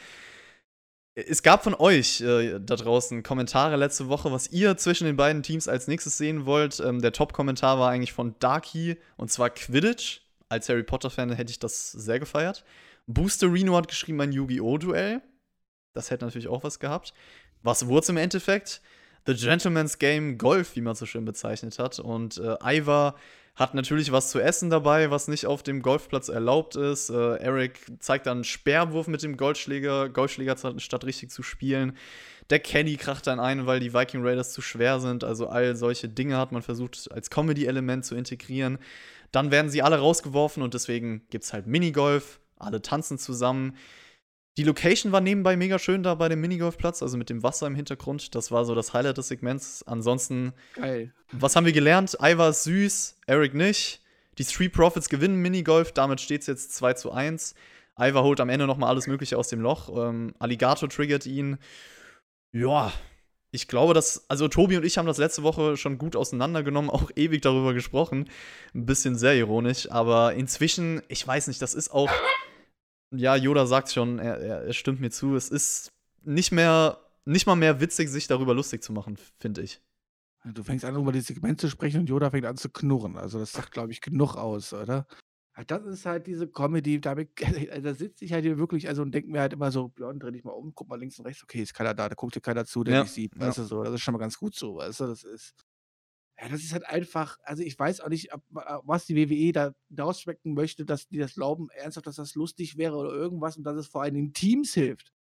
Es 1.14 1.44
gab 1.44 1.62
von 1.62 1.74
euch 1.74 2.20
äh, 2.20 2.59
da 2.59 2.74
draußen 2.74 3.22
Kommentare 3.22 3.76
letzte 3.76 4.09
Woche, 4.09 4.33
was 4.33 4.48
ihr 4.50 4.76
zwischen 4.76 5.04
den 5.04 5.16
beiden 5.16 5.44
Teams 5.44 5.68
als 5.68 5.87
nächstes 5.87 6.18
sehen 6.18 6.46
wollt. 6.46 6.80
Ähm, 6.80 7.00
der 7.00 7.12
Top-Kommentar 7.12 7.78
war 7.78 7.90
eigentlich 7.90 8.12
von 8.12 8.35
Darky 8.40 8.96
und 9.16 9.30
zwar 9.30 9.50
Quidditch. 9.50 10.22
Als 10.48 10.68
Harry 10.68 10.83
Potter-Fan 10.83 11.30
hätte 11.30 11.52
ich 11.52 11.61
das 11.61 11.92
sehr 11.92 12.18
gefeiert. 12.18 12.64
Booster 13.06 13.52
Reno 13.52 13.76
hat 13.76 13.87
geschrieben 13.87 14.20
ein 14.20 14.33
Yu-Gi-Oh! 14.33 14.78
Duell. 14.78 15.22
Das 15.92 16.11
hätte 16.11 16.24
natürlich 16.24 16.48
auch 16.48 16.64
was 16.64 16.80
gehabt. 16.80 17.14
Was 17.62 17.87
wurde 17.87 18.00
es 18.00 18.09
im 18.09 18.16
Endeffekt? 18.16 18.80
The 19.26 19.35
Gentleman's 19.35 19.98
Game 19.98 20.38
Golf, 20.38 20.76
wie 20.76 20.80
man 20.80 20.94
so 20.94 21.06
schön 21.06 21.24
bezeichnet 21.24 21.78
hat. 21.78 21.98
Und 21.98 22.38
äh, 22.38 22.78
Ivar 22.78 23.16
hat 23.56 23.74
natürlich 23.74 24.11
was 24.12 24.30
zu 24.30 24.40
essen 24.40 24.70
dabei, 24.70 25.11
was 25.11 25.28
nicht 25.28 25.46
auf 25.46 25.62
dem 25.62 25.83
Golfplatz 25.83 26.28
erlaubt 26.28 26.76
ist. 26.76 27.11
Äh, 27.11 27.37
Eric 27.37 27.78
zeigt 27.98 28.26
dann 28.26 28.38
einen 28.38 28.44
Sperrwurf 28.44 29.06
mit 29.06 29.22
dem 29.22 29.37
Golfschläger, 29.37 30.09
Golfschläger 30.09 30.56
statt 30.78 31.04
richtig 31.04 31.30
zu 31.30 31.42
spielen. 31.42 31.96
Der 32.48 32.59
Caddy 32.59 32.96
kracht 32.96 33.26
dann 33.26 33.38
ein, 33.38 33.66
weil 33.66 33.78
die 33.78 33.92
Viking 33.92 34.24
Raiders 34.24 34.52
zu 34.52 34.62
schwer 34.62 34.98
sind. 34.98 35.24
Also 35.24 35.48
all 35.48 35.76
solche 35.76 36.09
Dinge 36.09 36.37
hat 36.37 36.52
man 36.52 36.62
versucht 36.62 37.11
als 37.12 37.30
Comedy-Element 37.30 38.04
zu 38.04 38.14
integrieren. 38.14 38.78
Dann 39.30 39.50
werden 39.50 39.70
sie 39.70 39.83
alle 39.83 39.98
rausgeworfen 39.98 40.62
und 40.62 40.74
deswegen 40.74 41.22
gibt 41.30 41.44
es 41.44 41.52
halt 41.52 41.66
Minigolf. 41.66 42.40
Alle 42.59 42.83
tanzen 42.83 43.18
zusammen. 43.18 43.76
Die 44.59 44.65
Location 44.65 45.13
war 45.13 45.21
nebenbei 45.21 45.57
mega 45.57 45.79
schön 45.79 46.03
da 46.03 46.15
bei 46.15 46.29
dem 46.29 46.41
Minigolfplatz, 46.41 47.03
also 47.03 47.17
mit 47.17 47.31
dem 47.31 47.43
Wasser 47.43 47.67
im 47.67 47.75
Hintergrund. 47.75 48.35
Das 48.35 48.51
war 48.51 48.65
so 48.65 48.75
das 48.75 48.93
Highlight 48.93 49.17
des 49.17 49.29
Segments. 49.29 49.83
Ansonsten, 49.87 50.53
Geil. 50.75 51.15
was 51.33 51.55
haben 51.57 51.67
wir 51.67 51.73
gelernt? 51.73 52.17
Ivar 52.21 52.51
ist 52.51 52.65
süß, 52.65 53.21
Eric 53.27 53.55
nicht. 53.55 54.03
Die 54.39 54.45
Street 54.45 54.73
Profits 54.73 55.09
gewinnen 55.09 55.37
Minigolf, 55.37 55.93
damit 55.93 56.21
steht 56.21 56.43
es 56.43 56.47
jetzt 56.47 56.75
2 56.75 56.95
zu 56.95 57.13
1. 57.13 57.55
Ivar 57.99 58.23
holt 58.23 58.41
am 58.41 58.49
Ende 58.49 58.67
nochmal 58.67 58.89
alles 58.89 59.07
Mögliche 59.07 59.39
aus 59.39 59.49
dem 59.49 59.61
Loch. 59.61 59.89
Ähm, 59.95 60.35
Alligator 60.39 60.89
triggert 60.89 61.27
ihn. 61.27 61.59
Ja, 62.53 62.93
ich 63.53 63.69
glaube, 63.69 63.95
dass, 63.95 64.29
also 64.29 64.49
Tobi 64.49 64.77
und 64.77 64.85
ich 64.85 64.99
haben 64.99 65.07
das 65.07 65.19
letzte 65.19 65.43
Woche 65.43 65.77
schon 65.77 65.99
gut 65.99 66.17
auseinandergenommen, 66.17 66.91
auch 66.91 67.11
ewig 67.17 67.43
darüber 67.43 67.75
gesprochen. 67.75 68.29
Ein 68.75 68.87
bisschen 68.87 69.17
sehr 69.17 69.35
ironisch, 69.35 69.91
aber 69.91 70.35
inzwischen, 70.35 71.03
ich 71.09 71.27
weiß 71.27 71.49
nicht, 71.49 71.61
das 71.61 71.75
ist 71.75 71.91
auch 71.91 72.11
ja, 73.12 73.37
Yoda 73.37 73.66
sagt 73.66 73.90
schon, 73.90 74.18
er, 74.18 74.38
er, 74.38 74.62
er, 74.62 74.73
stimmt 74.73 75.01
mir 75.01 75.11
zu. 75.11 75.35
Es 75.35 75.49
ist 75.49 75.92
nicht 76.23 76.53
mehr, 76.53 76.99
nicht 77.25 77.46
mal 77.46 77.57
mehr 77.57 77.81
witzig, 77.81 78.09
sich 78.09 78.27
darüber 78.27 78.55
lustig 78.55 78.83
zu 78.83 78.92
machen, 78.92 79.18
finde 79.38 79.62
ich. 79.62 79.81
Du 80.44 80.62
fängst 80.62 80.85
an, 80.85 80.96
über 80.96 81.12
die 81.12 81.20
Segment 81.20 81.61
zu 81.61 81.68
sprechen 81.68 82.01
und 82.01 82.09
Yoda 82.09 82.31
fängt 82.31 82.46
an 82.46 82.57
zu 82.57 82.70
knurren. 82.70 83.18
Also, 83.18 83.38
das 83.38 83.53
sagt, 83.53 83.73
glaube 83.73 83.92
ich, 83.92 84.01
genug 84.01 84.37
aus, 84.37 84.73
oder? 84.73 85.07
Das 85.66 85.85
ist 85.85 86.07
halt 86.07 86.27
diese 86.27 86.49
Comedy, 86.49 87.01
damit, 87.01 87.31
da 87.83 87.94
sitze 87.94 88.25
ich 88.25 88.33
halt 88.33 88.44
hier 88.44 88.59
wirklich, 88.59 88.88
also 88.88 89.03
und 89.03 89.12
denke 89.12 89.31
mir 89.31 89.40
halt 89.40 89.53
immer 89.53 89.70
so, 89.70 89.92
ja, 89.99 90.12
dreh 90.12 90.31
dich 90.31 90.44
mal 90.44 90.53
um, 90.53 90.75
guck 90.75 90.88
mal 90.88 90.99
links 90.99 91.18
und 91.18 91.27
rechts, 91.27 91.42
okay, 91.42 91.61
ist 91.61 91.75
keiner 91.75 91.92
da, 91.92 92.09
da 92.09 92.14
guckt 92.14 92.35
dir 92.35 92.40
keiner 92.40 92.64
zu, 92.64 92.83
der 92.85 92.94
ja. 92.94 93.03
nicht 93.03 93.12
sieht, 93.12 93.38
weißt 93.38 93.59
ja. 93.59 93.64
du 93.64 93.68
so, 93.68 93.83
das 93.83 93.94
ist 93.94 94.01
schon 94.01 94.12
mal 94.12 94.18
ganz 94.18 94.38
gut 94.38 94.55
so, 94.55 94.77
weißt 94.77 95.01
du, 95.01 95.07
das 95.07 95.25
ist, 95.25 95.55
Ja, 96.40 96.48
das 96.48 96.62
ist 96.62 96.72
halt 96.72 96.87
einfach, 96.87 97.38
also 97.42 97.62
ich 97.62 97.79
weiß 97.79 98.00
auch 98.00 98.09
nicht, 98.09 98.33
ob, 98.33 98.42
äh, 98.57 98.79
was 98.85 99.05
die 99.05 99.16
WWE 99.16 99.53
da 99.53 99.74
daraus 99.90 100.20
schmecken 100.22 100.55
möchte, 100.55 100.87
dass 100.87 101.07
die 101.09 101.18
das 101.18 101.35
glauben, 101.35 101.68
ernsthaft, 101.70 102.07
dass 102.07 102.16
das 102.16 102.35
lustig 102.35 102.79
wäre 102.79 102.96
oder 102.96 103.11
irgendwas 103.11 103.59
und 103.59 103.64
dass 103.64 103.76
es 103.76 103.88
vor 103.88 104.03
allem 104.03 104.14
den 104.14 104.33
Teams 104.33 104.72
hilft. 104.72 105.12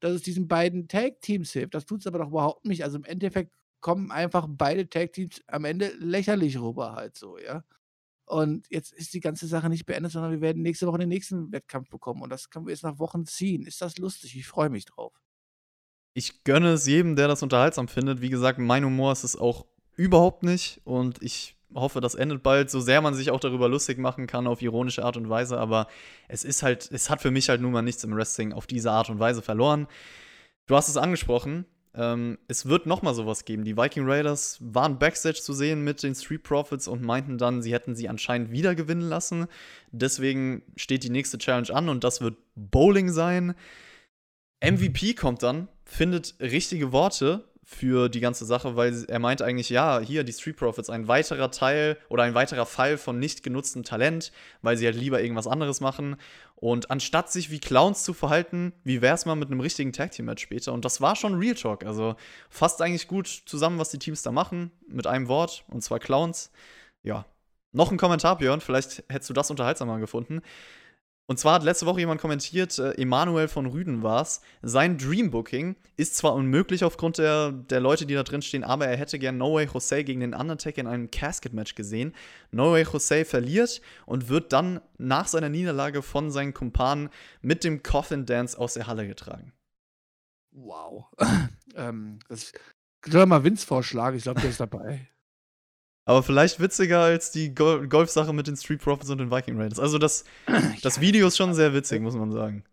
Dass 0.00 0.12
es 0.12 0.22
diesen 0.22 0.46
beiden 0.48 0.86
Tag-Teams 0.86 1.52
hilft. 1.52 1.74
Das 1.74 1.86
tut 1.86 2.00
es 2.00 2.06
aber 2.06 2.18
doch 2.18 2.28
überhaupt 2.28 2.64
nicht. 2.66 2.84
Also 2.84 2.98
im 2.98 3.04
Endeffekt 3.04 3.52
kommen 3.80 4.12
einfach 4.12 4.46
beide 4.48 4.88
Tag-Teams 4.88 5.42
am 5.48 5.64
Ende 5.64 5.92
lächerlich 5.98 6.60
rüber 6.60 6.94
halt 6.94 7.16
so, 7.16 7.38
ja. 7.38 7.64
Und 8.26 8.66
jetzt 8.70 8.92
ist 8.92 9.12
die 9.12 9.20
ganze 9.20 9.48
Sache 9.48 9.68
nicht 9.68 9.86
beendet, 9.86 10.12
sondern 10.12 10.30
wir 10.30 10.40
werden 10.40 10.62
nächste 10.62 10.86
Woche 10.86 10.98
den 10.98 11.08
nächsten 11.08 11.50
Wettkampf 11.50 11.90
bekommen. 11.90 12.22
Und 12.22 12.30
das 12.30 12.48
können 12.48 12.66
wir 12.66 12.72
jetzt 12.72 12.84
nach 12.84 13.00
Wochen 13.00 13.26
ziehen. 13.26 13.66
Ist 13.66 13.80
das 13.80 13.98
lustig? 13.98 14.36
Ich 14.36 14.46
freue 14.46 14.70
mich 14.70 14.84
drauf. 14.84 15.12
Ich 16.14 16.44
gönne 16.44 16.74
es 16.74 16.86
jedem, 16.86 17.16
der 17.16 17.26
das 17.26 17.42
unterhaltsam 17.42 17.88
findet. 17.88 18.20
Wie 18.20 18.30
gesagt, 18.30 18.60
mein 18.60 18.84
Humor 18.84 19.10
ist 19.10 19.24
es 19.24 19.34
auch 19.34 19.66
überhaupt 20.00 20.42
nicht. 20.42 20.80
Und 20.84 21.22
ich 21.22 21.56
hoffe, 21.74 22.00
das 22.00 22.14
endet 22.14 22.42
bald, 22.42 22.70
so 22.70 22.80
sehr 22.80 23.02
man 23.02 23.14
sich 23.14 23.30
auch 23.30 23.38
darüber 23.38 23.68
lustig 23.68 23.98
machen 23.98 24.26
kann, 24.26 24.46
auf 24.46 24.62
ironische 24.62 25.04
Art 25.04 25.16
und 25.18 25.28
Weise. 25.28 25.58
Aber 25.58 25.88
es 26.26 26.42
ist 26.42 26.62
halt, 26.62 26.90
es 26.90 27.10
hat 27.10 27.20
für 27.20 27.30
mich 27.30 27.48
halt 27.50 27.60
nun 27.60 27.72
mal 27.72 27.82
nichts 27.82 28.02
im 28.02 28.16
Wrestling 28.16 28.52
auf 28.52 28.66
diese 28.66 28.90
Art 28.90 29.10
und 29.10 29.18
Weise 29.18 29.42
verloren. 29.42 29.86
Du 30.66 30.74
hast 30.74 30.88
es 30.88 30.96
angesprochen. 30.96 31.66
Ähm, 31.92 32.38
es 32.48 32.66
wird 32.66 32.86
noch 32.86 33.02
mal 33.02 33.14
sowas 33.14 33.44
geben. 33.44 33.64
Die 33.64 33.76
Viking 33.76 34.06
Raiders 34.06 34.58
waren 34.60 34.98
backstage 34.98 35.40
zu 35.42 35.52
sehen 35.52 35.82
mit 35.82 36.02
den 36.02 36.14
Street 36.14 36.44
Profits 36.44 36.88
und 36.88 37.02
meinten 37.02 37.36
dann, 37.36 37.60
sie 37.60 37.74
hätten 37.74 37.94
sie 37.94 38.08
anscheinend 38.08 38.52
wieder 38.52 38.74
gewinnen 38.74 39.08
lassen. 39.08 39.48
Deswegen 39.90 40.62
steht 40.76 41.04
die 41.04 41.10
nächste 41.10 41.36
Challenge 41.36 41.70
an 41.74 41.88
und 41.90 42.04
das 42.04 42.20
wird 42.22 42.38
Bowling 42.54 43.10
sein. 43.10 43.54
MVP 44.64 45.14
kommt 45.14 45.42
dann, 45.42 45.68
findet 45.84 46.36
richtige 46.40 46.92
Worte 46.92 47.49
für 47.72 48.08
die 48.08 48.18
ganze 48.18 48.44
Sache, 48.44 48.74
weil 48.74 49.04
er 49.06 49.20
meint 49.20 49.42
eigentlich, 49.42 49.70
ja, 49.70 50.00
hier 50.00 50.24
die 50.24 50.32
Street 50.32 50.56
Profits, 50.56 50.90
ein 50.90 51.06
weiterer 51.06 51.52
Teil 51.52 51.96
oder 52.08 52.24
ein 52.24 52.34
weiterer 52.34 52.66
Fall 52.66 52.98
von 52.98 53.20
nicht 53.20 53.44
genutztem 53.44 53.84
Talent, 53.84 54.32
weil 54.60 54.76
sie 54.76 54.86
halt 54.86 54.96
lieber 54.96 55.22
irgendwas 55.22 55.46
anderes 55.46 55.80
machen. 55.80 56.16
Und 56.56 56.90
anstatt 56.90 57.30
sich 57.30 57.50
wie 57.52 57.60
Clowns 57.60 58.02
zu 58.02 58.12
verhalten, 58.12 58.72
wie 58.82 59.02
wär's 59.02 59.24
mal 59.24 59.36
mit 59.36 59.50
einem 59.50 59.60
richtigen 59.60 59.92
Tag 59.92 60.10
Team 60.10 60.26
Match 60.26 60.42
später? 60.42 60.72
Und 60.72 60.84
das 60.84 61.00
war 61.00 61.14
schon 61.14 61.36
Real 61.36 61.54
Talk. 61.54 61.84
Also 61.84 62.16
fasst 62.50 62.82
eigentlich 62.82 63.06
gut 63.06 63.28
zusammen, 63.46 63.78
was 63.78 63.90
die 63.90 64.00
Teams 64.00 64.22
da 64.22 64.32
machen, 64.32 64.72
mit 64.88 65.06
einem 65.06 65.28
Wort, 65.28 65.64
und 65.68 65.82
zwar 65.82 66.00
Clowns. 66.00 66.50
Ja. 67.04 67.24
Noch 67.72 67.92
ein 67.92 67.98
Kommentar, 67.98 68.36
Björn, 68.36 68.60
vielleicht 68.60 69.04
hättest 69.08 69.30
du 69.30 69.34
das 69.34 69.48
unterhaltsamer 69.48 70.00
gefunden. 70.00 70.42
Und 71.30 71.38
zwar 71.38 71.54
hat 71.54 71.62
letzte 71.62 71.86
Woche 71.86 72.00
jemand 72.00 72.20
kommentiert, 72.20 72.76
äh, 72.80 72.90
Emanuel 73.00 73.46
von 73.46 73.66
Rüden 73.66 74.02
war 74.02 74.22
es, 74.22 74.40
sein 74.62 74.98
Dreambooking 74.98 75.76
ist 75.96 76.16
zwar 76.16 76.34
unmöglich 76.34 76.82
aufgrund 76.82 77.18
der, 77.18 77.52
der 77.52 77.78
Leute, 77.78 78.04
die 78.04 78.14
da 78.14 78.24
drin 78.24 78.42
stehen, 78.42 78.64
aber 78.64 78.88
er 78.88 78.96
hätte 78.96 79.16
gern 79.16 79.38
No 79.38 79.54
Way 79.54 79.68
Jose 79.72 80.02
gegen 80.02 80.18
den 80.18 80.34
Undertaker 80.34 80.80
in 80.80 80.88
einem 80.88 81.08
Casket-Match 81.08 81.76
gesehen. 81.76 82.16
No 82.50 82.72
Way 82.72 82.82
Jose 82.82 83.24
verliert 83.24 83.80
und 84.06 84.28
wird 84.28 84.52
dann 84.52 84.80
nach 84.98 85.28
seiner 85.28 85.50
Niederlage 85.50 86.02
von 86.02 86.32
seinen 86.32 86.52
Kumpanen 86.52 87.10
mit 87.42 87.62
dem 87.62 87.84
Coffin 87.84 88.26
Dance 88.26 88.58
aus 88.58 88.74
der 88.74 88.88
Halle 88.88 89.06
getragen. 89.06 89.52
Wow. 90.50 91.04
ähm, 91.76 92.18
das 92.28 92.52
soll 93.06 93.26
mal 93.26 93.44
Vince 93.44 93.64
vorschlagen, 93.64 94.16
ich 94.16 94.24
glaube, 94.24 94.40
der 94.40 94.50
ist 94.50 94.58
dabei. 94.58 95.08
Aber 96.10 96.24
vielleicht 96.24 96.58
witziger 96.58 97.02
als 97.02 97.30
die 97.30 97.54
Gol 97.54 97.86
Golfsache 97.86 98.32
mit 98.32 98.48
den 98.48 98.56
Street 98.56 98.82
Profits 98.82 99.10
und 99.10 99.18
den 99.18 99.30
Viking 99.30 99.56
Raiders. 99.56 99.78
Also 99.78 99.96
das, 99.96 100.24
das 100.82 101.00
Video 101.00 101.28
ist 101.28 101.36
schon 101.36 101.54
sehr 101.54 101.72
witzig, 101.72 102.02
muss 102.02 102.16
man 102.16 102.32
sagen. 102.32 102.64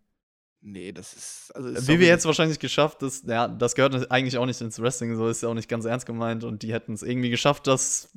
Nee, 0.59 0.91
das 0.91 1.13
ist. 1.13 1.51
Also 1.55 1.69
ist 1.69 1.87
WWE 1.87 2.07
hätte 2.07 2.17
es 2.17 2.25
wahrscheinlich 2.25 2.57
geschafft, 2.57 3.03
das, 3.03 3.21
ja, 3.27 3.47
das 3.47 3.75
gehört 3.75 4.09
eigentlich 4.09 4.39
auch 4.39 4.47
nicht 4.47 4.59
ins 4.59 4.81
Wrestling, 4.81 5.15
so 5.15 5.27
ist 5.27 5.43
ja 5.43 5.49
auch 5.49 5.53
nicht 5.53 5.69
ganz 5.69 5.85
ernst 5.85 6.07
gemeint 6.07 6.43
und 6.45 6.63
die 6.63 6.73
hätten 6.73 6.93
es 6.93 7.03
irgendwie 7.03 7.29
geschafft, 7.29 7.67
das 7.67 8.09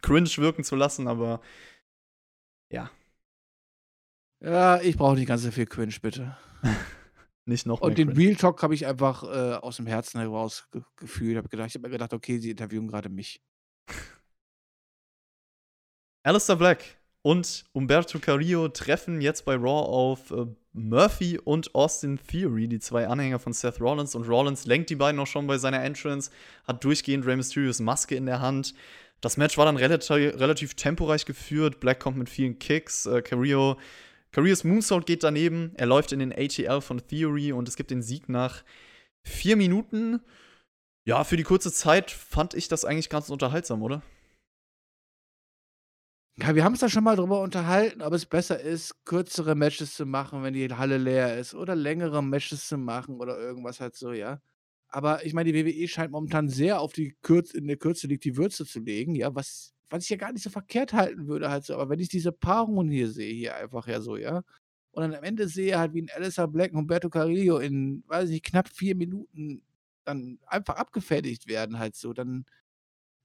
cringe 0.00 0.30
wirken 0.36 0.62
zu 0.62 0.76
lassen, 0.76 1.08
aber 1.08 1.40
ja. 2.70 2.88
Ja, 4.38 4.80
ich 4.80 4.96
brauche 4.96 5.16
nicht 5.16 5.26
ganz 5.26 5.42
so 5.42 5.50
viel 5.50 5.66
cringe, 5.66 5.96
bitte. 6.00 6.36
nicht 7.46 7.66
noch 7.66 7.80
Und 7.80 7.98
den 7.98 8.10
cringe. 8.10 8.20
Real 8.20 8.36
Talk 8.36 8.62
habe 8.62 8.76
ich 8.76 8.86
einfach 8.86 9.24
äh, 9.24 9.54
aus 9.56 9.74
dem 9.78 9.88
Herzen 9.88 10.20
heraus 10.20 10.68
ge 10.70 10.82
gefühlt. 10.94 11.36
Hab 11.36 11.50
gedacht, 11.50 11.66
ich 11.66 11.74
habe 11.74 11.88
mir 11.88 11.90
gedacht, 11.90 12.12
okay, 12.12 12.38
sie 12.38 12.50
interviewen 12.52 12.86
gerade 12.86 13.08
mich. 13.08 13.42
Alistair 16.24 16.56
Black 16.56 16.84
und 17.22 17.64
Umberto 17.72 18.18
Carrillo 18.20 18.68
treffen 18.68 19.20
jetzt 19.20 19.44
bei 19.44 19.54
Raw 19.54 19.88
auf 19.88 20.30
äh, 20.30 20.46
Murphy 20.72 21.38
und 21.38 21.74
Austin 21.74 22.18
Theory, 22.18 22.68
die 22.68 22.78
zwei 22.78 23.08
Anhänger 23.08 23.40
von 23.40 23.52
Seth 23.52 23.80
Rollins. 23.80 24.14
Und 24.14 24.28
Rollins 24.28 24.64
lenkt 24.64 24.90
die 24.90 24.96
beiden 24.96 25.20
auch 25.20 25.26
schon 25.26 25.46
bei 25.46 25.58
seiner 25.58 25.82
Entrance, 25.82 26.30
hat 26.64 26.84
durchgehend 26.84 27.26
Rey 27.26 27.36
Mysterios 27.36 27.80
Maske 27.80 28.14
in 28.14 28.26
der 28.26 28.40
Hand. 28.40 28.74
Das 29.20 29.36
Match 29.36 29.58
war 29.58 29.66
dann 29.66 29.76
relativ, 29.76 30.10
relativ 30.10 30.74
temporeich 30.74 31.26
geführt. 31.26 31.80
Black 31.80 32.00
kommt 32.00 32.18
mit 32.18 32.28
vielen 32.28 32.58
Kicks. 32.58 33.06
Äh, 33.06 33.22
Carrillo, 33.22 33.78
Carrillos 34.30 34.62
Moonsault 34.62 35.06
geht 35.06 35.24
daneben. 35.24 35.72
Er 35.74 35.86
läuft 35.86 36.12
in 36.12 36.20
den 36.20 36.32
ATL 36.32 36.80
von 36.80 37.06
Theory 37.06 37.52
und 37.52 37.68
es 37.68 37.76
gibt 37.76 37.90
den 37.90 38.02
Sieg 38.02 38.28
nach 38.28 38.62
vier 39.22 39.56
Minuten. 39.56 40.20
Ja, 41.04 41.24
für 41.24 41.36
die 41.36 41.42
kurze 41.42 41.72
Zeit 41.72 42.12
fand 42.12 42.54
ich 42.54 42.68
das 42.68 42.84
eigentlich 42.84 43.08
ganz 43.08 43.28
unterhaltsam, 43.28 43.82
oder? 43.82 44.02
Ja, 46.38 46.54
wir 46.54 46.64
haben 46.64 46.72
uns 46.72 46.80
da 46.80 46.88
schon 46.88 47.04
mal 47.04 47.14
drüber 47.16 47.42
unterhalten, 47.42 48.00
ob 48.00 48.14
es 48.14 48.24
besser 48.24 48.58
ist, 48.58 49.04
kürzere 49.04 49.54
Matches 49.54 49.94
zu 49.94 50.06
machen, 50.06 50.42
wenn 50.42 50.54
die 50.54 50.66
Halle 50.72 50.96
leer 50.96 51.36
ist 51.38 51.54
oder 51.54 51.74
längere 51.76 52.22
Matches 52.22 52.68
zu 52.68 52.78
machen 52.78 53.20
oder 53.20 53.38
irgendwas 53.38 53.80
halt 53.80 53.94
so, 53.94 54.12
ja. 54.12 54.40
Aber 54.88 55.24
ich 55.26 55.34
meine, 55.34 55.52
die 55.52 55.54
WWE 55.66 55.88
scheint 55.88 56.10
momentan 56.10 56.48
sehr 56.48 56.80
auf 56.80 56.94
die 56.94 57.14
Kürze 57.22 57.58
in 57.58 57.66
der 57.66 57.76
Kürze 57.76 58.06
liegt 58.06 58.24
die 58.24 58.36
Würze 58.38 58.64
zu 58.64 58.80
legen, 58.80 59.14
ja, 59.14 59.34
was 59.34 59.74
was 59.90 60.04
ich 60.04 60.10
ja 60.10 60.16
gar 60.16 60.32
nicht 60.32 60.42
so 60.42 60.48
verkehrt 60.48 60.94
halten 60.94 61.26
würde 61.28 61.50
halt 61.50 61.64
so. 61.66 61.74
Aber 61.74 61.90
wenn 61.90 61.98
ich 62.00 62.08
diese 62.08 62.32
Paarungen 62.32 62.90
hier 62.90 63.10
sehe, 63.10 63.34
hier 63.34 63.54
einfach 63.56 63.86
ja 63.86 64.00
so, 64.00 64.16
ja, 64.16 64.38
und 64.92 65.02
dann 65.02 65.14
am 65.14 65.22
Ende 65.24 65.48
sehe 65.48 65.78
halt, 65.78 65.92
wie 65.92 66.00
'n 66.00 66.08
Aleister 66.14 66.48
Black 66.48 66.72
und 66.72 66.78
Humberto 66.78 67.10
Carrillo 67.10 67.58
in, 67.58 68.04
weiß 68.06 68.24
ich 68.30 68.34
nicht, 68.36 68.44
knapp 68.46 68.68
vier 68.70 68.96
Minuten 68.96 69.62
dann 70.04 70.38
einfach 70.46 70.76
abgefertigt 70.76 71.46
werden 71.46 71.78
halt 71.78 71.94
so, 71.94 72.12
dann 72.14 72.46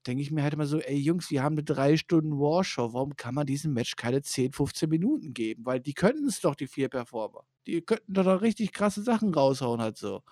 denke 0.08 0.22
ich 0.22 0.30
mir 0.30 0.42
halt 0.42 0.54
immer 0.54 0.66
so, 0.66 0.80
ey 0.80 0.96
Jungs, 0.96 1.30
wir 1.30 1.42
haben 1.42 1.54
eine 1.54 1.64
drei 1.64 1.96
Stunden 1.96 2.38
Warshow, 2.38 2.94
warum 2.94 3.14
kann 3.16 3.34
man 3.34 3.46
diesem 3.46 3.74
Match 3.74 3.94
keine 3.96 4.22
10, 4.22 4.52
15 4.52 4.88
Minuten 4.88 5.34
geben? 5.34 5.66
Weil 5.66 5.80
die 5.80 5.94
könnten 5.94 6.26
es 6.26 6.40
doch, 6.40 6.54
die 6.54 6.66
vier 6.66 6.88
Performer. 6.88 7.44
Die 7.66 7.82
könnten 7.82 8.14
doch, 8.14 8.24
doch 8.24 8.40
richtig 8.40 8.72
krasse 8.72 9.02
Sachen 9.02 9.34
raushauen 9.34 9.80
halt 9.82 9.98
so. 9.98 10.22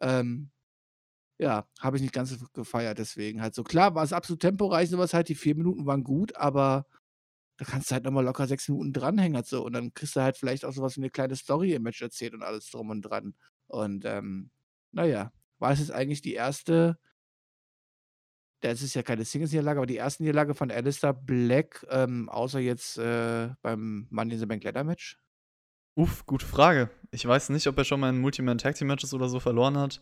Ähm, 0.00 0.50
ja, 1.38 1.66
habe 1.80 1.96
ich 1.96 2.02
nicht 2.02 2.14
ganz 2.14 2.30
so 2.30 2.46
gefeiert, 2.52 2.98
deswegen 2.98 3.42
halt 3.42 3.54
so. 3.54 3.64
Klar 3.64 3.94
war 3.94 4.04
es 4.04 4.12
absolut 4.12 4.40
temporeich, 4.40 4.90
sowas 4.90 5.14
halt, 5.14 5.28
die 5.28 5.34
vier 5.34 5.56
Minuten 5.56 5.86
waren 5.86 6.04
gut, 6.04 6.36
aber 6.36 6.86
da 7.58 7.64
kannst 7.64 7.90
du 7.90 7.94
halt 7.94 8.04
nochmal 8.04 8.24
locker 8.24 8.46
sechs 8.46 8.68
Minuten 8.68 8.92
dranhängen 8.92 9.36
halt 9.36 9.46
so 9.46 9.64
und 9.64 9.72
dann 9.72 9.94
kriegst 9.94 10.16
du 10.16 10.20
halt 10.20 10.36
vielleicht 10.36 10.64
auch 10.64 10.72
sowas 10.72 10.96
wie 10.96 11.00
eine 11.00 11.10
kleine 11.10 11.36
Story 11.36 11.72
im 11.74 11.82
Match 11.82 12.02
erzählt 12.02 12.34
und 12.34 12.42
alles 12.42 12.70
drum 12.70 12.90
und 12.90 13.02
dran. 13.02 13.34
Und 13.68 14.04
ähm, 14.04 14.50
naja, 14.92 15.32
war 15.58 15.72
es 15.72 15.80
jetzt 15.80 15.92
eigentlich 15.92 16.22
die 16.22 16.34
erste 16.34 16.98
das 18.70 18.82
ist 18.82 18.94
ja 18.94 19.02
keine 19.02 19.24
Singles-Niederlage, 19.24 19.78
aber 19.78 19.86
die 19.86 19.96
erste 19.96 20.22
Niederlage 20.22 20.54
von 20.54 20.70
Alistair 20.70 21.12
Black, 21.12 21.86
ähm, 21.90 22.28
außer 22.28 22.58
jetzt 22.58 22.98
äh, 22.98 23.48
beim 23.62 24.06
Money 24.10 24.34
in 24.34 24.40
the 24.40 24.46
Bank 24.46 24.64
Ladder 24.64 24.84
Match? 24.84 25.18
Uff, 25.94 26.26
gute 26.26 26.44
Frage. 26.44 26.90
Ich 27.10 27.26
weiß 27.26 27.48
nicht, 27.50 27.66
ob 27.66 27.78
er 27.78 27.84
schon 27.84 28.00
mal 28.00 28.10
in 28.10 28.20
Multiman 28.20 28.58
Tag 28.58 28.74
Team 28.74 28.88
Matches 28.88 29.14
oder 29.14 29.28
so 29.28 29.40
verloren 29.40 29.78
hat. 29.78 30.00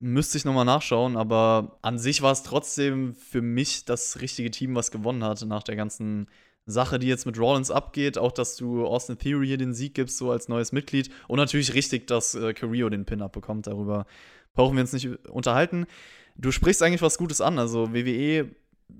Müsste 0.00 0.38
ich 0.38 0.44
nochmal 0.44 0.64
nachschauen, 0.64 1.16
aber 1.16 1.78
an 1.82 1.98
sich 1.98 2.22
war 2.22 2.32
es 2.32 2.42
trotzdem 2.42 3.14
für 3.14 3.42
mich 3.42 3.84
das 3.84 4.20
richtige 4.20 4.50
Team, 4.50 4.74
was 4.74 4.90
gewonnen 4.90 5.24
hat 5.24 5.42
nach 5.42 5.62
der 5.62 5.76
ganzen 5.76 6.28
Sache, 6.66 6.98
die 6.98 7.08
jetzt 7.08 7.26
mit 7.26 7.38
Rollins 7.38 7.70
abgeht. 7.70 8.18
Auch, 8.18 8.32
dass 8.32 8.56
du 8.56 8.86
Austin 8.86 9.18
Theory 9.18 9.48
hier 9.48 9.58
den 9.58 9.74
Sieg 9.74 9.94
gibst, 9.94 10.18
so 10.18 10.30
als 10.30 10.48
neues 10.48 10.72
Mitglied. 10.72 11.10
Und 11.26 11.38
natürlich 11.38 11.74
richtig, 11.74 12.06
dass 12.06 12.34
äh, 12.34 12.54
Carrillo 12.54 12.88
den 12.90 13.04
Pin 13.04 13.22
abbekommt. 13.22 13.66
Darüber 13.66 14.06
brauchen 14.52 14.76
wir 14.76 14.82
uns 14.82 14.92
nicht 14.92 15.08
unterhalten 15.28 15.86
du 16.36 16.50
sprichst 16.50 16.82
eigentlich 16.82 17.02
was 17.02 17.18
Gutes 17.18 17.40
an. 17.40 17.58
Also 17.58 17.92
WWE 17.92 18.50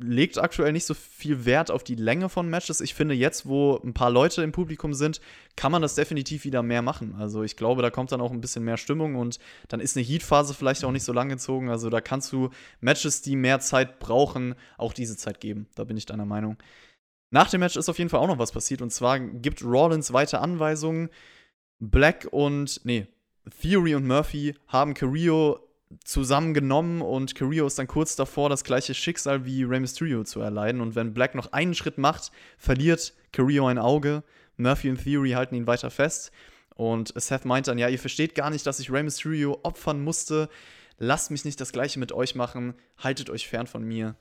legt 0.01 0.39
aktuell 0.39 0.73
nicht 0.73 0.87
so 0.87 0.95
viel 0.95 1.45
Wert 1.45 1.71
auf 1.71 1.85
die 1.85 1.95
Länge 1.95 2.29
von 2.29 2.49
Matches. 2.49 2.81
Ich 2.81 2.95
finde, 2.95 3.15
jetzt, 3.15 3.47
wo 3.47 3.79
ein 3.85 3.95
paar 3.95 4.11
Leute 4.11 4.43
im 4.43 4.53
Publikum 4.53 4.95
sind, 4.95 5.21
kann 5.57 5.71
man 5.73 5.83
das 5.83 5.95
definitiv 5.95 6.45
wieder 6.45 6.63
mehr 6.63 6.83
machen. 6.83 7.15
Also 7.19 7.43
ich 7.43 7.57
glaube, 7.57 7.83
da 7.83 7.91
kommt 7.91 8.11
dann 8.11 8.21
auch 8.21 8.33
ein 8.33 8.41
bisschen 8.41 8.65
mehr 8.65 8.77
Stimmung 8.77 9.15
und 9.15 9.39
dann 9.69 9.81
ist 9.81 9.97
eine 9.97 10.05
Heat-Phase 10.05 10.55
vielleicht 10.55 10.85
auch 10.85 10.91
nicht 10.91 11.05
so 11.05 11.13
lang 11.13 11.29
gezogen. 11.29 11.69
Also 11.69 11.91
da 11.91 12.01
kannst 12.01 12.33
du 12.33 12.51
Matches, 12.81 13.23
die 13.23 13.37
mehr 13.37 13.61
Zeit 13.61 13.99
brauchen, 13.99 14.55
auch 14.79 14.93
diese 14.93 15.17
Zeit 15.17 15.41
geben. 15.41 15.69
Da 15.75 15.85
bin 15.85 15.97
ich 15.97 16.07
deiner 16.07 16.27
Meinung. 16.27 16.57
Nach 17.31 17.51
dem 17.51 17.61
Match 17.61 17.77
ist 17.77 17.89
auf 17.89 17.99
jeden 17.99 18.11
Fall 18.11 18.21
auch 18.21 18.29
noch 18.29 18.39
was 18.39 18.53
passiert 18.53 18.81
und 18.81 18.91
zwar 18.91 19.19
gibt 19.19 19.63
Rollins 19.63 20.13
weiter 20.13 20.41
Anweisungen. 20.41 21.11
Black 21.81 22.29
und, 22.31 22.81
nee, 22.85 23.07
Theory 23.61 23.95
und 23.95 24.07
Murphy 24.07 24.55
haben 24.69 24.95
Carrillo 24.95 25.61
zusammengenommen 26.05 27.03
und 27.03 27.35
Carrillo 27.35 27.67
ist 27.67 27.79
dann 27.79 27.87
kurz 27.87 28.17
davor, 28.17 28.49
das 28.49 28.65
gleiche 28.65 28.95
Schicksal 28.95 29.45
wie 29.45 29.65
Rey 29.65 29.81
Mysterio 29.81 30.25
zu 30.25 30.41
erleiden. 30.41 30.81
Und 30.81 30.95
wenn 30.95 31.15
Black 31.15 31.35
noch 31.35 31.53
einen 31.53 31.75
Schritt 31.75 31.99
macht, 31.99 32.33
verliert 32.59 33.15
Carrillo 33.33 33.67
ein 33.67 33.79
Auge. 33.79 34.23
Murphy 34.57 34.91
und 34.91 35.03
Theory 35.03 35.33
halten 35.33 35.55
ihn 35.55 35.67
weiter 35.67 35.91
fest. 35.91 36.33
Und 36.75 37.13
Seth 37.17 37.45
meint 37.45 37.69
dann, 37.69 37.79
ja, 37.79 37.89
ihr 37.89 37.99
versteht 37.99 38.35
gar 38.35 38.51
nicht, 38.51 38.67
dass 38.67 38.81
ich 38.81 38.91
Rey 38.91 39.03
Mysterio 39.03 39.61
opfern 39.63 40.03
musste. 40.03 40.49
Lasst 40.99 41.31
mich 41.31 41.45
nicht 41.45 41.61
das 41.61 41.73
gleiche 41.73 41.99
mit 41.99 42.13
euch 42.13 42.35
machen. 42.35 42.75
Haltet 42.99 43.31
euch 43.31 43.49
fern 43.49 43.67
von 43.67 43.85
mir. 43.85 44.17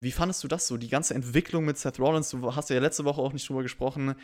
Wie 0.00 0.12
fandest 0.12 0.42
du 0.42 0.48
das 0.48 0.66
so? 0.66 0.76
Die 0.76 0.88
ganze 0.88 1.14
Entwicklung 1.14 1.64
mit 1.64 1.76
Seth 1.76 1.98
Rollins, 1.98 2.30
du 2.30 2.54
hast 2.54 2.70
ja 2.70 2.80
letzte 2.80 3.04
Woche 3.04 3.20
auch 3.20 3.32
nicht 3.32 3.48
drüber 3.48 3.62
gesprochen. 3.62 4.14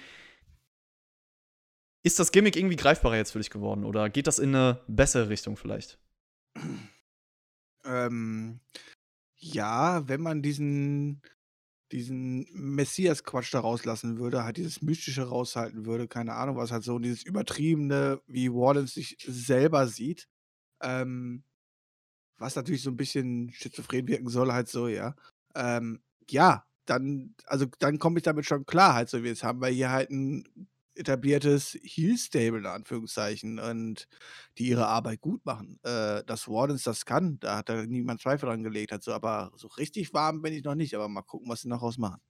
Ist 2.02 2.18
das 2.18 2.32
Gimmick 2.32 2.56
irgendwie 2.56 2.76
greifbarer 2.76 3.16
jetzt 3.16 3.32
für 3.32 3.38
dich 3.38 3.50
geworden 3.50 3.84
oder 3.84 4.08
geht 4.08 4.26
das 4.26 4.38
in 4.38 4.54
eine 4.54 4.80
bessere 4.86 5.28
Richtung 5.28 5.56
vielleicht? 5.56 5.98
Ähm, 7.84 8.60
ja, 9.36 10.08
wenn 10.08 10.20
man 10.20 10.42
diesen, 10.42 11.22
diesen 11.92 12.46
Messias-Quatsch 12.52 13.54
da 13.54 13.60
rauslassen 13.60 14.18
würde, 14.18 14.44
halt 14.44 14.56
dieses 14.56 14.82
Mystische 14.82 15.28
raushalten 15.28 15.86
würde, 15.86 16.08
keine 16.08 16.34
Ahnung 16.34 16.56
was, 16.56 16.72
halt 16.72 16.84
so 16.84 16.98
dieses 16.98 17.22
Übertriebene, 17.22 18.20
wie 18.26 18.52
Wallace 18.52 18.94
sich 18.94 19.16
selber 19.26 19.86
sieht, 19.88 20.28
ähm, 20.82 21.44
was 22.38 22.56
natürlich 22.56 22.82
so 22.82 22.90
ein 22.90 22.96
bisschen 22.96 23.52
schizophren 23.52 24.08
wirken 24.08 24.28
soll, 24.28 24.52
halt 24.52 24.68
so, 24.68 24.88
ja. 24.88 25.14
Ähm, 25.54 26.02
ja, 26.28 26.66
dann, 26.86 27.34
also 27.46 27.66
dann 27.78 27.98
komme 27.98 28.18
ich 28.18 28.24
damit 28.24 28.46
schon 28.46 28.66
klar, 28.66 28.94
halt 28.94 29.08
so, 29.08 29.22
wie 29.24 29.28
es 29.28 29.44
haben 29.44 29.60
wir 29.60 29.68
hier 29.68 29.90
halt 29.90 30.10
ein 30.10 30.44
etabliertes 30.96 31.78
Heel-Stable, 31.82 32.58
in 32.58 32.66
Anführungszeichen, 32.66 33.58
und 33.58 34.08
die 34.58 34.68
ihre 34.68 34.86
Arbeit 34.86 35.20
gut 35.20 35.44
machen. 35.44 35.78
Äh, 35.82 36.24
dass 36.24 36.48
Wardens 36.48 36.84
das 36.84 37.04
kann, 37.04 37.38
da 37.40 37.58
hat 37.58 37.68
da 37.68 37.84
niemand 37.86 38.20
Zweifel 38.20 38.46
dran 38.46 38.62
gelegt. 38.62 38.92
Hat 38.92 39.02
so, 39.02 39.12
aber 39.12 39.52
so 39.56 39.68
richtig 39.68 40.12
warm 40.14 40.42
bin 40.42 40.52
ich 40.52 40.64
noch 40.64 40.74
nicht, 40.74 40.94
aber 40.94 41.08
mal 41.08 41.22
gucken, 41.22 41.48
was 41.48 41.62
sie 41.62 41.68
noch 41.68 41.82
ausmachen. 41.82 42.20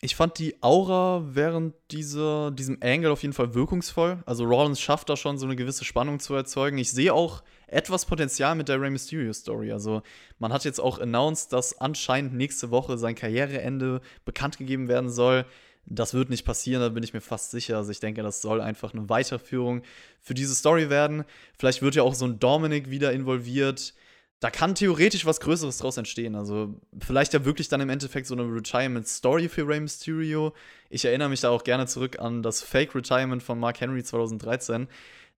Ich 0.00 0.16
fand 0.16 0.38
die 0.38 0.62
Aura 0.62 1.22
während 1.30 1.74
dieser, 1.90 2.50
diesem 2.50 2.78
Angle 2.82 3.10
auf 3.10 3.22
jeden 3.22 3.32
Fall 3.32 3.54
wirkungsvoll. 3.54 4.22
Also 4.26 4.44
Rollins 4.44 4.80
schafft 4.80 5.08
da 5.08 5.16
schon 5.16 5.38
so 5.38 5.46
eine 5.46 5.56
gewisse 5.56 5.84
Spannung 5.84 6.20
zu 6.20 6.34
erzeugen. 6.34 6.76
Ich 6.76 6.90
sehe 6.90 7.14
auch 7.14 7.42
etwas 7.68 8.04
Potenzial 8.04 8.54
mit 8.54 8.68
der 8.68 8.80
Rey 8.80 8.90
Mysterio 8.90 9.32
Story. 9.32 9.72
Also 9.72 10.02
man 10.38 10.52
hat 10.52 10.64
jetzt 10.64 10.80
auch 10.80 10.98
announced, 10.98 11.52
dass 11.54 11.80
anscheinend 11.80 12.34
nächste 12.34 12.70
Woche 12.70 12.98
sein 12.98 13.14
Karriereende 13.14 14.02
bekannt 14.26 14.58
gegeben 14.58 14.88
werden 14.88 15.08
soll. 15.08 15.46
Das 15.86 16.14
wird 16.14 16.30
nicht 16.30 16.44
passieren, 16.44 16.80
da 16.80 16.88
bin 16.88 17.02
ich 17.02 17.12
mir 17.12 17.20
fast 17.20 17.50
sicher. 17.50 17.76
Also 17.76 17.90
ich 17.90 18.00
denke, 18.00 18.22
das 18.22 18.40
soll 18.40 18.60
einfach 18.60 18.94
eine 18.94 19.08
Weiterführung 19.08 19.82
für 20.20 20.34
diese 20.34 20.54
Story 20.54 20.88
werden. 20.88 21.24
Vielleicht 21.58 21.82
wird 21.82 21.94
ja 21.94 22.02
auch 22.02 22.14
so 22.14 22.24
ein 22.24 22.38
Dominic 22.38 22.90
wieder 22.90 23.12
involviert. 23.12 23.94
Da 24.40 24.50
kann 24.50 24.74
theoretisch 24.74 25.26
was 25.26 25.40
Größeres 25.40 25.78
draus 25.78 25.96
entstehen. 25.96 26.34
Also 26.34 26.80
vielleicht 26.98 27.34
ja 27.34 27.44
wirklich 27.44 27.68
dann 27.68 27.80
im 27.80 27.90
Endeffekt 27.90 28.26
so 28.26 28.34
eine 28.34 28.44
Retirement-Story 28.44 29.48
für 29.48 29.66
Rey 29.66 29.80
Mysterio. 29.80 30.54
Ich 30.90 31.04
erinnere 31.04 31.28
mich 31.28 31.40
da 31.40 31.50
auch 31.50 31.64
gerne 31.64 31.86
zurück 31.86 32.18
an 32.18 32.42
das 32.42 32.62
Fake-Retirement 32.62 33.42
von 33.42 33.58
Mark 33.58 33.80
Henry 33.80 34.02
2013. 34.02 34.88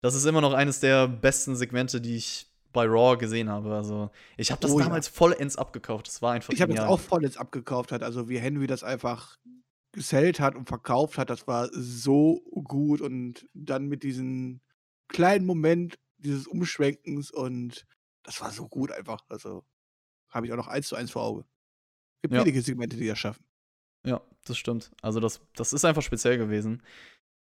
Das 0.00 0.14
ist 0.14 0.24
immer 0.26 0.40
noch 0.40 0.52
eines 0.52 0.80
der 0.80 1.08
besten 1.08 1.56
Segmente, 1.56 2.00
die 2.00 2.16
ich 2.16 2.46
bei 2.72 2.84
Raw 2.84 3.16
gesehen 3.16 3.48
habe. 3.48 3.74
Also 3.74 4.10
ich 4.36 4.50
habe 4.50 4.60
das 4.60 4.70
oh, 4.70 4.78
damals 4.78 5.06
ja. 5.06 5.12
vollends 5.14 5.56
abgekauft. 5.56 6.06
Das 6.08 6.20
war 6.20 6.32
einfach. 6.32 6.52
Ich 6.52 6.60
habe 6.60 6.74
das 6.74 6.84
auch 6.84 7.00
vollends 7.00 7.36
abgekauft 7.36 7.90
hat. 7.90 8.02
Also 8.02 8.28
wie 8.28 8.38
Henry 8.38 8.66
das 8.66 8.84
einfach 8.84 9.38
gesellt 9.96 10.40
hat 10.40 10.54
und 10.54 10.68
verkauft 10.68 11.16
hat, 11.16 11.30
das 11.30 11.46
war 11.46 11.70
so 11.72 12.42
gut 12.52 13.00
und 13.00 13.48
dann 13.54 13.86
mit 13.86 14.02
diesem 14.02 14.60
kleinen 15.08 15.46
Moment 15.46 15.98
dieses 16.18 16.46
Umschwenkens 16.46 17.30
und 17.30 17.86
das 18.22 18.40
war 18.42 18.50
so 18.50 18.68
gut 18.68 18.92
einfach. 18.92 19.24
Also 19.28 19.64
habe 20.28 20.46
ich 20.46 20.52
auch 20.52 20.56
noch 20.56 20.68
eins 20.68 20.88
zu 20.88 20.96
eins 20.96 21.10
vor 21.10 21.22
Auge. 21.22 21.46
Gibt 22.20 22.34
ja. 22.34 22.40
wenige 22.42 22.60
Segmente, 22.60 22.96
die 22.96 23.06
das 23.06 23.18
schaffen. 23.18 23.42
Ja, 24.04 24.20
das 24.44 24.58
stimmt. 24.58 24.90
Also 25.00 25.18
das, 25.18 25.40
das 25.54 25.72
ist 25.72 25.84
einfach 25.86 26.02
speziell 26.02 26.36
gewesen. 26.36 26.82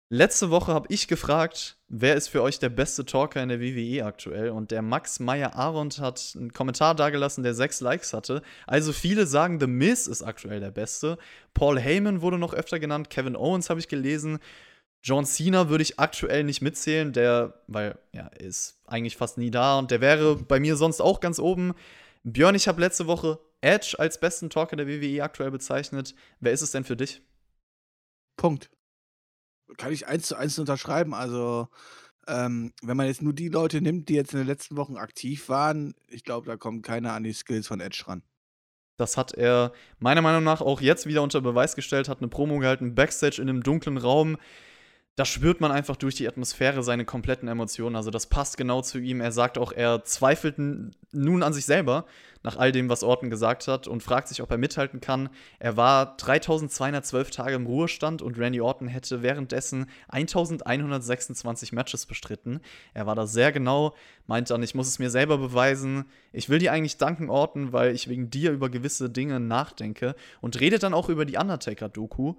Letzte 0.09 0.51
Woche 0.51 0.73
habe 0.73 0.87
ich 0.89 1.09
gefragt, 1.09 1.79
wer 1.89 2.15
ist 2.15 2.29
für 2.29 2.41
euch 2.41 2.61
der 2.61 2.69
beste 2.69 3.05
Talker 3.05 3.43
in 3.43 3.49
der 3.49 3.61
WWE 3.61 4.05
aktuell? 4.05 4.51
Und 4.51 4.71
der 4.71 4.81
Max 4.81 5.19
Meyer 5.19 5.57
Arendt 5.57 5.99
hat 5.99 6.35
einen 6.37 6.53
Kommentar 6.53 6.95
dagelassen, 6.95 7.43
der 7.43 7.55
sechs 7.55 7.81
Likes 7.81 8.13
hatte. 8.13 8.43
Also 8.69 8.93
viele 8.93 9.27
sagen, 9.27 9.59
The 9.59 9.67
Miz 9.67 10.07
ist 10.07 10.23
aktuell 10.23 10.61
der 10.61 10.71
beste. 10.71 11.19
Paul 11.55 11.81
Heyman 11.81 12.23
wurde 12.23 12.39
noch 12.39 12.55
öfter 12.55 12.79
genannt. 12.79 13.11
Kevin 13.11 13.35
Owens 13.35 13.69
habe 13.69 13.81
ich 13.81 13.89
gelesen. 13.89 14.39
John 15.03 15.25
Cena 15.25 15.69
würde 15.71 15.83
ich 15.83 15.99
aktuell 15.99 16.45
nicht 16.45 16.63
mitzählen, 16.63 17.13
der, 17.13 17.63
weil 17.67 17.99
ja, 18.13 18.29
ist 18.29 18.79
eigentlich 18.87 19.17
fast 19.17 19.39
nie 19.39 19.51
da 19.51 19.77
und 19.77 19.91
der 19.91 20.01
wäre 20.01 20.37
bei 20.37 20.61
mir 20.61 20.77
sonst 20.77 21.01
auch 21.01 21.19
ganz 21.19 21.41
oben. 21.41 21.75
Björn, 22.23 22.55
ich 22.55 22.69
habe 22.69 22.81
letzte 22.81 23.09
Woche 23.09 23.41
Edge 23.61 23.97
als 23.99 24.21
besten 24.21 24.51
Talker 24.51 24.77
der 24.77 24.87
WWE 24.87 25.25
aktuell 25.25 25.51
bezeichnet. 25.51 26.15
Wer 26.39 26.53
ist 26.53 26.63
es 26.63 26.71
denn 26.71 26.85
für 26.85 26.97
dich? 26.97 27.23
Punkt 28.37 28.71
kann 29.77 29.93
ich 29.93 30.07
eins 30.07 30.27
zu 30.27 30.37
eins 30.37 30.59
unterschreiben. 30.59 31.15
Also, 31.15 31.69
ähm, 32.29 32.73
wenn 32.83 32.97
man 32.97 33.07
jetzt 33.07 33.23
nur 33.23 33.33
die 33.33 33.49
Leute 33.49 33.81
nimmt, 33.81 34.09
die 34.09 34.15
jetzt 34.15 34.33
in 34.33 34.39
den 34.39 34.47
letzten 34.47 34.77
Wochen 34.77 34.97
aktiv 34.97 35.49
waren, 35.49 35.95
ich 36.09 36.25
glaube, 36.25 36.47
da 36.47 36.57
kommt 36.57 36.85
keiner 36.85 37.13
an 37.13 37.25
die 37.25 37.33
Skills 37.33 37.67
von 37.67 37.81
Edge 37.81 38.05
ran. 38.07 38.23
Das 38.97 39.17
hat 39.17 39.35
er 39.35 39.73
meiner 39.99 40.23
Meinung 40.23 40.43
nach 40.43 40.61
auch 40.61 40.81
jetzt 40.81 41.07
wieder 41.07 41.23
unter 41.23 41.41
Beweis 41.41 41.77
gestellt, 41.77 42.09
hat 42.09 42.19
eine 42.19 42.29
Promo 42.29 42.59
gehalten, 42.59 42.95
Backstage 42.95 43.43
in 43.43 43.49
einem 43.49 43.63
dunklen 43.63 43.99
Raum 43.99 44.39
da 45.17 45.25
spürt 45.25 45.63
man 45.63 45.73
einfach 45.73 45.97
durch 45.97 46.15
die 46.15 46.29
Atmosphäre 46.29 46.83
seine 46.83 47.07
kompletten 47.07 47.49
Emotionen. 47.49 47.97
Also 47.97 48.11
das 48.11 48.27
passt 48.27 48.59
genau 48.59 48.83
zu 48.83 48.99
ihm. 48.99 49.23
Er 49.23 49.33
sagt 49.33 49.57
auch, 49.57 49.73
er 49.73 50.05
zweifelt 50.05 50.57
nun 50.59 51.43
an 51.43 51.55
sich 51.55 51.65
selber 51.65 52.05
nach 52.43 52.59
all 52.59 52.71
dem, 52.71 52.91
was 52.91 53.03
Orton 53.03 53.31
gesagt 53.31 53.67
hat 53.67 53.89
und 53.89 54.03
fragt 54.03 54.29
sich, 54.29 54.43
ob 54.43 54.51
er 54.51 54.59
mithalten 54.59 55.01
kann. 55.01 55.31
Er 55.59 55.79
war 55.79 56.19
3212 56.19 57.31
Tage 57.31 57.55
im 57.55 57.65
Ruhestand 57.65 58.21
und 58.21 58.39
Randy 58.39 58.61
Orton 58.61 58.89
hätte 58.89 59.23
währenddessen 59.23 59.87
1126 60.09 61.73
Matches 61.73 62.05
bestritten. 62.05 62.61
Er 62.93 63.07
war 63.07 63.15
da 63.15 63.27
sehr 63.27 63.53
genau, 63.53 63.95
meint 64.27 64.51
dann, 64.51 64.63
ich 64.63 64.75
muss 64.75 64.87
es 64.87 64.99
mir 64.99 65.09
selber 65.09 65.39
beweisen. 65.39 66.05
Ich 66.33 66.51
will 66.51 66.59
dir 66.59 66.73
eigentlich 66.73 66.99
danken, 66.99 67.31
Orton, 67.31 67.73
weil 67.73 67.95
ich 67.95 68.09
wegen 68.09 68.29
dir 68.29 68.53
über 68.53 68.69
gewisse 68.69 69.09
Dinge 69.09 69.41
nachdenke 69.41 70.15
und 70.43 70.61
redet 70.61 70.83
dann 70.83 70.93
auch 70.93 71.09
über 71.09 71.25
die 71.25 71.39
Undertaker-Doku 71.39 72.35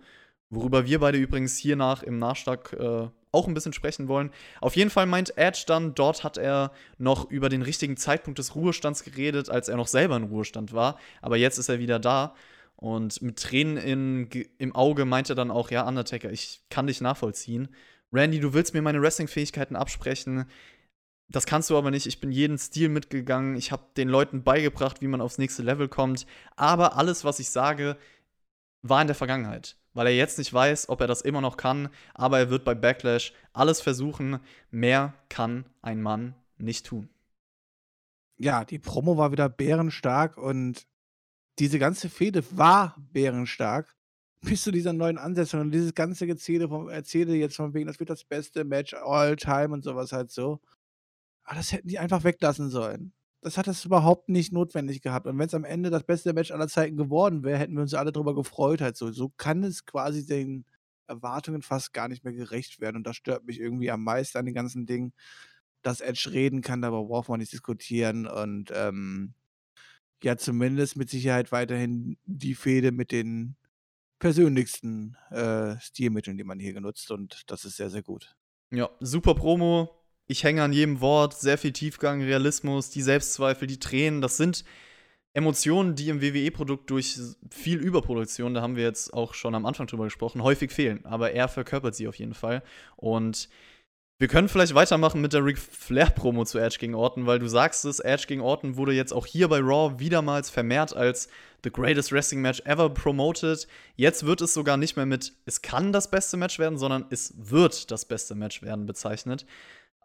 Worüber 0.49 0.85
wir 0.85 0.99
beide 0.99 1.17
übrigens 1.17 1.57
hier 1.57 1.75
nach 1.75 2.03
im 2.03 2.19
Nachschlag 2.19 2.73
äh, 2.73 3.09
auch 3.31 3.47
ein 3.47 3.53
bisschen 3.53 3.73
sprechen 3.73 4.07
wollen. 4.07 4.31
Auf 4.61 4.75
jeden 4.75 4.89
Fall 4.89 5.05
meint 5.05 5.37
Edge 5.37 5.63
dann, 5.67 5.93
dort 5.93 6.23
hat 6.23 6.37
er 6.37 6.71
noch 6.97 7.29
über 7.29 7.49
den 7.49 7.61
richtigen 7.61 7.97
Zeitpunkt 7.97 8.39
des 8.39 8.55
Ruhestands 8.55 9.03
geredet, 9.03 9.49
als 9.49 9.67
er 9.67 9.75
noch 9.75 9.87
selber 9.87 10.15
in 10.15 10.23
Ruhestand 10.23 10.73
war. 10.73 10.97
Aber 11.21 11.37
jetzt 11.37 11.57
ist 11.57 11.69
er 11.69 11.79
wieder 11.79 11.99
da. 11.99 12.33
Und 12.77 13.21
mit 13.21 13.39
Tränen 13.39 13.77
in, 13.77 14.29
im 14.57 14.75
Auge 14.75 15.03
meint 15.05 15.29
er 15.29 15.35
dann 15.35 15.51
auch, 15.51 15.71
ja, 15.71 15.85
Undertaker, 15.87 16.31
ich 16.31 16.61
kann 16.69 16.87
dich 16.87 17.01
nachvollziehen. 17.01 17.69
Randy, 18.13 18.39
du 18.39 18.53
willst 18.53 18.73
mir 18.73 18.81
meine 18.81 19.01
Wrestling-Fähigkeiten 19.01 19.75
absprechen. 19.75 20.45
Das 21.27 21.45
kannst 21.45 21.69
du 21.69 21.77
aber 21.77 21.91
nicht. 21.91 22.05
Ich 22.05 22.21
bin 22.21 22.31
jeden 22.31 22.57
Stil 22.57 22.87
mitgegangen. 22.87 23.57
Ich 23.57 23.71
habe 23.71 23.83
den 23.97 24.07
Leuten 24.07 24.43
beigebracht, 24.43 25.01
wie 25.01 25.07
man 25.07 25.19
aufs 25.19 25.39
nächste 25.39 25.63
Level 25.63 25.89
kommt. 25.89 26.25
Aber 26.55 26.95
alles, 26.95 27.25
was 27.25 27.39
ich 27.39 27.49
sage, 27.49 27.97
war 28.81 29.01
in 29.01 29.07
der 29.07 29.15
Vergangenheit 29.15 29.75
weil 29.97 30.05
er 30.05 30.15
jetzt 30.15 30.37
nicht 30.37 30.53
weiß, 30.53 30.89
ob 30.89 31.01
er 31.01 31.07
das 31.07 31.23
immer 31.23 31.41
noch 31.41 31.57
kann, 31.57 31.89
aber 32.13 32.37
er 32.37 32.51
wird 32.51 32.63
bei 32.63 32.75
Backlash 32.75 33.33
alles 33.51 33.81
versuchen. 33.81 34.39
Mehr 34.69 35.15
kann 35.27 35.65
ein 35.81 36.03
Mann 36.03 36.35
nicht 36.59 36.85
tun. 36.85 37.09
Ja, 38.37 38.63
die 38.63 38.77
Promo 38.77 39.17
war 39.17 39.31
wieder 39.31 39.49
bärenstark 39.49 40.37
und 40.37 40.85
diese 41.57 41.79
ganze 41.79 42.09
Fehde 42.09 42.43
war 42.55 42.95
bärenstark. 43.11 43.95
Bis 44.41 44.61
zu 44.61 44.71
dieser 44.71 44.93
neuen 44.93 45.17
Ansetzung 45.17 45.61
und 45.61 45.71
dieses 45.71 45.95
ganze 45.95 46.27
Gezähle 46.27 46.69
vom 46.69 46.89
Erzähle 46.89 47.33
jetzt 47.33 47.55
von 47.55 47.73
wegen, 47.73 47.87
das 47.87 47.99
wird 47.99 48.11
das 48.11 48.23
beste 48.23 48.65
Match 48.65 48.93
all 48.93 49.35
time 49.35 49.73
und 49.73 49.83
sowas 49.83 50.11
halt 50.11 50.29
so. 50.29 50.61
Aber 51.43 51.55
das 51.55 51.71
hätten 51.71 51.87
die 51.87 51.97
einfach 51.97 52.23
weglassen 52.23 52.69
sollen 52.69 53.13
das 53.41 53.57
hat 53.57 53.67
es 53.67 53.85
überhaupt 53.85 54.29
nicht 54.29 54.51
notwendig 54.51 55.01
gehabt. 55.01 55.27
Und 55.27 55.37
wenn 55.37 55.47
es 55.47 55.53
am 55.53 55.63
Ende 55.63 55.89
das 55.89 56.03
beste 56.03 56.33
Match 56.33 56.51
aller 56.51 56.67
Zeiten 56.67 56.97
geworden 56.97 57.43
wäre, 57.43 57.59
hätten 57.59 57.75
wir 57.75 57.81
uns 57.81 57.93
alle 57.93 58.11
darüber 58.11 58.35
gefreut. 58.35 58.81
Halt 58.81 58.97
so. 58.97 59.11
so 59.11 59.29
kann 59.37 59.63
es 59.63 59.85
quasi 59.85 60.25
den 60.25 60.65
Erwartungen 61.07 61.61
fast 61.61 61.93
gar 61.93 62.07
nicht 62.07 62.23
mehr 62.23 62.33
gerecht 62.33 62.81
werden. 62.81 62.97
Und 62.97 63.07
das 63.07 63.15
stört 63.15 63.45
mich 63.45 63.59
irgendwie 63.59 63.91
am 63.91 64.03
meisten 64.03 64.37
an 64.37 64.45
den 64.45 64.55
ganzen 64.55 64.85
Dingen, 64.85 65.13
dass 65.81 66.01
Edge 66.01 66.31
reden 66.31 66.61
kann, 66.61 66.81
darüber 66.81 67.05
braucht 67.05 67.29
man 67.29 67.39
nicht 67.39 67.53
diskutieren. 67.53 68.27
Und 68.27 68.71
ähm, 68.73 69.33
ja, 70.23 70.35
zumindest 70.35 70.97
mit 70.97 71.09
Sicherheit 71.09 71.51
weiterhin 71.51 72.17
die 72.25 72.55
Fehde 72.55 72.91
mit 72.91 73.11
den 73.11 73.55
persönlichsten 74.19 75.15
äh, 75.29 75.79
Stilmitteln, 75.79 76.37
die 76.37 76.43
man 76.43 76.59
hier 76.59 76.73
genutzt. 76.73 77.11
Und 77.11 77.43
das 77.47 77.65
ist 77.65 77.77
sehr, 77.77 77.91
sehr 77.91 78.01
gut. 78.01 78.35
Ja, 78.71 78.89
super 78.99 79.35
Promo 79.35 79.96
ich 80.27 80.43
hänge 80.43 80.63
an 80.63 80.73
jedem 80.73 81.01
Wort, 81.01 81.33
sehr 81.33 81.57
viel 81.57 81.71
Tiefgang, 81.71 82.21
Realismus, 82.21 82.89
die 82.89 83.01
Selbstzweifel, 83.01 83.67
die 83.67 83.79
Tränen, 83.79 84.21
das 84.21 84.37
sind 84.37 84.63
Emotionen, 85.33 85.95
die 85.95 86.09
im 86.09 86.21
WWE-Produkt 86.21 86.89
durch 86.89 87.17
viel 87.51 87.77
Überproduktion, 87.77 88.53
da 88.53 88.61
haben 88.61 88.75
wir 88.75 88.83
jetzt 88.83 89.13
auch 89.13 89.33
schon 89.35 89.53
am 89.53 89.65
Anfang 89.67 89.85
drüber 89.85 90.05
gesprochen, 90.05 90.41
häufig 90.41 90.71
fehlen. 90.71 91.05
Aber 91.05 91.31
er 91.31 91.47
verkörpert 91.47 91.93
sie 91.93 92.07
auf 92.07 92.15
jeden 92.15 92.33
Fall. 92.33 92.63
Und 92.95 93.47
wir 94.19 94.27
können 94.27 94.49
vielleicht 94.49 94.73
weitermachen 94.73 95.21
mit 95.21 95.33
der 95.33 95.45
Ric 95.45 95.59
Flair-Promo 95.59 96.43
zu 96.45 96.57
Edge 96.57 96.77
gegen 96.79 96.95
Orton, 96.95 97.27
weil 97.27 97.37
du 97.37 97.47
sagst 97.47 97.85
es, 97.85 97.99
Edge 97.99 98.25
gegen 98.27 98.41
Orton 98.41 98.75
wurde 98.75 98.93
jetzt 98.93 99.13
auch 99.13 99.27
hier 99.27 99.47
bei 99.47 99.59
Raw 99.59 99.99
wiedermals 99.99 100.49
vermehrt 100.49 100.95
als 100.95 101.27
The 101.63 101.71
Greatest 101.71 102.11
Wrestling 102.11 102.41
Match 102.41 102.61
ever 102.65 102.89
promoted. 102.89 103.67
Jetzt 103.95 104.25
wird 104.25 104.41
es 104.41 104.55
sogar 104.55 104.75
nicht 104.75 104.95
mehr 104.95 105.05
mit 105.05 105.33
es 105.45 105.61
kann 105.61 105.91
das 105.91 106.09
beste 106.09 106.35
Match 106.35 106.57
werden, 106.57 106.79
sondern 106.79 107.05
es 107.11 107.35
wird 107.37 107.91
das 107.91 108.05
beste 108.05 108.33
Match 108.33 108.63
werden 108.63 108.87
bezeichnet. 108.87 109.45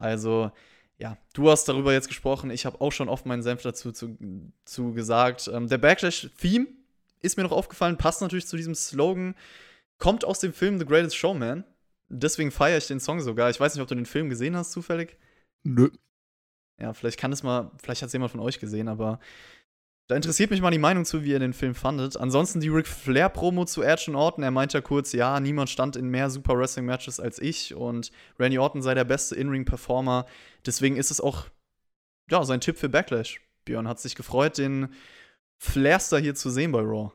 Also, 0.02 0.50
ja, 0.98 1.16
du 1.32 1.50
hast 1.50 1.64
darüber 1.68 1.92
jetzt 1.92 2.08
gesprochen. 2.08 2.50
Ich 2.50 2.66
habe 2.66 2.80
auch 2.80 2.92
schon 2.92 3.08
oft 3.08 3.24
meinen 3.24 3.42
Senf 3.42 3.62
dazu 3.62 3.92
zu, 3.92 4.16
zu 4.64 4.92
gesagt. 4.92 5.48
Ähm, 5.52 5.68
der 5.68 5.78
Backlash-Theme 5.78 6.66
ist 7.20 7.36
mir 7.36 7.44
noch 7.44 7.52
aufgefallen, 7.52 7.96
passt 7.96 8.20
natürlich 8.20 8.46
zu 8.46 8.56
diesem 8.56 8.74
Slogan, 8.74 9.36
kommt 9.98 10.24
aus 10.24 10.40
dem 10.40 10.52
Film 10.52 10.78
The 10.78 10.84
Greatest 10.84 11.16
Showman. 11.16 11.64
Deswegen 12.08 12.50
feiere 12.50 12.78
ich 12.78 12.88
den 12.88 13.00
Song 13.00 13.20
sogar. 13.20 13.48
Ich 13.48 13.60
weiß 13.60 13.74
nicht, 13.74 13.82
ob 13.82 13.88
du 13.88 13.94
den 13.94 14.06
Film 14.06 14.28
gesehen 14.28 14.56
hast, 14.56 14.72
zufällig. 14.72 15.16
Nö. 15.62 15.88
Ja, 16.80 16.92
vielleicht 16.92 17.18
kann 17.18 17.32
es 17.32 17.42
mal, 17.42 17.70
vielleicht 17.80 18.02
hat 18.02 18.08
es 18.08 18.12
jemand 18.12 18.32
von 18.32 18.40
euch 18.40 18.58
gesehen, 18.58 18.88
aber 18.88 19.20
da 20.12 20.16
interessiert 20.16 20.50
mich 20.50 20.60
mal 20.60 20.70
die 20.70 20.76
Meinung 20.76 21.06
zu, 21.06 21.24
wie 21.24 21.30
ihr 21.30 21.38
den 21.38 21.54
Film 21.54 21.74
fandet. 21.74 22.18
Ansonsten 22.18 22.60
die 22.60 22.68
Ric 22.68 22.86
Flair-Promo 22.86 23.64
zu 23.64 23.82
Edge 23.82 24.10
und 24.10 24.16
Orton. 24.16 24.44
Er 24.44 24.50
meint 24.50 24.74
ja 24.74 24.82
kurz, 24.82 25.12
ja, 25.12 25.40
niemand 25.40 25.70
stand 25.70 25.96
in 25.96 26.10
mehr 26.10 26.28
Super 26.28 26.58
Wrestling-Matches 26.58 27.18
als 27.18 27.38
ich 27.38 27.74
und 27.74 28.12
Randy 28.38 28.58
Orton 28.58 28.82
sei 28.82 28.92
der 28.92 29.04
beste 29.04 29.36
In-Ring-Performer. 29.36 30.26
Deswegen 30.66 30.96
ist 30.96 31.10
es 31.10 31.22
auch, 31.22 31.46
ja, 32.30 32.44
sein 32.44 32.60
Tipp 32.60 32.76
für 32.76 32.90
Backlash. 32.90 33.40
Björn 33.64 33.88
hat 33.88 34.00
sich 34.00 34.14
gefreut, 34.14 34.58
den 34.58 34.88
Flairster 35.56 36.18
hier 36.18 36.34
zu 36.34 36.50
sehen 36.50 36.72
bei 36.72 36.80
Raw. 36.80 37.12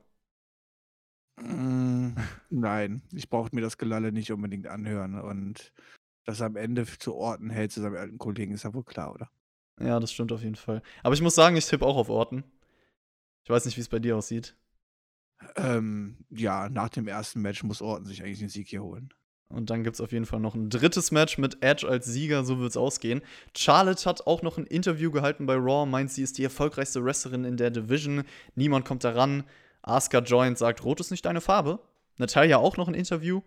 Mm, 1.40 2.16
nein, 2.50 3.04
ich 3.14 3.30
brauchte 3.30 3.56
mir 3.56 3.62
das 3.62 3.78
Gelalle 3.78 4.12
nicht 4.12 4.32
unbedingt 4.32 4.66
anhören. 4.66 5.22
Und 5.22 5.72
dass 6.26 6.40
er 6.40 6.48
am 6.48 6.56
Ende 6.56 6.88
zu 6.88 7.14
Orten 7.14 7.52
hält 7.52 7.72
zu 7.72 7.80
seinem 7.80 7.98
alten 7.98 8.18
Kollegen, 8.18 8.56
ist 8.56 8.64
ja 8.64 8.74
wohl 8.74 8.84
klar, 8.84 9.14
oder? 9.14 9.30
Ja, 9.80 10.00
das 10.00 10.12
stimmt 10.12 10.32
auf 10.32 10.42
jeden 10.42 10.56
Fall. 10.56 10.82
Aber 11.04 11.14
ich 11.14 11.22
muss 11.22 11.36
sagen, 11.36 11.56
ich 11.58 11.68
tippe 11.68 11.86
auch 11.86 11.98
auf 11.98 12.10
Orten. 12.10 12.44
Ich 13.48 13.50
weiß 13.50 13.64
nicht, 13.64 13.78
wie 13.78 13.82
es 13.82 13.88
bei 13.88 14.00
dir 14.00 14.18
aussieht. 14.18 14.58
Ähm, 15.56 16.18
ja, 16.30 16.68
nach 16.68 16.90
dem 16.90 17.08
ersten 17.08 17.40
Match 17.40 17.64
muss 17.64 17.82
Orton 17.82 18.06
sich 18.06 18.22
eigentlich 18.22 18.40
den 18.40 18.50
Sieg 18.50 18.68
hier 18.68 18.84
holen. 18.84 19.14
Und 19.48 19.70
dann 19.70 19.86
gibt 19.86 19.94
es 19.94 20.02
auf 20.02 20.12
jeden 20.12 20.26
Fall 20.26 20.42
noch 20.42 20.54
ein 20.54 20.70
drittes 20.70 21.12
Match 21.12 21.38
mit 21.38 21.64
Edge 21.64 21.88
als 21.88 22.08
Sieger, 22.08 22.44
so 22.44 22.60
wird 22.60 22.72
es 22.72 22.76
ausgehen. 22.76 23.22
Charlotte 23.56 24.04
hat 24.04 24.28
auch 24.28 24.42
noch 24.42 24.58
ein 24.58 24.66
Interview 24.66 25.12
gehalten 25.12 25.46
bei 25.46 25.56
Raw, 25.56 25.90
meint, 25.90 26.12
sie 26.12 26.24
ist 26.24 26.38
die 26.38 26.44
erfolgreichste 26.44 27.06
Wrestlerin 27.06 27.46
in 27.46 27.56
der 27.56 27.72
Division. 27.72 28.26
Niemand 28.56 28.84
kommt 28.84 29.06
daran. 29.06 29.46
Asuka 29.82 30.20
joint, 30.20 30.58
sagt, 30.58 30.84
Rot 30.84 31.00
ist 31.00 31.12
nicht 31.12 31.26
deine 31.26 31.40
Farbe. 31.40 31.80
Natalia 32.18 32.58
auch 32.58 32.76
noch 32.76 32.90
ein 32.90 32.96
Interview, 32.96 33.44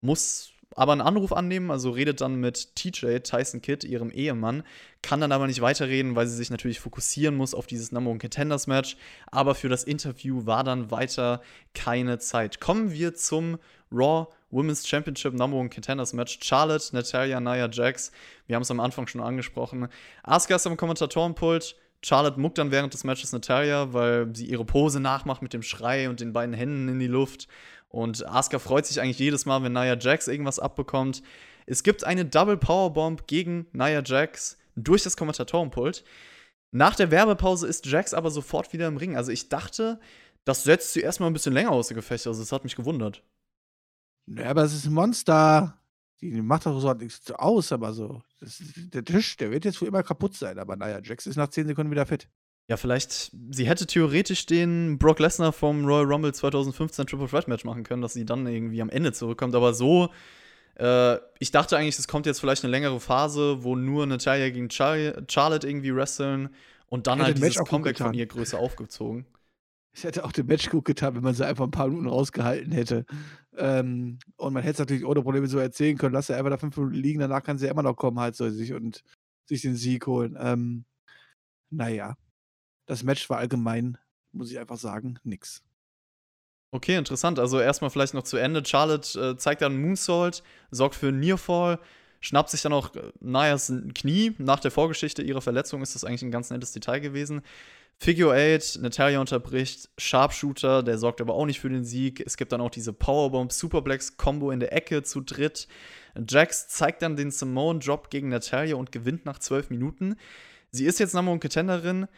muss 0.00 0.54
aber 0.76 0.92
einen 0.92 1.00
Anruf 1.00 1.32
annehmen, 1.32 1.70
also 1.70 1.90
redet 1.90 2.20
dann 2.20 2.36
mit 2.36 2.76
TJ, 2.76 3.18
Tyson 3.18 3.60
Kidd, 3.62 3.86
ihrem 3.86 4.10
Ehemann, 4.10 4.62
kann 5.02 5.20
dann 5.20 5.32
aber 5.32 5.46
nicht 5.46 5.60
weiterreden, 5.60 6.14
weil 6.14 6.26
sie 6.26 6.36
sich 6.36 6.50
natürlich 6.50 6.80
fokussieren 6.80 7.34
muss 7.34 7.54
auf 7.54 7.66
dieses 7.66 7.92
Number 7.92 8.10
One 8.10 8.18
Contenders 8.18 8.66
Match. 8.66 8.96
Aber 9.30 9.54
für 9.54 9.68
das 9.68 9.84
Interview 9.84 10.46
war 10.46 10.64
dann 10.64 10.90
weiter 10.90 11.42
keine 11.74 12.18
Zeit. 12.18 12.60
Kommen 12.60 12.92
wir 12.92 13.14
zum 13.14 13.58
Raw 13.90 14.28
Women's 14.50 14.86
Championship 14.86 15.34
Number 15.34 15.56
One 15.56 15.70
Contenders 15.70 16.12
Match. 16.12 16.38
Charlotte, 16.42 16.94
Natalia, 16.94 17.40
Nia 17.40 17.68
Jax. 17.70 18.12
Wir 18.46 18.56
haben 18.56 18.62
es 18.62 18.70
am 18.70 18.80
Anfang 18.80 19.06
schon 19.06 19.20
angesprochen. 19.20 19.88
Asuka 20.22 20.56
ist 20.56 20.66
am 20.66 20.76
Kommentatorenpult. 20.76 21.76
Charlotte 22.04 22.40
muckt 22.40 22.58
dann 22.58 22.72
während 22.72 22.92
des 22.92 23.04
Matches 23.04 23.32
Natalia, 23.32 23.92
weil 23.92 24.34
sie 24.34 24.46
ihre 24.46 24.64
Pose 24.64 24.98
nachmacht 24.98 25.40
mit 25.40 25.52
dem 25.52 25.62
Schrei 25.62 26.08
und 26.08 26.20
den 26.20 26.32
beiden 26.32 26.54
Händen 26.54 26.88
in 26.88 26.98
die 26.98 27.06
Luft. 27.06 27.46
Und 27.92 28.26
Asuka 28.26 28.58
freut 28.58 28.86
sich 28.86 29.00
eigentlich 29.00 29.18
jedes 29.18 29.44
Mal, 29.44 29.62
wenn 29.62 29.74
Nia 29.74 29.96
Jax 29.98 30.26
irgendwas 30.26 30.58
abbekommt. 30.58 31.22
Es 31.66 31.82
gibt 31.82 32.04
eine 32.04 32.24
Double 32.24 32.56
Powerbomb 32.56 33.26
gegen 33.26 33.66
Nia 33.72 34.02
Jax 34.02 34.58
durch 34.74 35.02
das 35.02 35.16
Kommentatorenpult. 35.16 36.02
Nach 36.70 36.96
der 36.96 37.10
Werbepause 37.10 37.66
ist 37.66 37.84
Jax 37.84 38.14
aber 38.14 38.30
sofort 38.30 38.72
wieder 38.72 38.88
im 38.88 38.96
Ring. 38.96 39.14
Also 39.14 39.30
ich 39.30 39.50
dachte, 39.50 40.00
das 40.44 40.64
setzt 40.64 40.94
sie 40.94 41.00
erstmal 41.00 41.28
ein 41.28 41.34
bisschen 41.34 41.52
länger 41.52 41.70
aus 41.70 41.88
dem 41.88 41.96
Gefecht. 41.96 42.26
Also 42.26 42.40
das 42.40 42.50
hat 42.50 42.64
mich 42.64 42.76
gewundert. 42.76 43.22
Ja, 44.26 44.46
aber 44.46 44.64
es 44.64 44.72
ist 44.72 44.86
ein 44.86 44.94
Monster. 44.94 45.78
Die 46.22 46.40
macht 46.40 46.64
doch 46.64 46.80
so 46.80 46.94
nichts 46.94 47.30
aus, 47.32 47.72
aber 47.72 47.92
so. 47.92 48.22
Das, 48.40 48.62
der 48.76 49.04
Tisch, 49.04 49.36
der 49.36 49.50
wird 49.50 49.66
jetzt 49.66 49.78
für 49.78 49.86
immer 49.86 50.02
kaputt 50.02 50.34
sein. 50.34 50.58
Aber 50.58 50.76
naja, 50.76 51.00
Jax 51.02 51.26
ist 51.26 51.36
nach 51.36 51.48
10 51.48 51.66
Sekunden 51.66 51.90
wieder 51.90 52.06
fit. 52.06 52.26
Ja, 52.68 52.76
vielleicht, 52.76 53.32
sie 53.50 53.66
hätte 53.66 53.86
theoretisch 53.86 54.46
den 54.46 54.98
Brock 54.98 55.18
Lesnar 55.18 55.52
vom 55.52 55.84
Royal 55.84 56.06
Rumble 56.06 56.32
2015 56.32 57.06
Triple 57.06 57.28
Threat 57.28 57.48
Match 57.48 57.64
machen 57.64 57.82
können, 57.82 58.02
dass 58.02 58.14
sie 58.14 58.24
dann 58.24 58.46
irgendwie 58.46 58.80
am 58.80 58.88
Ende 58.88 59.12
zurückkommt. 59.12 59.54
Aber 59.54 59.74
so, 59.74 60.10
äh, 60.76 61.16
ich 61.38 61.50
dachte 61.50 61.76
eigentlich, 61.76 61.98
es 61.98 62.08
kommt 62.08 62.26
jetzt 62.26 62.40
vielleicht 62.40 62.64
eine 62.64 62.70
längere 62.70 63.00
Phase, 63.00 63.62
wo 63.62 63.76
nur 63.76 64.06
Natalia 64.06 64.48
gegen 64.50 64.70
Char 64.70 64.96
Charlotte 65.28 65.68
irgendwie 65.68 65.94
wresteln 65.94 66.50
und 66.86 67.06
dann 67.06 67.18
Hätte 67.18 67.26
halt 67.26 67.38
dieses 67.38 67.64
Comeback 67.64 67.98
von 67.98 68.14
ihr 68.14 68.26
größer 68.26 68.58
aufgezogen. 68.58 69.26
Es 69.94 70.04
hätte 70.04 70.24
auch 70.24 70.32
dem 70.32 70.46
Match 70.46 70.70
gut 70.70 70.86
getan, 70.86 71.14
wenn 71.14 71.22
man 71.22 71.34
sie 71.34 71.46
einfach 71.46 71.64
ein 71.64 71.70
paar 71.70 71.88
Minuten 71.88 72.08
rausgehalten 72.08 72.72
hätte. 72.72 73.04
Ähm, 73.56 74.18
und 74.36 74.54
man 74.54 74.62
hätte 74.62 74.74
es 74.74 74.78
natürlich 74.78 75.04
ohne 75.04 75.20
Probleme 75.20 75.46
so 75.46 75.58
erzählen 75.58 75.98
können. 75.98 76.14
Lass 76.14 76.28
sie 76.28 76.36
einfach 76.36 76.50
da 76.50 76.56
fünf 76.56 76.76
Minuten 76.76 76.94
liegen, 76.94 77.20
danach 77.20 77.42
kann 77.42 77.58
sie 77.58 77.66
ja 77.66 77.72
immer 77.72 77.82
noch 77.82 77.96
kommen, 77.96 78.18
halt 78.18 78.34
so 78.34 78.48
sich 78.48 78.72
und 78.72 79.02
sich 79.46 79.60
den 79.60 79.76
Sieg 79.76 80.06
holen. 80.06 80.36
Ähm, 80.40 80.84
naja, 81.70 82.16
das 82.86 83.02
Match 83.02 83.28
war 83.30 83.38
allgemein, 83.38 83.98
muss 84.32 84.50
ich 84.50 84.58
einfach 84.58 84.78
sagen, 84.78 85.18
nix. 85.24 85.62
Okay, 86.70 86.96
interessant. 86.96 87.38
Also 87.38 87.60
erstmal 87.60 87.90
vielleicht 87.90 88.14
noch 88.14 88.22
zu 88.22 88.38
Ende. 88.38 88.64
Charlotte 88.64 89.20
äh, 89.20 89.36
zeigt 89.36 89.60
dann 89.60 89.80
Moonsault, 89.80 90.42
sorgt 90.70 90.94
für 90.94 91.12
Nearfall, 91.12 91.78
schnappt 92.20 92.48
sich 92.48 92.62
dann 92.62 92.72
auch 92.72 92.94
äh, 92.96 93.12
Nias 93.20 93.70
Knie. 93.94 94.34
Nach 94.38 94.58
der 94.58 94.70
Vorgeschichte 94.70 95.22
ihrer 95.22 95.42
Verletzung 95.42 95.82
ist 95.82 95.94
das 95.94 96.04
eigentlich 96.04 96.22
ein 96.22 96.30
ganz 96.30 96.48
nettes 96.50 96.72
Detail 96.72 97.00
gewesen. 97.00 97.42
Figure 97.98 98.34
8, 98.34 98.80
Natalia 98.80 99.20
unterbricht, 99.20 99.90
Sharpshooter, 99.98 100.82
der 100.82 100.98
sorgt 100.98 101.20
aber 101.20 101.34
auch 101.34 101.46
nicht 101.46 101.60
für 101.60 101.68
den 101.68 101.84
Sieg. 101.84 102.20
Es 102.24 102.36
gibt 102.36 102.52
dann 102.52 102.62
auch 102.62 102.70
diese 102.70 102.92
Powerbomb 102.92 103.52
Superplex 103.52 104.16
Combo 104.16 104.50
in 104.50 104.58
der 104.58 104.72
Ecke 104.72 105.02
zu 105.02 105.20
dritt. 105.20 105.68
Jax 106.28 106.68
zeigt 106.68 107.02
dann 107.02 107.16
den 107.16 107.30
Simone 107.30 107.78
Drop 107.78 108.10
gegen 108.10 108.30
Natalia 108.30 108.76
und 108.76 108.92
gewinnt 108.92 109.24
nach 109.24 109.38
12 109.38 109.70
Minuten. 109.70 110.16
Sie 110.70 110.86
ist 110.86 110.98
jetzt 110.98 111.14
Number 111.14 111.32
One 111.32 111.40
Contenderin. 111.40 112.08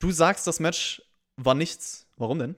Du 0.00 0.10
sagst, 0.10 0.46
das 0.46 0.60
Match 0.60 1.02
war 1.36 1.54
nichts. 1.54 2.08
Warum 2.16 2.38
denn? 2.38 2.56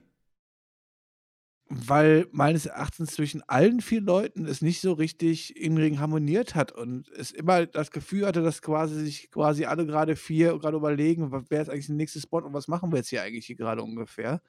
Weil 1.67 2.27
meines 2.31 2.65
Erachtens 2.65 3.11
zwischen 3.11 3.41
allen 3.49 3.81
vier 3.81 4.01
Leuten 4.01 4.45
es 4.45 4.61
nicht 4.61 4.79
so 4.79 4.93
richtig 4.93 5.57
im 5.57 5.75
Ring 5.75 5.99
harmoniert 5.99 6.55
hat 6.55 6.71
und 6.71 7.09
es 7.09 7.31
immer 7.31 7.65
das 7.65 7.91
Gefühl 7.91 8.25
hatte, 8.27 8.43
dass 8.43 8.61
quasi 8.61 8.95
sich 8.95 9.29
quasi 9.29 9.65
alle 9.65 9.85
gerade 9.85 10.15
vier 10.15 10.57
gerade 10.57 10.77
überlegen, 10.77 11.31
wer 11.49 11.61
ist 11.61 11.69
eigentlich 11.69 11.87
der 11.87 11.95
nächste 11.95 12.21
Spot 12.21 12.39
und 12.39 12.53
was 12.53 12.67
machen 12.67 12.91
wir 12.91 12.97
jetzt 12.97 13.09
hier 13.09 13.23
eigentlich 13.23 13.47
hier 13.47 13.55
gerade 13.57 13.83
ungefähr. 13.83 14.41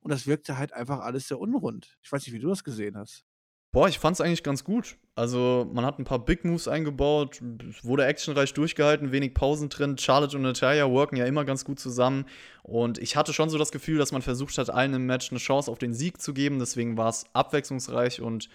Und 0.00 0.10
das 0.10 0.26
wirkte 0.26 0.58
halt 0.58 0.72
einfach 0.72 1.00
alles 1.00 1.28
sehr 1.28 1.38
unrund. 1.38 1.96
Ich 2.02 2.10
weiß 2.10 2.26
nicht, 2.26 2.34
wie 2.34 2.40
du 2.40 2.48
das 2.48 2.64
gesehen 2.64 2.96
hast. 2.96 3.24
Boah, 3.72 3.88
ich 3.88 3.98
fand's 3.98 4.20
eigentlich 4.20 4.42
ganz 4.42 4.64
gut. 4.64 4.98
Also, 5.14 5.70
man 5.72 5.86
hat 5.86 5.98
ein 5.98 6.04
paar 6.04 6.18
Big 6.18 6.44
Moves 6.44 6.68
eingebaut, 6.68 7.40
es 7.70 7.84
wurde 7.84 8.04
actionreich 8.04 8.52
durchgehalten, 8.52 9.12
wenig 9.12 9.32
Pausen 9.32 9.70
drin. 9.70 9.96
Charlotte 9.96 10.36
und 10.36 10.42
Natalia 10.42 10.90
worken 10.90 11.16
ja 11.16 11.24
immer 11.24 11.44
ganz 11.46 11.64
gut 11.64 11.80
zusammen. 11.80 12.26
Und 12.62 12.98
ich 12.98 13.16
hatte 13.16 13.32
schon 13.32 13.48
so 13.48 13.56
das 13.56 13.72
Gefühl, 13.72 13.98
dass 13.98 14.12
man 14.12 14.20
versucht 14.20 14.58
hat, 14.58 14.68
allen 14.68 14.92
im 14.94 15.06
Match 15.06 15.30
eine 15.30 15.38
Chance 15.38 15.70
auf 15.70 15.78
den 15.78 15.94
Sieg 15.94 16.20
zu 16.20 16.34
geben. 16.34 16.58
Deswegen 16.58 16.98
war 16.98 17.08
es 17.08 17.24
abwechslungsreich 17.32 18.20
und 18.20 18.50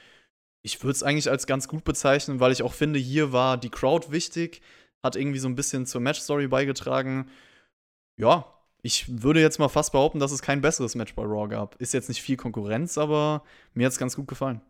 ich 0.64 0.84
würde 0.84 0.94
es 0.94 1.04
eigentlich 1.04 1.30
als 1.30 1.48
ganz 1.48 1.68
gut 1.68 1.84
bezeichnen, 1.84 2.40
weil 2.40 2.52
ich 2.52 2.62
auch 2.62 2.74
finde, 2.74 3.00
hier 3.00 3.32
war 3.32 3.58
die 3.58 3.70
Crowd 3.70 4.12
wichtig, 4.12 4.62
hat 5.04 5.16
irgendwie 5.16 5.40
so 5.40 5.48
ein 5.48 5.56
bisschen 5.56 5.86
zur 5.86 6.02
Matchstory 6.02 6.48
beigetragen. 6.48 7.30
Ja, 8.18 8.46
ich 8.84 9.24
würde 9.24 9.42
jetzt 9.42 9.60
mal 9.60 9.70
fast 9.70 9.92
behaupten, 9.92 10.20
dass 10.20 10.32
es 10.32 10.42
kein 10.42 10.62
besseres 10.62 10.96
Match 10.96 11.16
bei 11.16 11.24
Raw 11.24 11.48
gab. 11.48 11.76
Ist 11.82 11.94
jetzt 11.94 12.10
nicht 12.10 12.22
viel 12.22 12.38
Konkurrenz, 12.38 12.98
aber 12.98 13.44
mir 13.74 13.86
hat 13.86 13.94
es 13.94 14.00
ganz 14.00 14.16
gut 14.16 14.28
gefallen. 14.28 14.62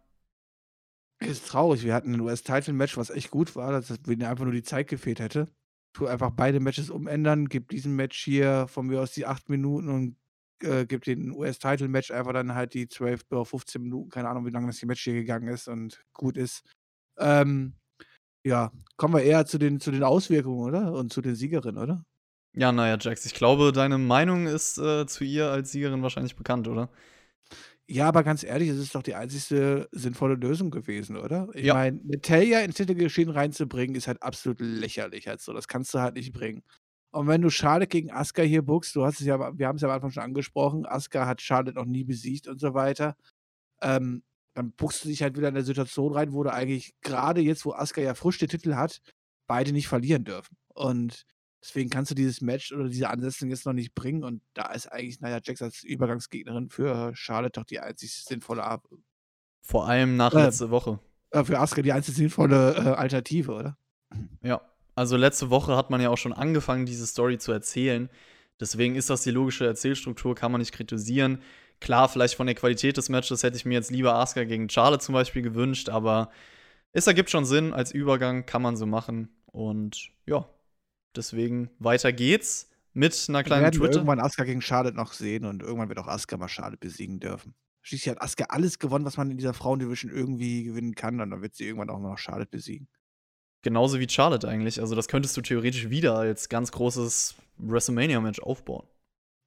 Ist 1.20 1.48
traurig. 1.48 1.84
Wir 1.84 1.94
hatten 1.94 2.14
ein 2.14 2.22
US-Title-Match, 2.22 2.96
was 2.98 3.10
echt 3.10 3.32
gut 3.32 3.56
war, 3.56 3.72
dass 3.72 3.92
mir 4.06 4.30
einfach 4.30 4.44
nur 4.44 4.54
die 4.54 4.64
Zeit 4.64 4.88
gefehlt 4.88 5.20
hätte. 5.20 5.48
Tu 5.94 6.06
einfach 6.06 6.30
beide 6.32 6.60
Matches 6.60 6.90
umändern, 6.92 7.50
gib 7.50 7.70
diesem 7.70 7.96
Match 7.96 8.24
hier 8.24 8.68
von 8.68 8.86
mir 8.86 9.02
aus 9.02 9.14
die 9.14 9.26
acht 9.26 9.50
Minuten 9.50 9.90
und 9.90 10.16
äh, 10.62 10.86
gib 10.86 11.04
den 11.04 11.32
US-Title-Match 11.32 12.12
einfach 12.12 12.34
dann 12.34 12.54
halt 12.54 12.74
die 12.74 12.88
12 12.88 13.22
oder 13.32 13.46
15 13.46 13.82
Minuten, 13.82 14.10
keine 14.10 14.30
Ahnung, 14.30 14.46
wie 14.46 14.52
lange 14.52 14.68
das 14.68 14.78
die 14.78 14.86
Match 14.86 15.04
hier 15.04 15.14
gegangen 15.14 15.48
ist 15.48 15.68
und 15.68 16.04
gut 16.14 16.38
ist. 16.38 16.64
Ähm, 17.18 17.74
ja, 18.46 18.72
kommen 18.96 19.16
wir 19.16 19.24
eher 19.24 19.46
zu 19.46 19.58
den, 19.58 19.80
zu 19.80 19.92
den 19.92 20.04
Auswirkungen, 20.04 20.64
oder? 20.64 20.94
Und 20.94 21.12
zu 21.12 21.22
den 21.22 21.36
Siegerinnen, 21.36 21.82
oder? 21.82 22.04
Ja, 22.54 22.72
naja, 22.72 22.98
Jax, 23.00 23.26
ich 23.26 23.34
glaube, 23.34 23.72
deine 23.72 23.98
Meinung 23.98 24.48
ist 24.48 24.78
äh, 24.78 25.06
zu 25.06 25.24
ihr 25.24 25.52
als 25.52 25.72
Siegerin 25.72 26.02
wahrscheinlich 26.02 26.36
bekannt, 26.36 26.68
oder? 26.68 26.90
Ja, 27.90 28.10
aber 28.10 28.24
ganz 28.24 28.44
ehrlich, 28.44 28.68
es 28.70 28.78
ist 28.80 28.96
doch 28.96 29.02
die 29.04 29.16
einzigste 29.16 29.88
sinnvolle 29.94 30.36
Lösung 30.36 30.72
gewesen, 30.72 31.16
oder? 31.16 31.48
Ich 31.54 31.66
Ja. 31.66 31.74
meine, 31.74 32.00
Natalia 32.04 32.60
ins 32.60 32.76
Titelgeschehen 32.76 33.30
reinzubringen, 33.30 33.96
ist 33.96 34.08
halt 34.08 34.22
absolut 34.22 34.60
lächerlich. 34.60 35.28
Halt 35.28 35.40
so. 35.40 35.54
Das 35.54 35.70
kannst 35.70 35.94
du 35.94 36.00
halt 36.00 36.16
nicht 36.16 36.34
bringen. 36.34 36.64
Und 37.12 37.28
wenn 37.28 37.42
du 37.42 37.50
Charlotte 37.50 37.88
gegen 37.88 38.12
Asuka 38.12 38.42
hier 38.42 38.62
buchst, 38.62 38.94
du 38.96 39.06
hast 39.06 39.22
es 39.22 39.26
ja, 39.26 39.58
wir 39.58 39.68
haben 39.68 39.78
es 39.78 39.82
ja 39.82 39.88
am 39.88 39.96
Anfang 39.96 40.12
schon 40.12 40.24
angesprochen, 40.24 40.86
Asuka 40.86 41.26
hat 41.26 41.42
Charlotte 41.42 41.76
noch 41.76 41.86
nie 41.86 42.04
besiegt 42.04 42.48
und 42.50 42.60
so 42.60 42.74
weiter, 42.74 43.16
ähm, 43.82 44.24
dann 44.56 44.74
buchst 44.74 45.06
du 45.06 45.10
dich 45.10 45.22
halt 45.24 45.38
wieder 45.38 45.48
in 45.50 45.56
eine 45.56 45.64
Situation 45.66 46.14
rein, 46.14 46.34
wo 46.34 46.44
du 46.44 46.52
eigentlich 46.54 46.94
gerade 47.02 47.42
jetzt, 47.42 47.66
wo 47.66 47.74
Asuka 47.74 48.02
ja 48.02 48.16
frisch 48.16 48.40
den 48.40 48.50
Titel 48.50 48.76
hat, 48.76 49.02
beide 49.48 49.72
nicht 49.72 49.88
verlieren 49.88 50.26
dürfen. 50.26 50.58
Und 50.74 51.24
deswegen 51.68 51.90
kannst 51.90 52.12
du 52.12 52.16
dieses 52.16 52.42
Match 52.42 52.72
oder 52.72 52.88
diese 52.90 53.10
Ansetzung 53.10 53.50
jetzt 53.50 53.66
noch 53.66 53.74
nicht 53.74 53.94
bringen. 53.94 54.24
Und 54.24 54.42
da 54.54 54.72
ist 54.72 54.88
eigentlich 54.92 55.20
Nia 55.22 55.40
Jax 55.44 55.62
als 55.62 55.84
Übergangsgegnerin 55.84 56.70
für 56.70 57.12
Charlotte 57.16 57.60
doch 57.60 57.66
die 57.66 57.80
einzig 57.80 58.14
sinnvolle 58.24 58.64
Ar- 58.64 58.82
Vor 59.62 59.88
allem 59.88 60.16
nach 60.18 60.34
Äh. 60.34 60.46
letzte 60.46 60.70
Woche. 60.72 61.00
äh, 61.32 61.44
für 61.44 61.60
Asuka 61.60 61.82
die 61.82 61.92
einzig 61.92 62.16
sinnvolle 62.16 62.76
äh, 62.76 62.80
Alternative, 62.96 63.52
oder? 63.54 63.78
Ja. 64.42 64.62
Also 64.96 65.16
letzte 65.18 65.50
Woche 65.52 65.76
hat 65.76 65.90
man 65.92 66.02
ja 66.02 66.10
auch 66.10 66.18
schon 66.18 66.34
angefangen, 66.34 66.86
diese 66.86 67.06
Story 67.06 67.38
zu 67.38 67.52
erzählen. 67.52 68.10
Deswegen 68.60 68.96
ist 68.96 69.10
das 69.12 69.22
die 69.22 69.30
logische 69.32 69.68
Erzählstruktur, 69.68 70.34
kann 70.34 70.52
man 70.52 70.60
nicht 70.60 70.72
kritisieren. 70.74 71.42
Klar, 71.80 72.10
vielleicht 72.10 72.34
von 72.36 72.48
der 72.48 72.56
Qualität 72.56 72.98
des 72.98 73.10
Matches 73.10 73.44
hätte 73.44 73.58
ich 73.58 73.66
mir 73.66 73.76
jetzt 73.76 73.92
lieber 73.92 74.16
Asuka 74.16 74.46
gegen 74.46 74.68
Charlotte 74.70 75.04
zum 75.06 75.14
Beispiel 75.14 75.44
gewünscht, 75.44 75.90
aber 75.90 76.32
es 76.94 77.06
ergibt 77.06 77.30
schon 77.30 77.46
Sinn. 77.46 77.74
Als 77.74 77.92
Übergang 77.92 78.48
kann 78.48 78.64
man 78.64 78.76
so 78.78 78.88
machen. 78.88 79.30
Und 79.46 80.10
ja, 80.26 80.50
deswegen 81.18 81.70
weiter 81.80 82.14
geht's 82.14 82.70
mit 82.94 83.26
einer 83.30 83.44
kleinen 83.44 83.62
wir 83.62 83.66
werden 83.66 83.80
Twitter. 83.80 83.96
irgendwann 83.96 84.20
Asuka 84.20 84.44
gegen 84.44 84.62
Charlotte 84.62 84.96
noch 84.96 85.14
sehen 85.14 85.46
und 85.46 85.62
irgendwann 85.62 85.90
wird 85.90 86.00
auch 86.00 86.08
Asuka 86.08 86.38
mal 86.38 86.48
Charlotte 86.48 86.78
besiegen 86.78 87.20
dürfen. 87.20 87.54
Schließlich 87.82 88.10
hat 88.10 88.22
Asuka 88.22 88.46
alles 88.50 88.80
gewonnen, 88.80 89.06
was 89.06 89.18
man 89.18 89.30
in 89.30 89.38
dieser 89.38 89.54
Frauendivision 89.54 90.12
irgendwie 90.12 90.64
gewinnen 90.64 90.96
kann 90.96 91.22
und 91.22 91.30
dann 91.30 91.42
wird 91.42 91.56
sie 91.56 91.66
irgendwann 91.66 91.90
auch 91.90 92.00
noch 92.00 92.18
Charlotte 92.18 92.50
besiegen. 92.50 92.88
Genauso 93.62 94.00
wie 94.00 94.08
Charlotte 94.10 94.48
eigentlich. 94.48 94.80
Also, 94.80 94.96
das 94.96 95.08
könntest 95.08 95.36
du 95.36 95.42
theoretisch 95.42 95.90
wieder 95.90 96.18
als 96.18 96.48
ganz 96.50 96.72
großes 96.72 97.36
WrestleMania-Match 97.58 98.40
aufbauen. 98.40 98.88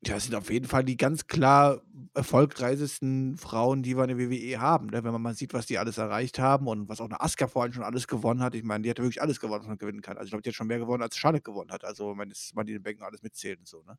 Ja, 0.07 0.15
das 0.15 0.25
sind 0.25 0.35
auf 0.35 0.51
jeden 0.51 0.67
Fall 0.67 0.83
die 0.83 0.97
ganz 0.97 1.27
klar 1.27 1.83
erfolgreichsten 2.15 3.37
Frauen, 3.37 3.83
die 3.83 3.97
wir 3.97 4.05
in 4.05 4.17
der 4.17 4.19
WWE 4.19 4.59
haben. 4.59 4.87
Ne? 4.87 5.05
Wenn 5.05 5.13
man 5.13 5.21
mal 5.21 5.35
sieht, 5.35 5.53
was 5.53 5.67
die 5.67 5.79
alles 5.79 5.99
erreicht 5.99 6.39
haben 6.39 6.69
und 6.69 6.89
was 6.89 7.01
auch 7.01 7.05
eine 7.05 7.21
Asuka 7.21 7.49
vorhin 7.49 7.75
schon 7.75 7.85
alles 7.85 8.09
gewonnen 8.09 8.43
hat. 8.43 8.55
Ich 8.55 8.65
meine, 8.65 8.83
die 8.83 8.91
hat 8.91 8.99
wirklich 8.99 9.21
alles 9.21 9.41
gewonnen, 9.41 9.61
was 9.61 9.69
man 9.69 9.79
gewinnen 9.79 10.01
kann. 10.01 10.17
Also 10.17 10.27
ich 10.27 10.31
glaube, 10.31 10.43
die 10.43 10.49
hat 10.51 10.55
schon 10.55 10.69
mehr 10.69 10.79
gewonnen, 10.79 11.03
als 11.03 11.19
Charlotte 11.19 11.43
gewonnen 11.43 11.71
hat. 11.71 11.85
Also 11.85 12.17
wenn 12.17 12.33
man 12.55 12.67
die 12.67 12.73
den 12.73 12.83
Becken 12.83 13.03
alles 13.03 13.23
mitzählt 13.23 13.59
und 13.59 13.69
so, 13.69 13.83
ne? 13.83 13.99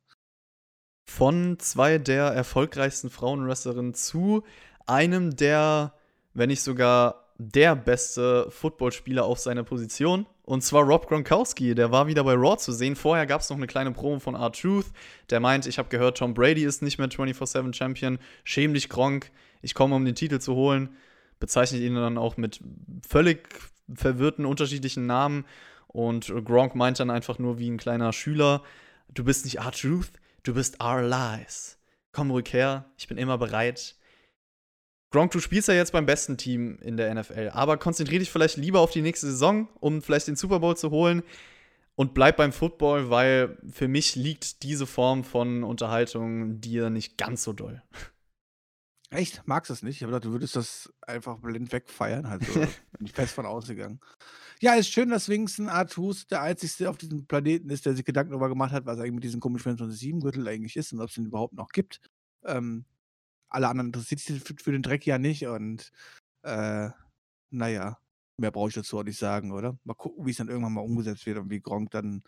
Von 1.04 1.58
zwei 1.58 1.98
der 1.98 2.26
erfolgreichsten 2.26 3.10
Frauenwrestlerinnen 3.10 3.94
zu 3.94 4.44
einem 4.86 5.36
der, 5.36 5.94
wenn 6.32 6.48
nicht 6.48 6.62
sogar 6.62 7.32
der 7.38 7.76
beste 7.76 8.50
Footballspieler 8.50 9.24
auf 9.24 9.38
seiner 9.38 9.64
Position. 9.64 10.26
Und 10.44 10.62
zwar 10.62 10.82
Rob 10.82 11.06
Gronkowski, 11.06 11.74
der 11.74 11.92
war 11.92 12.08
wieder 12.08 12.24
bei 12.24 12.34
Raw 12.34 12.56
zu 12.56 12.72
sehen. 12.72 12.96
Vorher 12.96 13.26
gab 13.26 13.42
es 13.42 13.50
noch 13.50 13.56
eine 13.56 13.68
kleine 13.68 13.92
Promo 13.92 14.18
von 14.18 14.34
R-Truth, 14.34 14.86
der 15.30 15.38
meint, 15.38 15.66
ich 15.66 15.78
habe 15.78 15.88
gehört, 15.88 16.18
Tom 16.18 16.34
Brady 16.34 16.64
ist 16.64 16.82
nicht 16.82 16.98
mehr 16.98 17.08
24-7 17.08 17.72
Champion. 17.72 18.18
Schäm 18.42 18.74
dich, 18.74 18.88
Gronk, 18.88 19.30
ich 19.60 19.74
komme, 19.74 19.94
um 19.94 20.04
den 20.04 20.16
Titel 20.16 20.40
zu 20.40 20.54
holen. 20.54 20.96
Bezeichnet 21.38 21.82
ihn 21.82 21.94
dann 21.94 22.18
auch 22.18 22.36
mit 22.36 22.60
völlig 23.08 23.48
verwirrten, 23.94 24.44
unterschiedlichen 24.44 25.06
Namen. 25.06 25.44
Und 25.86 26.32
Gronk 26.44 26.74
meint 26.74 26.98
dann 26.98 27.10
einfach 27.10 27.38
nur 27.38 27.58
wie 27.58 27.70
ein 27.70 27.76
kleiner 27.76 28.12
Schüler, 28.12 28.62
du 29.08 29.24
bist 29.24 29.44
nicht 29.44 29.58
R-Truth, 29.58 30.10
du 30.42 30.54
bist 30.54 30.80
R-Lies. 30.80 31.78
Komm 32.12 32.30
ruhig 32.30 32.52
her, 32.52 32.86
ich 32.96 33.08
bin 33.08 33.18
immer 33.18 33.38
bereit. 33.38 33.96
Gronk, 35.12 35.30
du 35.30 35.40
spielst 35.40 35.68
ja 35.68 35.74
jetzt 35.74 35.92
beim 35.92 36.06
besten 36.06 36.36
Team 36.36 36.78
in 36.80 36.96
der 36.96 37.14
NFL, 37.14 37.50
aber 37.52 37.76
konzentrier 37.76 38.18
dich 38.18 38.30
vielleicht 38.30 38.56
lieber 38.56 38.80
auf 38.80 38.90
die 38.90 39.02
nächste 39.02 39.26
Saison, 39.26 39.68
um 39.78 40.02
vielleicht 40.02 40.26
den 40.26 40.36
Super 40.36 40.60
Bowl 40.60 40.76
zu 40.76 40.90
holen 40.90 41.22
und 41.94 42.14
bleib 42.14 42.38
beim 42.38 42.52
Football, 42.52 43.10
weil 43.10 43.58
für 43.70 43.88
mich 43.88 44.16
liegt 44.16 44.62
diese 44.62 44.86
Form 44.86 45.24
von 45.24 45.64
Unterhaltung 45.64 46.60
dir 46.60 46.90
nicht 46.90 47.18
ganz 47.18 47.44
so 47.44 47.52
doll. 47.52 47.82
Echt? 49.10 49.42
Magst 49.44 49.68
du 49.68 49.74
es 49.74 49.82
nicht? 49.82 49.96
Ich 49.96 50.02
habe 50.02 50.12
gedacht, 50.12 50.24
du 50.24 50.32
würdest 50.32 50.56
das 50.56 50.90
einfach 51.02 51.38
blind 51.38 51.70
wegfeiern. 51.70 52.30
Halt 52.30 52.44
so. 52.46 52.60
bin 52.98 53.06
ich 53.06 53.12
fest 53.12 53.34
von 53.34 53.44
ausgegangen. 53.44 54.00
Ja, 54.60 54.74
ist 54.74 54.88
schön, 54.88 55.10
dass 55.10 55.28
wenigstens 55.28 55.68
Artus 55.68 56.26
der 56.26 56.40
einzige 56.40 56.88
auf 56.88 56.96
diesem 56.96 57.26
Planeten 57.26 57.68
ist, 57.68 57.84
der 57.84 57.94
sich 57.94 58.06
Gedanken 58.06 58.30
darüber 58.30 58.48
gemacht 58.48 58.72
hat, 58.72 58.86
was 58.86 58.98
eigentlich 58.98 59.12
mit 59.12 59.24
diesem 59.24 59.40
komischen 59.40 59.76
24-7-Gürtel 59.76 60.48
eigentlich 60.48 60.76
ist 60.76 60.92
und 60.92 61.00
ob 61.00 61.10
es 61.10 61.16
den 61.16 61.26
überhaupt 61.26 61.52
noch 61.52 61.68
gibt. 61.68 62.00
Ähm, 62.44 62.86
alle 63.54 63.68
anderen 63.68 63.88
interessiert 63.88 64.20
sich 64.20 64.42
für, 64.42 64.54
für 64.56 64.72
den 64.72 64.82
Dreck 64.82 65.06
ja 65.06 65.18
nicht 65.18 65.46
und 65.46 65.92
äh, 66.42 66.90
naja, 67.50 67.98
mehr 68.38 68.50
brauche 68.50 68.68
ich 68.68 68.74
dazu 68.74 68.98
auch 68.98 69.04
nicht 69.04 69.18
sagen, 69.18 69.52
oder? 69.52 69.78
Mal 69.84 69.94
gucken, 69.94 70.26
wie 70.26 70.30
es 70.30 70.38
dann 70.38 70.48
irgendwann 70.48 70.72
mal 70.72 70.80
umgesetzt 70.80 71.26
wird 71.26 71.38
und 71.38 71.50
wie 71.50 71.60
Gronk 71.60 71.90
dann 71.90 72.22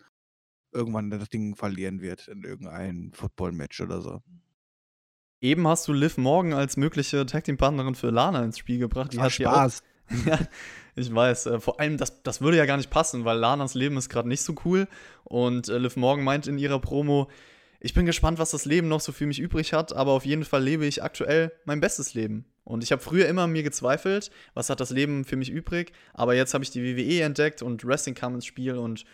irgendwann 0.71 1.09
das 1.09 1.29
Ding 1.29 1.55
verlieren 1.55 2.01
wird 2.01 2.27
in 2.27 2.43
irgendeinem 2.43 3.11
Football-Match 3.13 3.81
oder 3.81 4.01
so. 4.01 4.21
Eben 5.41 5.67
hast 5.67 5.87
du 5.87 5.93
Liv 5.93 6.17
Morgan 6.17 6.53
als 6.53 6.77
mögliche 6.77 7.25
Tag 7.25 7.43
Team 7.43 7.57
Partnerin 7.57 7.95
für 7.95 8.09
Lana 8.09 8.43
ins 8.43 8.57
Spiel 8.57 8.79
gebracht. 8.79 9.13
Die 9.13 9.19
Ach, 9.19 9.25
hat 9.25 9.31
Spaß. 9.31 9.83
ja, 10.25 10.39
ich 10.95 11.13
weiß. 11.13 11.47
Äh, 11.47 11.59
vor 11.59 11.79
allem, 11.79 11.97
das, 11.97 12.23
das 12.23 12.41
würde 12.41 12.57
ja 12.57 12.65
gar 12.65 12.77
nicht 12.77 12.89
passen, 12.89 13.25
weil 13.25 13.37
Lanas 13.37 13.73
Leben 13.73 13.97
ist 13.97 14.09
gerade 14.09 14.27
nicht 14.27 14.41
so 14.41 14.55
cool. 14.65 14.87
Und 15.23 15.69
äh, 15.69 15.77
Liv 15.77 15.95
Morgan 15.97 16.23
meint 16.23 16.47
in 16.47 16.57
ihrer 16.57 16.79
Promo, 16.79 17.29
ich 17.85 17.93
bin 17.93 18.07
gespannt, 18.07 18.39
was 18.39 18.49
das 18.49 18.65
Leben 18.65 18.87
noch 18.87 18.99
so 18.99 19.11
für 19.11 19.27
mich 19.27 19.39
übrig 19.39 19.71
hat, 19.71 19.93
aber 19.93 20.13
auf 20.13 20.25
jeden 20.25 20.43
Fall 20.43 20.63
lebe 20.63 20.87
ich 20.87 21.03
aktuell 21.03 21.51
mein 21.65 21.81
bestes 21.81 22.15
Leben. 22.15 22.45
Und 22.63 22.83
ich 22.83 22.91
habe 22.91 22.99
früher 22.99 23.27
immer 23.27 23.45
mir 23.45 23.61
gezweifelt, 23.61 24.31
was 24.55 24.71
hat 24.71 24.79
das 24.79 24.89
Leben 24.89 25.23
für 25.23 25.35
mich 25.35 25.51
übrig, 25.51 25.93
aber 26.15 26.33
jetzt 26.33 26.55
habe 26.55 26.63
ich 26.63 26.71
die 26.71 26.83
WWE 26.83 27.21
entdeckt 27.21 27.61
und 27.61 27.85
Wrestling 27.85 28.15
kam 28.15 28.33
ins 28.33 28.47
Spiel 28.47 28.75
und 28.75 29.05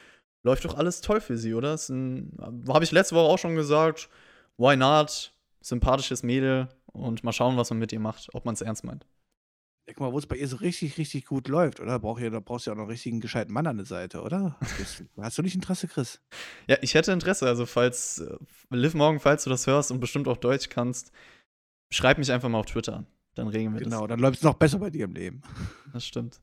läuft 0.44 0.64
doch 0.64 0.76
alles 0.76 1.02
toll 1.02 1.20
für 1.20 1.38
sie, 1.38 1.54
oder? 1.54 1.72
Habe 2.70 2.84
ich 2.86 2.94
letzte 2.94 3.14
Woche 3.14 3.30
auch 3.30 3.38
schon 3.38 3.56
gesagt, 3.56 4.08
why 4.56 4.78
not? 4.78 5.34
Sympathisches 5.60 6.24
Mädel 6.24 6.70
und 6.86 7.26
mal 7.26 7.34
schauen, 7.34 7.58
was 7.58 7.72
man 7.72 7.80
mit 7.80 7.92
ihr 7.92 8.00
macht, 8.00 8.30
ob 8.32 8.46
man 8.46 8.54
es 8.54 8.62
ernst 8.62 8.86
meint. 8.86 9.06
Guck 9.88 10.00
mal, 10.00 10.14
wo 10.14 10.20
es 10.20 10.28
bei 10.28 10.38
ihr 10.38 10.48
so 10.48 10.58
richtig, 10.58 10.98
richtig 10.98 11.26
gut 11.26 11.48
läuft, 11.48 11.80
oder? 11.80 12.00
Brauch 12.00 12.20
ihr, 12.20 12.30
da 12.30 12.40
brauchst 12.40 12.66
du 12.66 12.70
ja 12.70 12.74
auch 12.74 12.78
noch 12.78 12.84
einen 12.84 12.92
richtigen 12.92 13.20
gescheiten 13.20 13.54
Mann 13.54 13.68
an 13.68 13.78
der 13.78 13.86
Seite, 13.86 14.22
oder? 14.22 14.58
Hast 15.18 15.38
du 15.38 15.42
nicht 15.42 15.56
Interesse, 15.56 15.88
Chris? 15.88 16.22
Ja, 16.68 16.78
ich 16.82 16.94
hätte 16.94 17.12
Interesse. 17.12 17.48
Also, 17.48 17.66
falls, 17.66 18.20
äh, 18.20 18.38
Liv 18.70 18.94
morgen, 18.94 19.20
falls 19.20 19.44
du 19.44 19.50
das 19.50 19.68
hörst 19.68 19.92
und 19.92 20.00
bestimmt 20.00 20.28
auch 20.28 20.38
Deutsch 20.38 20.70
kannst, 20.70 21.12
schreib 21.92 22.20
mich 22.20 22.32
einfach 22.32 22.48
mal 22.48 22.60
auf 22.60 22.68
Twitter 22.68 22.98
an. 22.98 23.08
Dann 23.36 23.48
regeln 23.48 23.74
wir 23.74 23.80
genau, 23.80 23.90
das. 23.90 24.00
Genau, 24.00 24.08
dann 24.08 24.20
läuft 24.20 24.38
es 24.38 24.44
noch 24.44 24.54
besser 24.54 24.80
bei 24.80 24.90
dir 24.90 25.06
im 25.06 25.14
Leben. 25.14 25.42
Das 25.94 26.06
stimmt. 26.06 26.40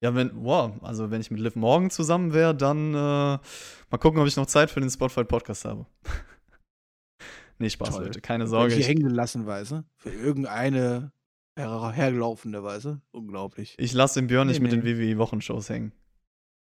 Ja, 0.00 0.14
wenn, 0.14 0.30
wow, 0.44 0.80
also 0.82 1.10
wenn 1.10 1.20
ich 1.20 1.30
mit 1.32 1.40
Liv 1.40 1.56
morgen 1.56 1.90
zusammen 1.90 2.32
wäre, 2.32 2.54
dann 2.54 2.94
äh, 2.94 2.94
mal 2.96 3.98
gucken, 3.98 4.20
ob 4.20 4.28
ich 4.28 4.36
noch 4.36 4.46
Zeit 4.46 4.70
für 4.70 4.80
den 4.80 4.90
Spotify 4.90 5.24
Podcast 5.24 5.64
habe. 5.64 5.86
nee, 7.58 7.68
Spaß, 7.68 7.90
Toll. 7.90 8.04
Leute, 8.04 8.20
keine 8.20 8.46
Sorge. 8.46 8.74
Ich 8.74 8.86
hängen 8.86 9.02
gelassen, 9.02 9.44
weißt 9.44 9.72
du? 9.72 9.84
Für 9.96 10.10
irgendeine 10.10 11.10
her 11.56 11.92
hergelaufene. 11.92 13.00
Unglaublich. 13.10 13.74
Ich 13.78 13.92
lasse 13.92 14.20
den 14.20 14.26
Björn 14.26 14.48
nicht 14.48 14.60
nee, 14.60 14.70
mit 14.70 14.72
den 14.72 14.84
WWE-Wochenshows 14.84 15.68
hängen. 15.68 15.92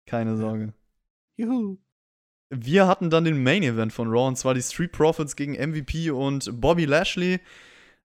Keine 0.07 0.36
Sorge. 0.36 0.72
Juhu. 1.36 1.78
Wir 2.51 2.86
hatten 2.86 3.11
dann 3.11 3.24
den 3.24 3.43
Main 3.43 3.62
Event 3.62 3.93
von 3.93 4.09
Raw 4.09 4.26
und 4.28 4.36
zwar 4.36 4.55
die 4.55 4.62
Street 4.62 4.93
Profits 4.93 5.36
gegen 5.36 5.53
MVP 5.53 6.11
und 6.11 6.61
Bobby 6.61 6.86
Lashley. 6.86 7.41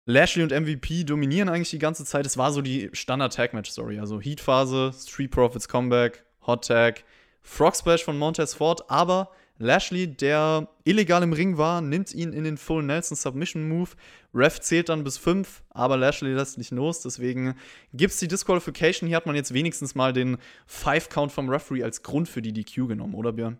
Lashley 0.04 0.42
und 0.42 0.52
MVP 0.52 1.04
dominieren 1.04 1.48
eigentlich 1.48 1.70
die 1.70 1.78
ganze 1.78 2.04
Zeit. 2.04 2.26
Es 2.26 2.36
war 2.36 2.52
so 2.52 2.60
die 2.60 2.90
Standard-Tag-Match-Story. 2.92 3.98
Also 3.98 4.20
Heat-Phase, 4.20 4.92
Street 4.94 5.30
Profits 5.30 5.66
Comeback, 5.66 6.24
Hot 6.46 6.66
Tag, 6.66 7.04
Frog 7.40 7.74
Splash 7.74 8.04
von 8.04 8.18
Montez 8.18 8.52
Ford, 8.52 8.90
aber 8.90 9.30
Lashley, 9.58 10.08
der 10.08 10.68
illegal 10.82 11.22
im 11.22 11.32
Ring 11.32 11.58
war, 11.58 11.80
nimmt 11.80 12.12
ihn 12.12 12.32
in 12.32 12.44
den 12.44 12.56
Full 12.56 12.82
Nelson 12.82 13.16
Submission 13.16 13.68
Move. 13.68 13.90
Ref 14.34 14.60
zählt 14.60 14.88
dann 14.88 15.04
bis 15.04 15.16
5, 15.16 15.62
aber 15.70 15.96
Lashley 15.96 16.32
lässt 16.32 16.58
nicht 16.58 16.72
los. 16.72 17.02
Deswegen 17.02 17.54
gibt 17.92 18.14
es 18.14 18.18
die 18.18 18.26
Disqualification. 18.26 19.06
Hier 19.06 19.16
hat 19.16 19.26
man 19.26 19.36
jetzt 19.36 19.54
wenigstens 19.54 19.94
mal 19.94 20.12
den 20.12 20.38
5-Count 20.68 21.30
vom 21.30 21.48
Referee 21.48 21.84
als 21.84 22.02
Grund 22.02 22.28
für 22.28 22.42
die 22.42 22.52
DQ 22.52 22.88
genommen, 22.88 23.14
oder 23.14 23.32
Björn? 23.32 23.58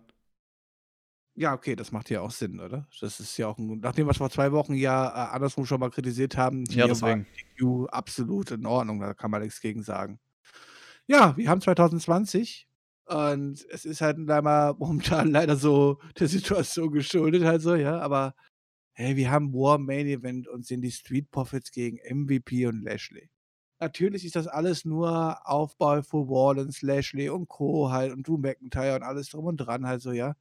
Ja, 1.37 1.53
okay, 1.53 1.75
das 1.75 1.91
macht 1.91 2.09
ja 2.09 2.21
auch 2.21 2.31
Sinn, 2.31 2.59
oder? 2.59 2.87
Das 3.01 3.19
ist 3.19 3.37
ja 3.37 3.47
auch, 3.47 3.57
ein, 3.57 3.79
nachdem 3.79 4.07
wir 4.07 4.11
es 4.11 4.17
vor 4.17 4.29
zwei 4.29 4.53
Wochen 4.53 4.73
ja 4.73 5.07
äh, 5.07 5.35
andersrum 5.35 5.65
schon 5.65 5.81
mal 5.81 5.89
kritisiert 5.91 6.37
haben, 6.37 6.63
ja, 6.69 6.87
deswegen. 6.87 7.25
DQ 7.57 7.87
absolut 7.89 8.51
in 8.51 8.65
Ordnung, 8.65 9.01
da 9.01 9.13
kann 9.13 9.31
man 9.31 9.41
nichts 9.41 9.59
gegen 9.59 9.83
sagen. 9.83 10.19
Ja, 11.07 11.35
wir 11.35 11.49
haben 11.49 11.59
2020 11.59 12.67
und 13.05 13.65
es 13.69 13.85
ist 13.85 14.01
halt 14.01 14.17
leider 14.17 14.75
momentan 14.75 15.29
leider 15.31 15.55
so 15.55 15.99
der 16.19 16.27
Situation 16.27 16.91
geschuldet, 16.91 17.43
halt 17.43 17.61
so, 17.61 17.75
ja. 17.75 17.99
Aber 17.99 18.35
hey, 18.93 19.15
wir 19.15 19.31
haben 19.31 19.53
War 19.53 19.77
Main 19.77 20.07
Event 20.07 20.47
und 20.47 20.65
sind 20.65 20.81
die 20.81 20.91
Street 20.91 21.29
Profits 21.31 21.71
gegen 21.71 21.97
MVP 21.97 22.67
und 22.67 22.81
Lashley. 22.83 23.29
Natürlich 23.79 24.25
ist 24.25 24.35
das 24.35 24.47
alles 24.47 24.85
nur 24.85 25.47
Aufbau 25.47 26.01
für 26.01 26.29
Wallens, 26.29 26.81
Lashley 26.81 27.29
und 27.29 27.47
Co. 27.49 27.91
halt 27.91 28.13
und 28.13 28.27
Drew 28.27 28.37
McIntyre 28.37 28.95
und 28.95 29.03
alles 29.03 29.29
drum 29.29 29.45
und 29.45 29.57
dran 29.57 29.85
halt 29.85 30.01
so, 30.01 30.11
ja. 30.11 30.35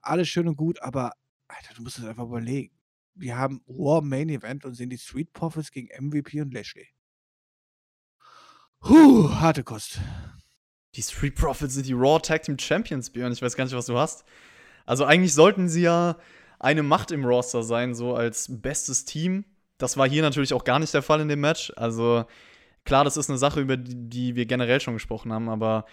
Alles 0.00 0.28
schön 0.28 0.48
und 0.48 0.56
gut, 0.56 0.82
aber 0.82 1.12
Alter, 1.48 1.74
du 1.74 1.82
musst 1.82 1.98
es 1.98 2.04
einfach 2.04 2.24
überlegen. 2.24 2.74
Wir 3.14 3.36
haben 3.38 3.62
War 3.66 4.02
Main 4.02 4.30
Event 4.30 4.64
und 4.64 4.74
sind 4.74 4.90
die 4.90 4.98
Street 4.98 5.32
Profits 5.32 5.70
gegen 5.70 5.88
MVP 5.88 6.40
und 6.40 6.52
Lashley. 6.54 6.88
Puh, 8.80 9.30
harte 9.34 9.62
Kost. 9.62 10.00
Die 10.94 11.02
Street 11.02 11.34
Profits 11.34 11.74
sind 11.74 11.86
die 11.86 11.94
Raw 11.94 12.20
Tag 12.20 12.42
Team 12.42 12.58
Champions, 12.58 13.10
Björn. 13.10 13.32
Ich 13.32 13.40
weiß 13.40 13.56
gar 13.56 13.64
nicht, 13.64 13.74
was 13.74 13.86
du 13.86 13.96
hast. 13.96 14.24
Also 14.84 15.04
eigentlich 15.04 15.34
sollten 15.34 15.68
sie 15.68 15.82
ja 15.82 16.16
eine 16.58 16.82
Macht 16.82 17.10
im 17.10 17.24
Roster 17.24 17.62
sein, 17.62 17.94
so 17.94 18.14
als 18.14 18.46
bestes 18.48 19.04
Team. 19.04 19.44
Das 19.78 19.96
war 19.96 20.08
hier 20.08 20.22
natürlich 20.22 20.52
auch 20.54 20.64
gar 20.64 20.78
nicht 20.78 20.92
der 20.94 21.02
Fall 21.02 21.20
in 21.20 21.28
dem 21.28 21.40
Match. 21.40 21.72
Also 21.76 22.24
klar, 22.84 23.04
das 23.04 23.16
ist 23.16 23.30
eine 23.30 23.38
Sache, 23.38 23.60
über 23.60 23.76
die, 23.76 23.94
die 24.08 24.36
wir 24.36 24.46
generell 24.46 24.80
schon 24.80 24.94
gesprochen 24.94 25.32
haben, 25.32 25.48
aber 25.48 25.86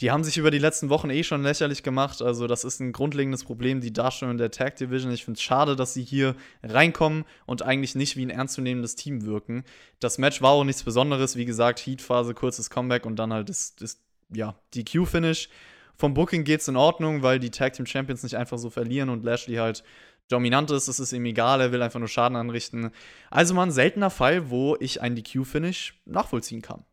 die 0.00 0.10
haben 0.10 0.24
sich 0.24 0.36
über 0.36 0.50
die 0.50 0.58
letzten 0.58 0.90
Wochen 0.90 1.08
eh 1.08 1.22
schon 1.22 1.42
lächerlich 1.42 1.82
gemacht. 1.82 2.20
Also, 2.20 2.46
das 2.46 2.64
ist 2.64 2.80
ein 2.80 2.92
grundlegendes 2.92 3.44
Problem, 3.44 3.80
die 3.80 3.94
Darstellung 3.94 4.36
der 4.36 4.50
Tag 4.50 4.76
Division. 4.76 5.10
Ich 5.10 5.24
finde 5.24 5.38
es 5.38 5.42
schade, 5.42 5.74
dass 5.74 5.94
sie 5.94 6.04
hier 6.04 6.36
reinkommen 6.62 7.24
und 7.46 7.62
eigentlich 7.62 7.94
nicht 7.94 8.14
wie 8.14 8.26
ein 8.26 8.30
ernstzunehmendes 8.30 8.94
Team 8.94 9.24
wirken. 9.24 9.64
Das 9.98 10.18
Match 10.18 10.42
war 10.42 10.50
auch 10.50 10.64
nichts 10.64 10.82
Besonderes. 10.82 11.36
Wie 11.36 11.46
gesagt, 11.46 11.80
Heat-Phase, 11.80 12.34
kurzes 12.34 12.68
Comeback 12.68 13.06
und 13.06 13.16
dann 13.16 13.32
halt 13.32 13.48
das, 13.48 13.74
das 13.76 14.05
ja, 14.32 14.58
DQ-Finish. 14.74 15.48
Vom 15.96 16.14
Booking 16.14 16.44
geht's 16.44 16.68
in 16.68 16.76
Ordnung, 16.76 17.22
weil 17.22 17.38
die 17.38 17.50
Tag 17.50 17.72
Team 17.72 17.86
Champions 17.86 18.22
nicht 18.22 18.36
einfach 18.36 18.58
so 18.58 18.68
verlieren 18.70 19.08
und 19.08 19.24
Lashley 19.24 19.56
halt 19.56 19.82
dominant 20.28 20.70
ist, 20.70 20.88
es 20.88 21.00
ist 21.00 21.12
ihm 21.12 21.24
egal, 21.24 21.60
er 21.60 21.72
will 21.72 21.82
einfach 21.82 22.00
nur 22.00 22.08
Schaden 22.08 22.36
anrichten. 22.36 22.90
Also 23.30 23.54
mal 23.54 23.64
ein 23.64 23.70
seltener 23.70 24.10
Fall, 24.10 24.50
wo 24.50 24.76
ich 24.80 25.00
ein 25.00 25.14
DQ-Finish 25.14 26.02
nachvollziehen 26.04 26.62
kann. 26.62 26.84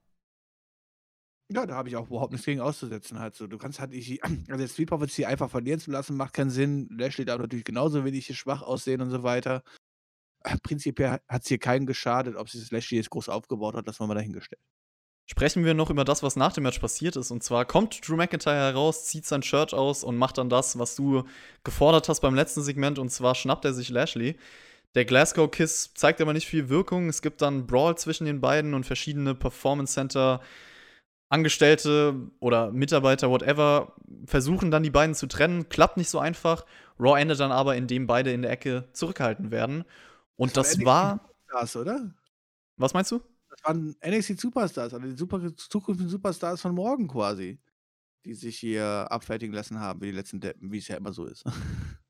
Ja, 1.51 1.65
da 1.65 1.75
habe 1.75 1.89
ich 1.89 1.95
auch 1.95 2.07
überhaupt 2.07 2.31
nichts 2.31 2.45
gegen 2.45 2.61
auszusetzen 2.61 3.19
halt 3.19 3.35
so. 3.35 3.47
Du 3.47 3.57
kannst 3.57 3.79
halt 3.79 3.91
nicht 3.91 4.23
also 4.49 4.67
Street 4.67 4.89
Profits 4.89 5.15
hier 5.15 5.27
einfach 5.27 5.49
verlieren 5.49 5.79
zu 5.79 5.91
lassen, 5.91 6.15
macht 6.15 6.33
keinen 6.33 6.49
Sinn. 6.49 6.87
Lashley 6.91 7.25
darf 7.25 7.39
natürlich 7.39 7.65
genauso 7.65 8.05
wenig 8.05 8.35
schwach 8.37 8.61
aussehen 8.61 9.01
und 9.01 9.09
so 9.09 9.23
weiter. 9.23 9.63
Prinzipiell 10.63 11.19
hat 11.27 11.43
es 11.43 11.47
hier 11.47 11.59
keinen 11.59 11.85
geschadet, 11.85 12.35
ob 12.35 12.49
sich 12.49 12.61
das 12.61 12.71
Lashley 12.71 12.97
jetzt 12.97 13.09
groß 13.09 13.29
aufgebaut 13.29 13.75
hat, 13.75 13.87
das 13.87 13.99
haben 13.99 14.09
wir 14.09 14.15
dahingestellt. 14.15 14.61
Sprechen 15.25 15.63
wir 15.63 15.73
noch 15.73 15.89
über 15.89 16.03
das, 16.03 16.21
was 16.21 16.35
nach 16.35 16.51
dem 16.51 16.63
Match 16.63 16.79
passiert 16.79 17.15
ist. 17.15 17.31
Und 17.31 17.43
zwar 17.43 17.65
kommt 17.65 18.07
Drew 18.07 18.17
McIntyre 18.17 18.55
heraus, 18.55 19.05
zieht 19.05 19.25
sein 19.25 19.41
Shirt 19.41 19.73
aus 19.73 20.03
und 20.03 20.17
macht 20.17 20.37
dann 20.37 20.49
das, 20.49 20.77
was 20.77 20.95
du 20.95 21.23
gefordert 21.63 22.09
hast 22.09 22.19
beim 22.19 22.35
letzten 22.35 22.61
Segment. 22.61 22.99
Und 22.99 23.09
zwar 23.09 23.33
schnappt 23.33 23.63
er 23.65 23.73
sich 23.73 23.89
Lashley. 23.89 24.35
Der 24.95 25.05
Glasgow 25.05 25.49
Kiss 25.49 25.93
zeigt 25.95 26.21
aber 26.21 26.33
nicht 26.33 26.47
viel 26.47 26.69
Wirkung. 26.69 27.07
Es 27.07 27.21
gibt 27.21 27.41
dann 27.41 27.65
Brawl 27.65 27.97
zwischen 27.97 28.25
den 28.25 28.41
beiden 28.41 28.73
und 28.73 28.85
verschiedene 28.85 29.33
Performance 29.33 29.93
Center 29.93 30.41
Angestellte 31.29 32.13
oder 32.39 32.71
Mitarbeiter, 32.71 33.31
whatever, 33.31 33.93
versuchen 34.27 34.69
dann 34.69 34.83
die 34.83 34.91
beiden 34.91 35.15
zu 35.15 35.25
trennen. 35.25 35.67
Klappt 35.67 35.97
nicht 35.97 36.09
so 36.09 36.19
einfach. 36.19 36.63
Raw 36.99 37.19
endet 37.19 37.39
dann 37.39 37.51
aber, 37.51 37.75
indem 37.75 38.05
beide 38.05 38.31
in 38.31 38.43
der 38.43 38.51
Ecke 38.51 38.87
zurückgehalten 38.93 39.49
werden. 39.49 39.83
Und 40.35 40.57
das, 40.57 40.75
das 40.75 40.85
war. 40.85 41.31
Das, 41.51 41.75
oder? 41.75 42.13
Was 42.77 42.93
meinst 42.93 43.11
du? 43.11 43.21
Waren 43.63 43.95
NXT 44.05 44.39
Superstars, 44.39 44.93
also 44.93 45.07
die 45.07 45.17
Super 45.17 45.55
zukünftigen 45.55 46.09
Superstars 46.09 46.61
von 46.61 46.75
morgen 46.75 47.07
quasi, 47.07 47.59
die 48.25 48.33
sich 48.33 48.57
hier 48.57 49.07
abfertigen 49.09 49.53
lassen 49.53 49.79
haben, 49.79 50.01
wie 50.01 50.07
die 50.07 50.17
letzten 50.17 50.39
Deppen, 50.39 50.71
wie 50.71 50.77
es 50.79 50.87
ja 50.87 50.97
immer 50.97 51.13
so 51.13 51.25
ist. 51.25 51.45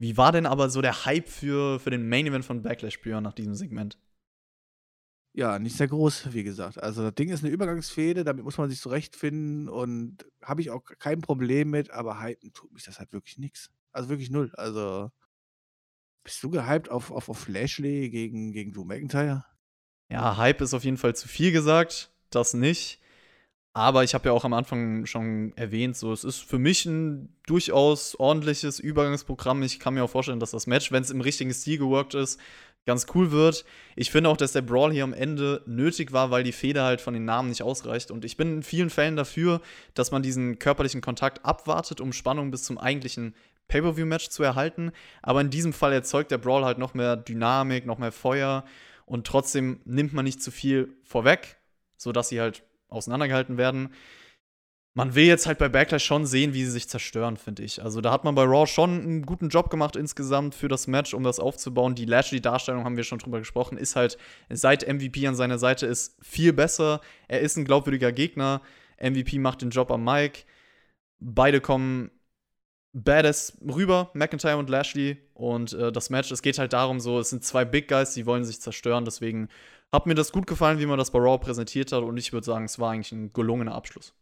Wie 0.00 0.16
war 0.16 0.30
denn 0.30 0.46
aber 0.46 0.70
so 0.70 0.80
der 0.80 1.04
Hype 1.06 1.28
für, 1.28 1.80
für 1.80 1.90
den 1.90 2.08
Main 2.08 2.26
Event 2.26 2.44
von 2.44 2.62
Backlash 2.62 3.00
Björn 3.00 3.24
nach 3.24 3.32
diesem 3.32 3.56
Segment? 3.56 3.98
Ja, 5.34 5.58
nicht 5.58 5.76
sehr 5.76 5.88
groß, 5.88 6.32
wie 6.32 6.42
gesagt. 6.42 6.82
Also 6.82 7.02
das 7.02 7.14
Ding 7.14 7.28
ist 7.28 7.44
eine 7.44 7.52
Übergangsfehde, 7.52 8.24
damit 8.24 8.44
muss 8.44 8.58
man 8.58 8.70
sich 8.70 8.80
zurechtfinden 8.80 9.68
und 9.68 10.26
habe 10.42 10.60
ich 10.60 10.70
auch 10.70 10.84
kein 10.84 11.20
Problem 11.20 11.70
mit, 11.70 11.90
aber 11.90 12.20
hypen 12.20 12.52
tut 12.52 12.72
mich 12.72 12.84
das 12.84 12.98
halt 12.98 13.12
wirklich 13.12 13.38
nichts. 13.38 13.70
Also 13.92 14.08
wirklich 14.08 14.30
null. 14.30 14.50
Also 14.56 15.10
bist 16.24 16.42
du 16.42 16.50
gehypt 16.50 16.90
auf, 16.90 17.10
auf, 17.10 17.28
auf 17.28 17.48
Lashley 17.48 18.10
gegen, 18.10 18.52
gegen 18.52 18.72
Drew 18.72 18.84
McIntyre? 18.84 19.44
Ja, 20.10 20.36
Hype 20.36 20.60
ist 20.60 20.74
auf 20.74 20.84
jeden 20.84 20.96
Fall 20.96 21.14
zu 21.14 21.28
viel 21.28 21.52
gesagt, 21.52 22.10
das 22.30 22.54
nicht. 22.54 23.00
Aber 23.74 24.02
ich 24.02 24.14
habe 24.14 24.28
ja 24.28 24.32
auch 24.32 24.44
am 24.44 24.54
Anfang 24.54 25.06
schon 25.06 25.52
erwähnt, 25.54 25.96
so 25.96 26.12
es 26.12 26.24
ist 26.24 26.40
für 26.40 26.58
mich 26.58 26.84
ein 26.86 27.32
durchaus 27.46 28.16
ordentliches 28.16 28.80
Übergangsprogramm. 28.80 29.62
Ich 29.62 29.78
kann 29.78 29.94
mir 29.94 30.02
auch 30.02 30.10
vorstellen, 30.10 30.40
dass 30.40 30.50
das 30.50 30.66
Match, 30.66 30.90
wenn 30.90 31.02
es 31.02 31.10
im 31.10 31.20
richtigen 31.20 31.52
Stil 31.52 31.78
geworkt 31.78 32.14
ist, 32.14 32.40
ganz 32.86 33.06
cool 33.14 33.30
wird. 33.30 33.64
Ich 33.96 34.10
finde 34.10 34.30
auch, 34.30 34.36
dass 34.36 34.52
der 34.52 34.62
Brawl 34.62 34.92
hier 34.92 35.04
am 35.04 35.12
Ende 35.12 35.62
nötig 35.66 36.12
war, 36.12 36.30
weil 36.30 36.42
die 36.42 36.52
Feder 36.52 36.84
halt 36.84 37.00
von 37.00 37.14
den 37.14 37.26
Namen 37.26 37.50
nicht 37.50 37.62
ausreicht. 37.62 38.10
Und 38.10 38.24
ich 38.24 38.36
bin 38.36 38.54
in 38.54 38.62
vielen 38.62 38.90
Fällen 38.90 39.14
dafür, 39.14 39.60
dass 39.94 40.10
man 40.10 40.22
diesen 40.22 40.58
körperlichen 40.58 41.02
Kontakt 41.02 41.44
abwartet, 41.44 42.00
um 42.00 42.12
Spannung 42.12 42.50
bis 42.50 42.64
zum 42.64 42.78
eigentlichen 42.78 43.34
Pay-Per-View-Match 43.68 44.30
zu 44.30 44.42
erhalten. 44.42 44.90
Aber 45.22 45.42
in 45.42 45.50
diesem 45.50 45.74
Fall 45.74 45.92
erzeugt 45.92 46.30
der 46.30 46.38
Brawl 46.38 46.64
halt 46.64 46.78
noch 46.78 46.94
mehr 46.94 47.16
Dynamik, 47.16 47.84
noch 47.84 47.98
mehr 47.98 48.10
Feuer. 48.10 48.64
Und 49.08 49.26
trotzdem 49.26 49.80
nimmt 49.84 50.12
man 50.12 50.24
nicht 50.24 50.42
zu 50.42 50.50
viel 50.50 50.94
vorweg, 51.04 51.56
sodass 51.96 52.28
sie 52.28 52.40
halt 52.40 52.62
auseinandergehalten 52.88 53.56
werden 53.58 53.90
man 54.98 55.14
will 55.14 55.26
jetzt 55.26 55.46
halt 55.46 55.58
bei 55.58 55.68
Backlash 55.68 56.04
schon 56.04 56.26
sehen, 56.26 56.54
wie 56.54 56.64
sie 56.64 56.72
sich 56.72 56.88
zerstören, 56.88 57.36
finde 57.36 57.62
ich. 57.62 57.80
Also 57.80 58.00
da 58.00 58.10
hat 58.10 58.24
man 58.24 58.34
bei 58.34 58.42
Raw 58.42 58.66
schon 58.66 59.00
einen 59.00 59.26
guten 59.26 59.48
Job 59.48 59.70
gemacht 59.70 59.94
insgesamt 59.94 60.56
für 60.56 60.66
das 60.66 60.88
Match, 60.88 61.14
um 61.14 61.22
das 61.22 61.38
aufzubauen. 61.38 61.94
Die 61.94 62.04
Lashley-Darstellung, 62.04 62.82
haben 62.84 62.96
wir 62.96 63.04
schon 63.04 63.20
drüber 63.20 63.38
gesprochen, 63.38 63.78
ist 63.78 63.94
halt 63.94 64.18
seit 64.48 64.88
MVP 64.88 65.24
an 65.28 65.36
seiner 65.36 65.56
Seite 65.56 65.86
ist 65.86 66.16
viel 66.20 66.52
besser. 66.52 67.00
Er 67.28 67.42
ist 67.42 67.56
ein 67.56 67.64
glaubwürdiger 67.64 68.10
Gegner. 68.10 68.60
MVP 69.00 69.38
macht 69.38 69.62
den 69.62 69.70
Job 69.70 69.92
am 69.92 70.02
Mike. 70.02 70.40
Beide 71.20 71.60
kommen 71.60 72.10
badass 72.92 73.58
rüber, 73.62 74.10
McIntyre 74.14 74.56
und 74.56 74.70
Lashley. 74.70 75.18
Und 75.34 75.72
äh, 75.72 75.92
das 75.92 76.10
Match, 76.10 76.30
es 76.30 76.42
geht 76.42 76.58
halt 76.58 76.72
darum, 76.72 77.00
so, 77.00 77.18
es 77.18 77.30
sind 77.30 77.44
zwei 77.44 77.64
Big 77.64 77.88
Guys, 77.88 78.14
die 78.14 78.26
wollen 78.26 78.44
sich 78.44 78.60
zerstören. 78.60 79.04
Deswegen 79.04 79.48
hat 79.92 80.06
mir 80.06 80.14
das 80.14 80.32
gut 80.32 80.46
gefallen, 80.46 80.78
wie 80.78 80.86
man 80.86 80.98
das 80.98 81.10
bei 81.10 81.18
Raw 81.18 81.38
präsentiert 81.38 81.92
hat. 81.92 82.02
Und 82.02 82.16
ich 82.16 82.32
würde 82.32 82.44
sagen, 82.44 82.64
es 82.64 82.78
war 82.78 82.92
eigentlich 82.92 83.12
ein 83.12 83.32
gelungener 83.32 83.74
Abschluss. 83.74 84.14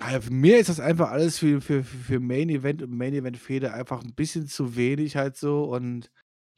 Also 0.00 0.22
für 0.22 0.32
mir 0.32 0.58
ist 0.58 0.70
das 0.70 0.80
einfach 0.80 1.10
alles 1.10 1.38
für, 1.38 1.60
für, 1.60 1.84
für 1.84 2.18
Main 2.18 2.48
Event 2.48 2.82
und 2.82 2.96
Main 2.96 3.12
Event 3.12 3.36
Fehde 3.36 3.74
einfach 3.74 4.02
ein 4.02 4.14
bisschen 4.14 4.46
zu 4.46 4.74
wenig 4.74 5.16
halt 5.16 5.36
so 5.36 5.64
und 5.64 6.10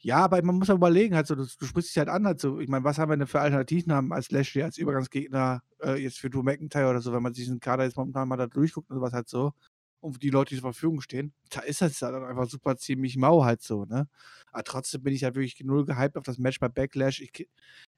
ja, 0.05 0.19
aber 0.19 0.43
man 0.43 0.57
muss 0.57 0.69
auch 0.69 0.75
überlegen 0.75 1.15
halt 1.15 1.27
so, 1.27 1.35
du, 1.35 1.45
du 1.45 1.67
sprichst 1.67 1.91
dich 1.91 1.99
halt 1.99 2.11
an 2.11 2.27
halt 2.27 2.39
so, 2.39 2.61
ich 2.61 2.69
meine, 2.69 2.85
was 2.85 2.99
haben 2.99 3.11
wir 3.11 3.17
denn 3.17 3.27
für 3.27 3.41
Alternativen 3.41 4.13
als 4.13 4.31
Lashley, 4.31 4.63
als 4.63 4.77
Übergangsgegner 4.77 5.63
äh, 5.83 5.95
jetzt 5.95 6.19
für 6.19 6.29
Drew 6.29 6.43
McIntyre 6.43 6.91
oder 6.91 7.01
so, 7.01 7.13
wenn 7.15 7.23
man 7.23 7.33
sich 7.33 7.45
diesen 7.45 7.59
Kader 7.61 7.85
jetzt 7.85 7.97
momentan 7.97 8.29
mal 8.29 8.37
da 8.37 8.47
durchguckt 8.47 8.91
und 8.91 8.97
sowas 8.97 9.15
halt 9.15 9.29
so 9.29 9.53
und 10.01 10.23
die 10.23 10.29
Leute, 10.29 10.51
die 10.51 10.61
zur 10.61 10.73
Verfügung 10.73 11.01
stehen, 11.01 11.33
da 11.49 11.61
ist 11.61 11.81
das 11.81 11.99
dann 11.99 12.23
einfach 12.23 12.47
super 12.47 12.77
ziemlich 12.77 13.17
mau 13.17 13.45
halt 13.45 13.63
so, 13.63 13.87
ne? 13.87 14.07
Aber 14.53 14.63
trotzdem 14.63 15.03
bin 15.03 15.15
ich 15.15 15.25
halt 15.25 15.37
wirklich 15.37 15.59
null 15.65 15.87
gehypt 15.87 16.19
auf 16.19 16.25
das 16.25 16.37
Match 16.37 16.61
bei 16.61 16.69
Backlash. 16.69 17.23
Ich, 17.23 17.49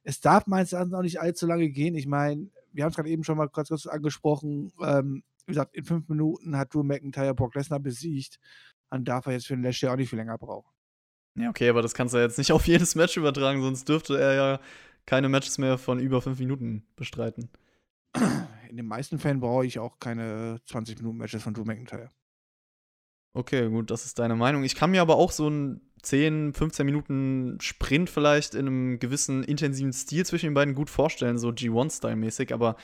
es 0.05 0.21
darf 0.21 0.47
meines 0.47 0.73
Erachtens 0.73 0.95
auch 0.95 1.03
nicht 1.03 1.21
allzu 1.21 1.47
lange 1.49 1.69
gehen. 1.69 1.97
Ich 1.97 2.07
meine, 2.07 2.49
wir 2.73 2.85
haben 2.85 2.91
es 2.91 2.97
gerade 2.97 3.09
eben 3.09 3.25
schon 3.25 3.37
mal 3.37 3.49
kurz, 3.49 3.71
kurz 3.71 3.87
angesprochen. 3.89 4.73
Ähm, 4.81 5.25
wie 5.47 5.53
gesagt, 5.53 5.75
in 5.75 5.85
fünf 5.85 6.09
Minuten 6.09 6.57
hat 6.57 6.73
Drew 6.73 6.85
McIntyre 6.85 7.35
Brock 7.35 7.57
Lesnar 7.57 7.81
besiegt. 7.81 8.39
Dann 8.91 9.05
darf 9.05 9.27
er 9.27 9.33
jetzt 9.33 9.49
für 9.49 9.57
den 9.57 9.65
Lashley 9.65 9.89
auch 9.89 9.97
nicht 9.97 10.11
viel 10.11 10.19
länger 10.21 10.39
brauchen. 10.39 10.76
Ja, 11.37 11.51
okay, 11.51 11.68
aber 11.68 11.82
das 11.82 11.95
kannst 11.95 12.14
du 12.14 12.18
jetzt 12.18 12.39
nicht 12.39 12.53
auf 12.53 12.66
jedes 12.66 12.95
Match 12.95 13.16
übertragen, 13.16 13.62
sonst 13.62 13.89
dürfte 13.89 14.18
er 14.18 14.34
ja 14.34 14.61
keine 15.05 15.28
Matches 15.28 15.59
mehr 15.59 15.78
von 15.78 15.99
über 15.99 16.20
fünf 16.20 16.39
Minuten 16.39 16.84
bestreiten. 16.97 17.51
In 18.68 18.76
den 18.76 18.87
meisten 18.87 19.18
Fällen 19.18 19.41
brauche 19.41 19.66
ich 19.66 19.78
auch 19.78 20.01
keine 20.01 20.61
20 20.66 20.99
Minuten 20.99 21.18
Matches 21.18 21.43
von 21.43 21.55
Drew 21.55 21.64
McIntyre. 21.64 22.11
Okay, 23.34 23.68
gut, 23.68 23.91
das 23.91 24.07
ist 24.07 24.18
deine 24.18 24.34
Meinung. 24.34 24.64
Ich 24.64 24.74
kann 24.74 24.91
mir 24.91 25.03
aber 25.03 25.16
auch 25.16 25.30
so 25.30 25.47
einen 25.47 25.82
10, 26.03 26.55
15 26.55 26.87
Minuten 26.87 27.59
Sprint 27.61 28.09
vielleicht 28.09 28.55
in 28.55 28.66
einem 28.66 28.99
gewissen 28.99 29.45
intensiven 29.45 29.93
Stil 29.93 30.24
zwischen 30.24 30.47
den 30.47 30.55
beiden 30.55 30.74
gut 30.74 30.89
vorstellen, 30.89 31.37
so 31.37 31.51
G1-Style-mäßig, 31.51 32.55
aber 32.55 32.76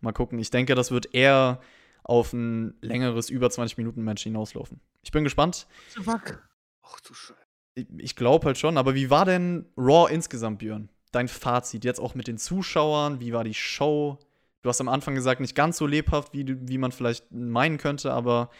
mal 0.00 0.12
gucken. 0.12 0.38
Ich 0.38 0.50
denke, 0.50 0.74
das 0.74 0.90
wird 0.90 1.14
eher 1.14 1.60
auf 2.02 2.32
ein 2.32 2.74
längeres, 2.80 3.30
über 3.30 3.50
20 3.50 3.78
Minuten 3.78 4.02
Match 4.02 4.22
hinauslaufen. 4.22 4.80
Ich 5.02 5.12
bin 5.12 5.24
gespannt. 5.24 5.68
Fuck. 6.02 6.42
Ach 6.82 7.00
du 7.00 7.14
Scheiße. 7.14 7.39
Ich, 7.74 8.16
glaube 8.16 8.46
halt 8.46 8.58
schon, 8.58 8.76
aber 8.76 8.94
wie 8.94 9.10
war 9.10 9.24
denn 9.24 9.66
Raw 9.76 10.12
insgesamt, 10.12 10.58
Björn? 10.58 10.90
Dein 11.12 11.28
Fazit 11.28 11.84
jetzt 11.84 12.00
auch 12.00 12.14
mit 12.14 12.26
den 12.26 12.38
Zuschauern, 12.38 13.20
wie 13.20 13.32
war 13.32 13.44
die 13.44 13.54
Show? 13.54 14.18
Du 14.62 14.68
hast 14.68 14.80
am 14.80 14.88
Anfang 14.88 15.14
gesagt, 15.14 15.40
nicht 15.40 15.54
ganz 15.54 15.78
so 15.78 15.86
lebhaft, 15.86 16.34
wie, 16.34 16.68
wie 16.68 16.78
man 16.78 16.92
vielleicht 16.92 17.30
meinen 17.32 17.78
könnte, 17.78 18.12
aber 18.12 18.50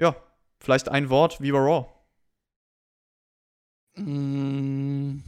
ja, 0.00 0.14
Vielleicht 0.60 0.88
ein 0.88 1.08
Wort, 1.08 1.40
wie 1.40 1.52
war 1.52 1.60
Raw? 1.60 1.86
Mm, 3.96 5.20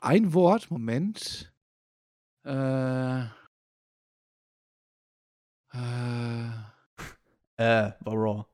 ein 0.00 0.34
Wort, 0.34 0.70
Moment. 0.70 1.52
Äh. 2.44 3.24
Äh. 5.72 6.50
äh, 7.56 7.92
war 8.00 8.14
Raw. 8.14 8.49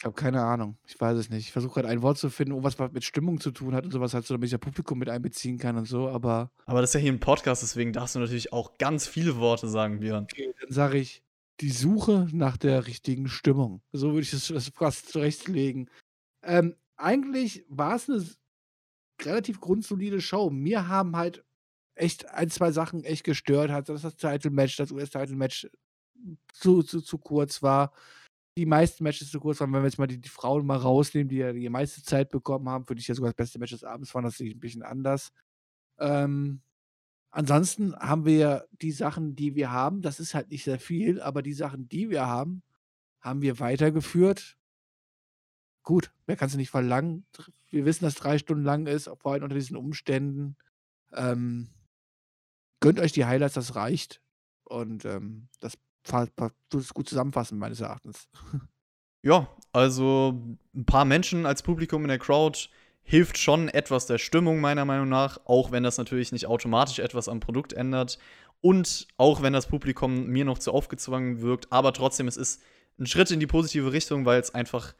Ich 0.00 0.06
habe 0.06 0.14
keine 0.14 0.42
Ahnung. 0.42 0.78
Ich 0.86 0.98
weiß 0.98 1.18
es 1.18 1.28
nicht. 1.28 1.44
Ich 1.44 1.52
versuche 1.52 1.74
gerade 1.74 1.88
ein 1.88 2.00
Wort 2.00 2.16
zu 2.16 2.30
finden, 2.30 2.64
was 2.64 2.78
mit 2.78 3.04
Stimmung 3.04 3.38
zu 3.38 3.50
tun 3.50 3.74
hat 3.74 3.84
und 3.84 3.90
sowas 3.90 4.14
halt 4.14 4.24
so, 4.24 4.32
damit 4.32 4.46
ich 4.46 4.52
das 4.52 4.60
Publikum 4.60 4.98
mit 4.98 5.10
einbeziehen 5.10 5.58
kann 5.58 5.76
und 5.76 5.84
so, 5.84 6.08
aber. 6.08 6.50
Aber 6.64 6.80
das 6.80 6.90
ist 6.90 6.94
ja 6.94 7.00
hier 7.00 7.12
ein 7.12 7.20
Podcast, 7.20 7.62
deswegen 7.62 7.92
darfst 7.92 8.14
du 8.14 8.18
natürlich 8.18 8.50
auch 8.50 8.78
ganz 8.78 9.06
viele 9.06 9.36
Worte 9.36 9.68
sagen, 9.68 10.00
Björn. 10.00 10.24
Okay, 10.24 10.54
dann 10.58 10.72
sage 10.72 10.96
ich 10.96 11.22
die 11.60 11.68
Suche 11.68 12.28
nach 12.32 12.56
der 12.56 12.86
richtigen 12.86 13.28
Stimmung. 13.28 13.82
So 13.92 14.14
würde 14.14 14.22
ich 14.22 14.32
es 14.32 14.50
fast 14.74 15.10
zurechtlegen. 15.10 15.90
Ähm, 16.42 16.76
eigentlich 16.96 17.66
war 17.68 17.96
es 17.96 18.08
eine 18.08 18.24
relativ 19.20 19.60
grundsolide 19.60 20.22
Show. 20.22 20.48
Mir 20.48 20.88
haben 20.88 21.14
halt 21.14 21.44
echt 21.94 22.26
ein, 22.30 22.48
zwei 22.48 22.72
Sachen 22.72 23.04
echt 23.04 23.24
gestört, 23.24 23.70
hat, 23.70 23.90
dass 23.90 24.00
das 24.00 24.16
Title-Match, 24.16 24.76
das 24.76 24.92
US-Title-Match 24.92 25.68
zu, 26.54 26.82
zu, 26.82 27.02
zu 27.02 27.18
kurz 27.18 27.62
war. 27.62 27.92
Die 28.56 28.66
meisten 28.66 29.04
Matches 29.04 29.30
zu 29.30 29.40
kurz 29.40 29.60
waren, 29.60 29.72
wenn 29.72 29.82
wir 29.82 29.88
jetzt 29.88 29.98
mal 29.98 30.06
die, 30.06 30.20
die 30.20 30.28
Frauen 30.28 30.66
mal 30.66 30.76
rausnehmen, 30.76 31.28
die 31.28 31.36
ja 31.36 31.52
die 31.52 31.68
meiste 31.68 32.02
Zeit 32.02 32.30
bekommen 32.30 32.68
haben, 32.68 32.86
für 32.86 32.94
dich 32.94 33.08
ja 33.08 33.14
sogar 33.14 33.30
das 33.30 33.36
beste 33.36 33.58
Match 33.58 33.72
des 33.72 33.84
Abends 33.84 34.14
waren, 34.14 34.24
das 34.24 34.36
sehe 34.36 34.48
ich 34.48 34.56
ein 34.56 34.60
bisschen 34.60 34.82
anders. 34.82 35.32
Ähm, 35.98 36.62
Ansonsten 37.32 37.94
haben 37.96 38.24
wir 38.24 38.66
die 38.72 38.90
Sachen, 38.90 39.36
die 39.36 39.54
wir 39.54 39.70
haben, 39.70 40.02
das 40.02 40.18
ist 40.18 40.34
halt 40.34 40.50
nicht 40.50 40.64
sehr 40.64 40.80
viel, 40.80 41.20
aber 41.20 41.42
die 41.42 41.52
Sachen, 41.52 41.88
die 41.88 42.10
wir 42.10 42.26
haben, 42.26 42.62
haben 43.20 43.40
wir 43.40 43.60
weitergeführt. 43.60 44.58
Gut, 45.84 46.12
mehr 46.26 46.36
kannst 46.36 46.54
du 46.54 46.58
nicht 46.58 46.70
verlangen. 46.70 47.24
Wir 47.70 47.84
wissen, 47.84 48.04
dass 48.04 48.16
drei 48.16 48.38
Stunden 48.38 48.64
lang 48.64 48.86
ist, 48.86 49.08
vor 49.20 49.32
allem 49.32 49.44
unter 49.44 49.54
diesen 49.54 49.76
Umständen. 49.76 50.56
Ähm, 51.12 51.68
gönnt 52.80 52.98
euch 52.98 53.12
die 53.12 53.24
Highlights, 53.24 53.54
das 53.54 53.76
reicht. 53.76 54.20
Und 54.64 55.04
ähm, 55.04 55.48
das 55.60 55.78
tut 56.10 56.80
es 56.80 56.94
gut 56.94 57.08
zusammenfassen, 57.08 57.58
meines 57.58 57.80
Erachtens. 57.80 58.28
Ja, 59.22 59.48
also 59.72 60.56
ein 60.74 60.86
paar 60.86 61.04
Menschen 61.04 61.44
als 61.44 61.62
Publikum 61.62 62.02
in 62.02 62.08
der 62.08 62.18
Crowd 62.18 62.70
hilft 63.02 63.38
schon 63.38 63.68
etwas 63.68 64.06
der 64.06 64.18
Stimmung, 64.18 64.60
meiner 64.60 64.84
Meinung 64.84 65.08
nach, 65.08 65.38
auch 65.44 65.72
wenn 65.72 65.82
das 65.82 65.98
natürlich 65.98 66.32
nicht 66.32 66.46
automatisch 66.46 67.00
etwas 67.00 67.28
am 67.28 67.40
Produkt 67.40 67.72
ändert. 67.72 68.18
Und 68.60 69.08
auch 69.16 69.42
wenn 69.42 69.52
das 69.52 69.66
Publikum 69.66 70.26
mir 70.26 70.44
noch 70.44 70.58
zu 70.58 70.72
aufgezwungen 70.72 71.40
wirkt, 71.40 71.72
aber 71.72 71.92
trotzdem, 71.92 72.28
es 72.28 72.36
ist 72.36 72.62
ein 72.98 73.06
Schritt 73.06 73.30
in 73.30 73.40
die 73.40 73.46
positive 73.46 73.92
Richtung, 73.92 74.26
weil 74.26 74.40
es 74.40 74.54
einfach, 74.54 74.94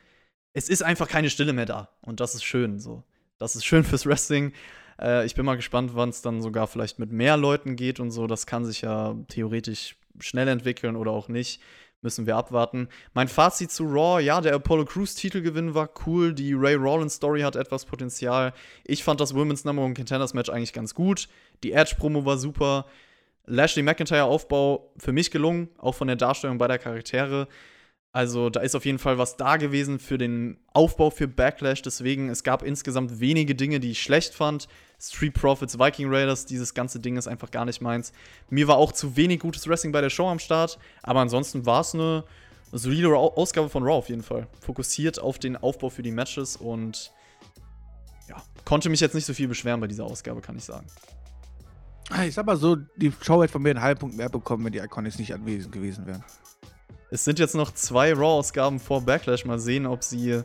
es 0.55 0.69
ist 0.69 0.83
einfach 0.83 1.09
keine 1.09 1.31
Stille 1.31 1.53
mehr 1.53 1.67
da. 1.67 1.91
Und 2.01 2.21
das 2.21 2.35
ist 2.35 2.45
schön 2.45 2.79
so. 2.79 3.05
Das 3.39 3.57
ist 3.57 3.65
schön 3.65 3.85
fürs 3.85 4.07
Wrestling. 4.07 4.53
Äh, 5.01 5.27
ich 5.27 5.35
bin 5.35 5.45
mal 5.45 5.57
gespannt, 5.57 5.93
wann 5.95 6.09
es 6.09 6.23
dann 6.23 6.43
sogar 6.43 6.67
vielleicht 6.67 6.99
mit 6.99 7.13
mehr 7.13 7.37
Leuten 7.37 7.77
geht 7.77 8.01
und 8.01 8.11
so. 8.11 8.27
Das 8.27 8.47
kann 8.47 8.65
sich 8.65 8.81
ja 8.81 9.17
theoretisch 9.29 9.97
schnell 10.19 10.49
entwickeln 10.49 10.97
oder 10.97 11.11
auch 11.11 11.29
nicht. 11.29 11.61
Müssen 12.03 12.27
wir 12.27 12.37
abwarten. 12.37 12.89
Mein 13.13 13.29
Fazit 13.29 13.71
zu 13.71 13.85
Raw, 13.85 14.23
ja, 14.23 14.41
der 14.41 14.55
Apollo 14.55 14.87
Crews 14.87 15.15
Titelgewinn 15.15 15.75
war 15.75 15.91
cool. 16.07 16.33
Die 16.33 16.55
Ray 16.55 16.75
Rollins 16.75 17.15
Story 17.15 17.43
hat 17.43 17.57
etwas 17.57 17.85
Potenzial. 17.85 18.55
Ich 18.87 19.05
fand 19.05 19.21
das 19.21 19.35
Women's 19.35 19.67
Number 19.67 19.83
One 19.83 19.93
Contenders 19.93 20.33
Match 20.33 20.49
eigentlich 20.49 20.73
ganz 20.73 20.95
gut. 20.95 21.29
Die 21.63 21.73
Edge 21.73 21.97
Promo 21.99 22.25
war 22.25 22.39
super. 22.39 22.87
Lashley 23.45 23.83
McIntyre 23.83 24.25
Aufbau 24.25 24.93
für 24.97 25.13
mich 25.13 25.31
gelungen, 25.31 25.69
auch 25.77 25.95
von 25.95 26.07
der 26.07 26.17
Darstellung 26.17 26.57
beider 26.57 26.79
Charaktere. 26.79 27.49
Also 28.13 28.51
da 28.51 28.61
ist 28.61 28.75
auf 28.75 28.85
jeden 28.85 28.99
Fall 28.99 29.19
was 29.19 29.37
da 29.37 29.57
gewesen 29.57 30.01
für 30.01 30.19
den 30.19 30.59
Aufbau 30.73 31.11
für 31.11 31.29
Backlash. 31.29 31.83
Deswegen, 31.83 32.29
es 32.29 32.43
gab 32.43 32.63
insgesamt 32.63 33.21
wenige 33.21 33.55
Dinge, 33.55 33.79
die 33.79 33.93
ich 33.93 34.03
schlecht 34.03 34.35
fand. 34.35 34.67
Street 35.01 35.35
Profits, 35.35 35.79
Viking 35.79 36.13
Raiders, 36.13 36.45
dieses 36.45 36.75
ganze 36.75 36.99
Ding 36.99 37.17
ist 37.17 37.29
einfach 37.29 37.51
gar 37.51 37.65
nicht 37.65 37.81
meins. 37.81 38.13
Mir 38.51 38.67
war 38.67 38.77
auch 38.77 38.93
zu 38.93 39.17
wenig 39.17 39.41
gutes 39.41 39.69
Wrestling 39.69 39.93
bei 39.93 40.01
der 40.01 40.11
Show 40.11 40.29
am 40.29 40.41
Start. 40.41 40.79
Aber 41.03 41.21
ansonsten 41.21 41.67
war 41.67 41.83
es 41.83 41.95
eine 41.95 42.25
solide 42.73 43.17
Ausgabe 43.17 43.69
von 43.69 43.85
Raw 43.85 43.95
auf 43.95 44.09
jeden 44.09 44.25
Fall. 44.25 44.49
Fokussiert 44.61 45.21
auf 45.21 45.39
den 45.39 45.57
Aufbau 45.57 45.89
für 45.89 46.03
die 46.03 46.11
Matches 46.13 46.57
und 46.57 47.13
ja, 48.29 48.43
konnte 48.65 48.89
mich 48.89 49.01
jetzt 49.01 49.15
nicht 49.15 49.25
so 49.25 49.35
viel 49.35 49.49
beschweren 49.49 49.81
bei 49.81 49.87
dieser 49.87 50.05
Ausgabe, 50.05 50.41
kann 50.41 50.57
ich 50.57 50.65
sagen. 50.65 50.87
Ich 52.25 52.35
sag 52.35 52.45
mal 52.45 52.57
so, 52.57 52.77
die 52.97 53.13
Show 53.23 53.41
hätte 53.41 53.53
von 53.53 53.63
mir 53.63 53.71
einen 53.71 53.83
halben 53.83 54.01
Punkt 54.01 54.17
mehr 54.17 54.29
bekommen, 54.29 54.65
wenn 54.65 54.73
die 54.73 54.81
Iconics 54.81 55.19
nicht 55.19 55.33
anwesend 55.33 55.73
gewesen 55.73 56.07
wären. 56.07 56.25
Es 57.11 57.25
sind 57.25 57.39
jetzt 57.39 57.55
noch 57.55 57.73
zwei 57.73 58.13
Raw-Ausgaben 58.13 58.79
vor 58.79 59.03
Backlash. 59.03 59.45
Mal 59.45 59.59
sehen, 59.59 59.87
ob 59.87 60.05
sie 60.05 60.43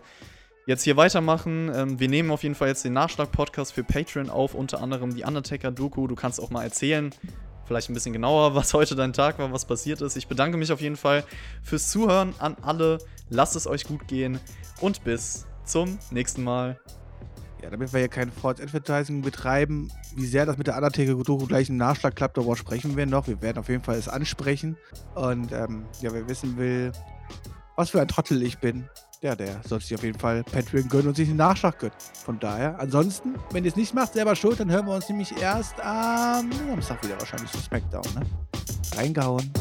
jetzt 0.66 0.84
hier 0.84 0.98
weitermachen. 0.98 1.72
Ähm, 1.74 2.00
wir 2.00 2.10
nehmen 2.10 2.32
auf 2.32 2.44
jeden 2.44 2.56
Fall 2.56 2.70
jetzt 2.70 2.84
den 2.84 2.94
Nachschlag-Podcast 2.94 3.74
für 3.74 3.84
Patreon 3.84 4.30
auf, 4.30 4.56
unter 4.56 4.82
anderem 4.82 5.16
die 5.16 5.24
Undertaker-Doku. 5.24 6.08
Du 6.08 6.16
kannst 6.16 6.42
auch 6.42 6.50
mal 6.50 6.64
erzählen, 6.64 7.14
vielleicht 7.66 7.90
ein 7.90 7.94
bisschen 7.94 8.14
genauer, 8.14 8.56
was 8.56 8.74
heute 8.74 8.96
dein 8.96 9.14
Tag 9.14 9.38
war, 9.38 9.52
was 9.52 9.66
passiert 9.66 10.02
ist. 10.02 10.18
Ich 10.18 10.28
bedanke 10.28 10.58
mich 10.58 10.72
auf 10.72 10.82
jeden 10.82 10.96
Fall 10.96 11.24
fürs 11.62 11.92
Zuhören 11.92 12.34
an 12.40 12.58
alle. 12.62 12.98
Lasst 13.30 13.56
es 13.56 13.68
euch 13.68 13.84
gut 13.86 14.08
gehen 14.08 14.40
und 14.82 15.04
bis 15.04 15.46
zum 15.66 16.00
nächsten 16.12 16.44
Mal. 16.44 16.80
Ja, 17.66 17.72
damit 17.72 17.92
wir 17.94 18.00
hier 18.00 18.10
kein 18.10 18.32
False 18.32 18.62
Advertising 18.62 19.24
betreiben, 19.24 19.92
wie 20.16 20.28
sehr 20.28 20.46
das 20.46 20.56
mit 20.56 20.68
der 20.68 20.76
Undertaker-Doku 20.76 21.48
gleich 21.48 21.68
im 21.68 21.78
Nachschlag 21.78 22.16
klappt, 22.16 22.38
darüber 22.38 22.56
sprechen 22.56 22.96
wir 22.96 23.08
noch. 23.08 23.28
Wir 23.28 23.42
werden 23.42 23.58
auf 23.58 23.70
jeden 23.70 23.84
Fall 23.84 23.96
es 23.96 24.08
ansprechen. 24.08 24.78
Und 25.16 25.52
ähm, 25.52 25.84
ja, 26.00 26.14
wer 26.14 26.30
wissen 26.30 26.58
will, 26.58 26.92
was 27.76 27.90
für 27.90 28.00
ein 28.00 28.08
Trottel 28.08 28.44
ich 28.44 28.60
bin, 28.60 28.88
der, 29.24 29.36
der 29.36 29.62
sollte 29.68 29.84
sich 29.84 29.96
auf 29.96 30.04
jeden 30.04 30.20
Fall 30.20 30.44
Patreon 30.44 30.88
gönnen 30.90 31.08
und 31.08 31.16
sich 31.16 31.28
den 31.28 31.38
Nachschlag 31.38 31.80
gönnen. 31.80 31.96
Von 32.24 32.40
daher, 32.40 32.80
ansonsten, 32.80 33.34
wenn 33.50 33.64
ihr 33.64 33.72
es 33.72 33.76
nicht 33.76 33.96
macht, 33.96 34.14
selber 34.14 34.36
schuld, 34.36 34.60
dann 34.60 34.70
hören 34.70 34.86
wir 34.86 34.94
uns 34.94 35.10
nämlich 35.10 35.36
erst 35.42 35.82
am 35.82 36.52
Samstag 36.52 37.04
wieder 37.04 37.20
wahrscheinlich 37.20 37.52
zu 37.52 37.58
SmackDown, 37.58 38.06
ne? 38.14 38.28
Reingehauen. 38.96 39.52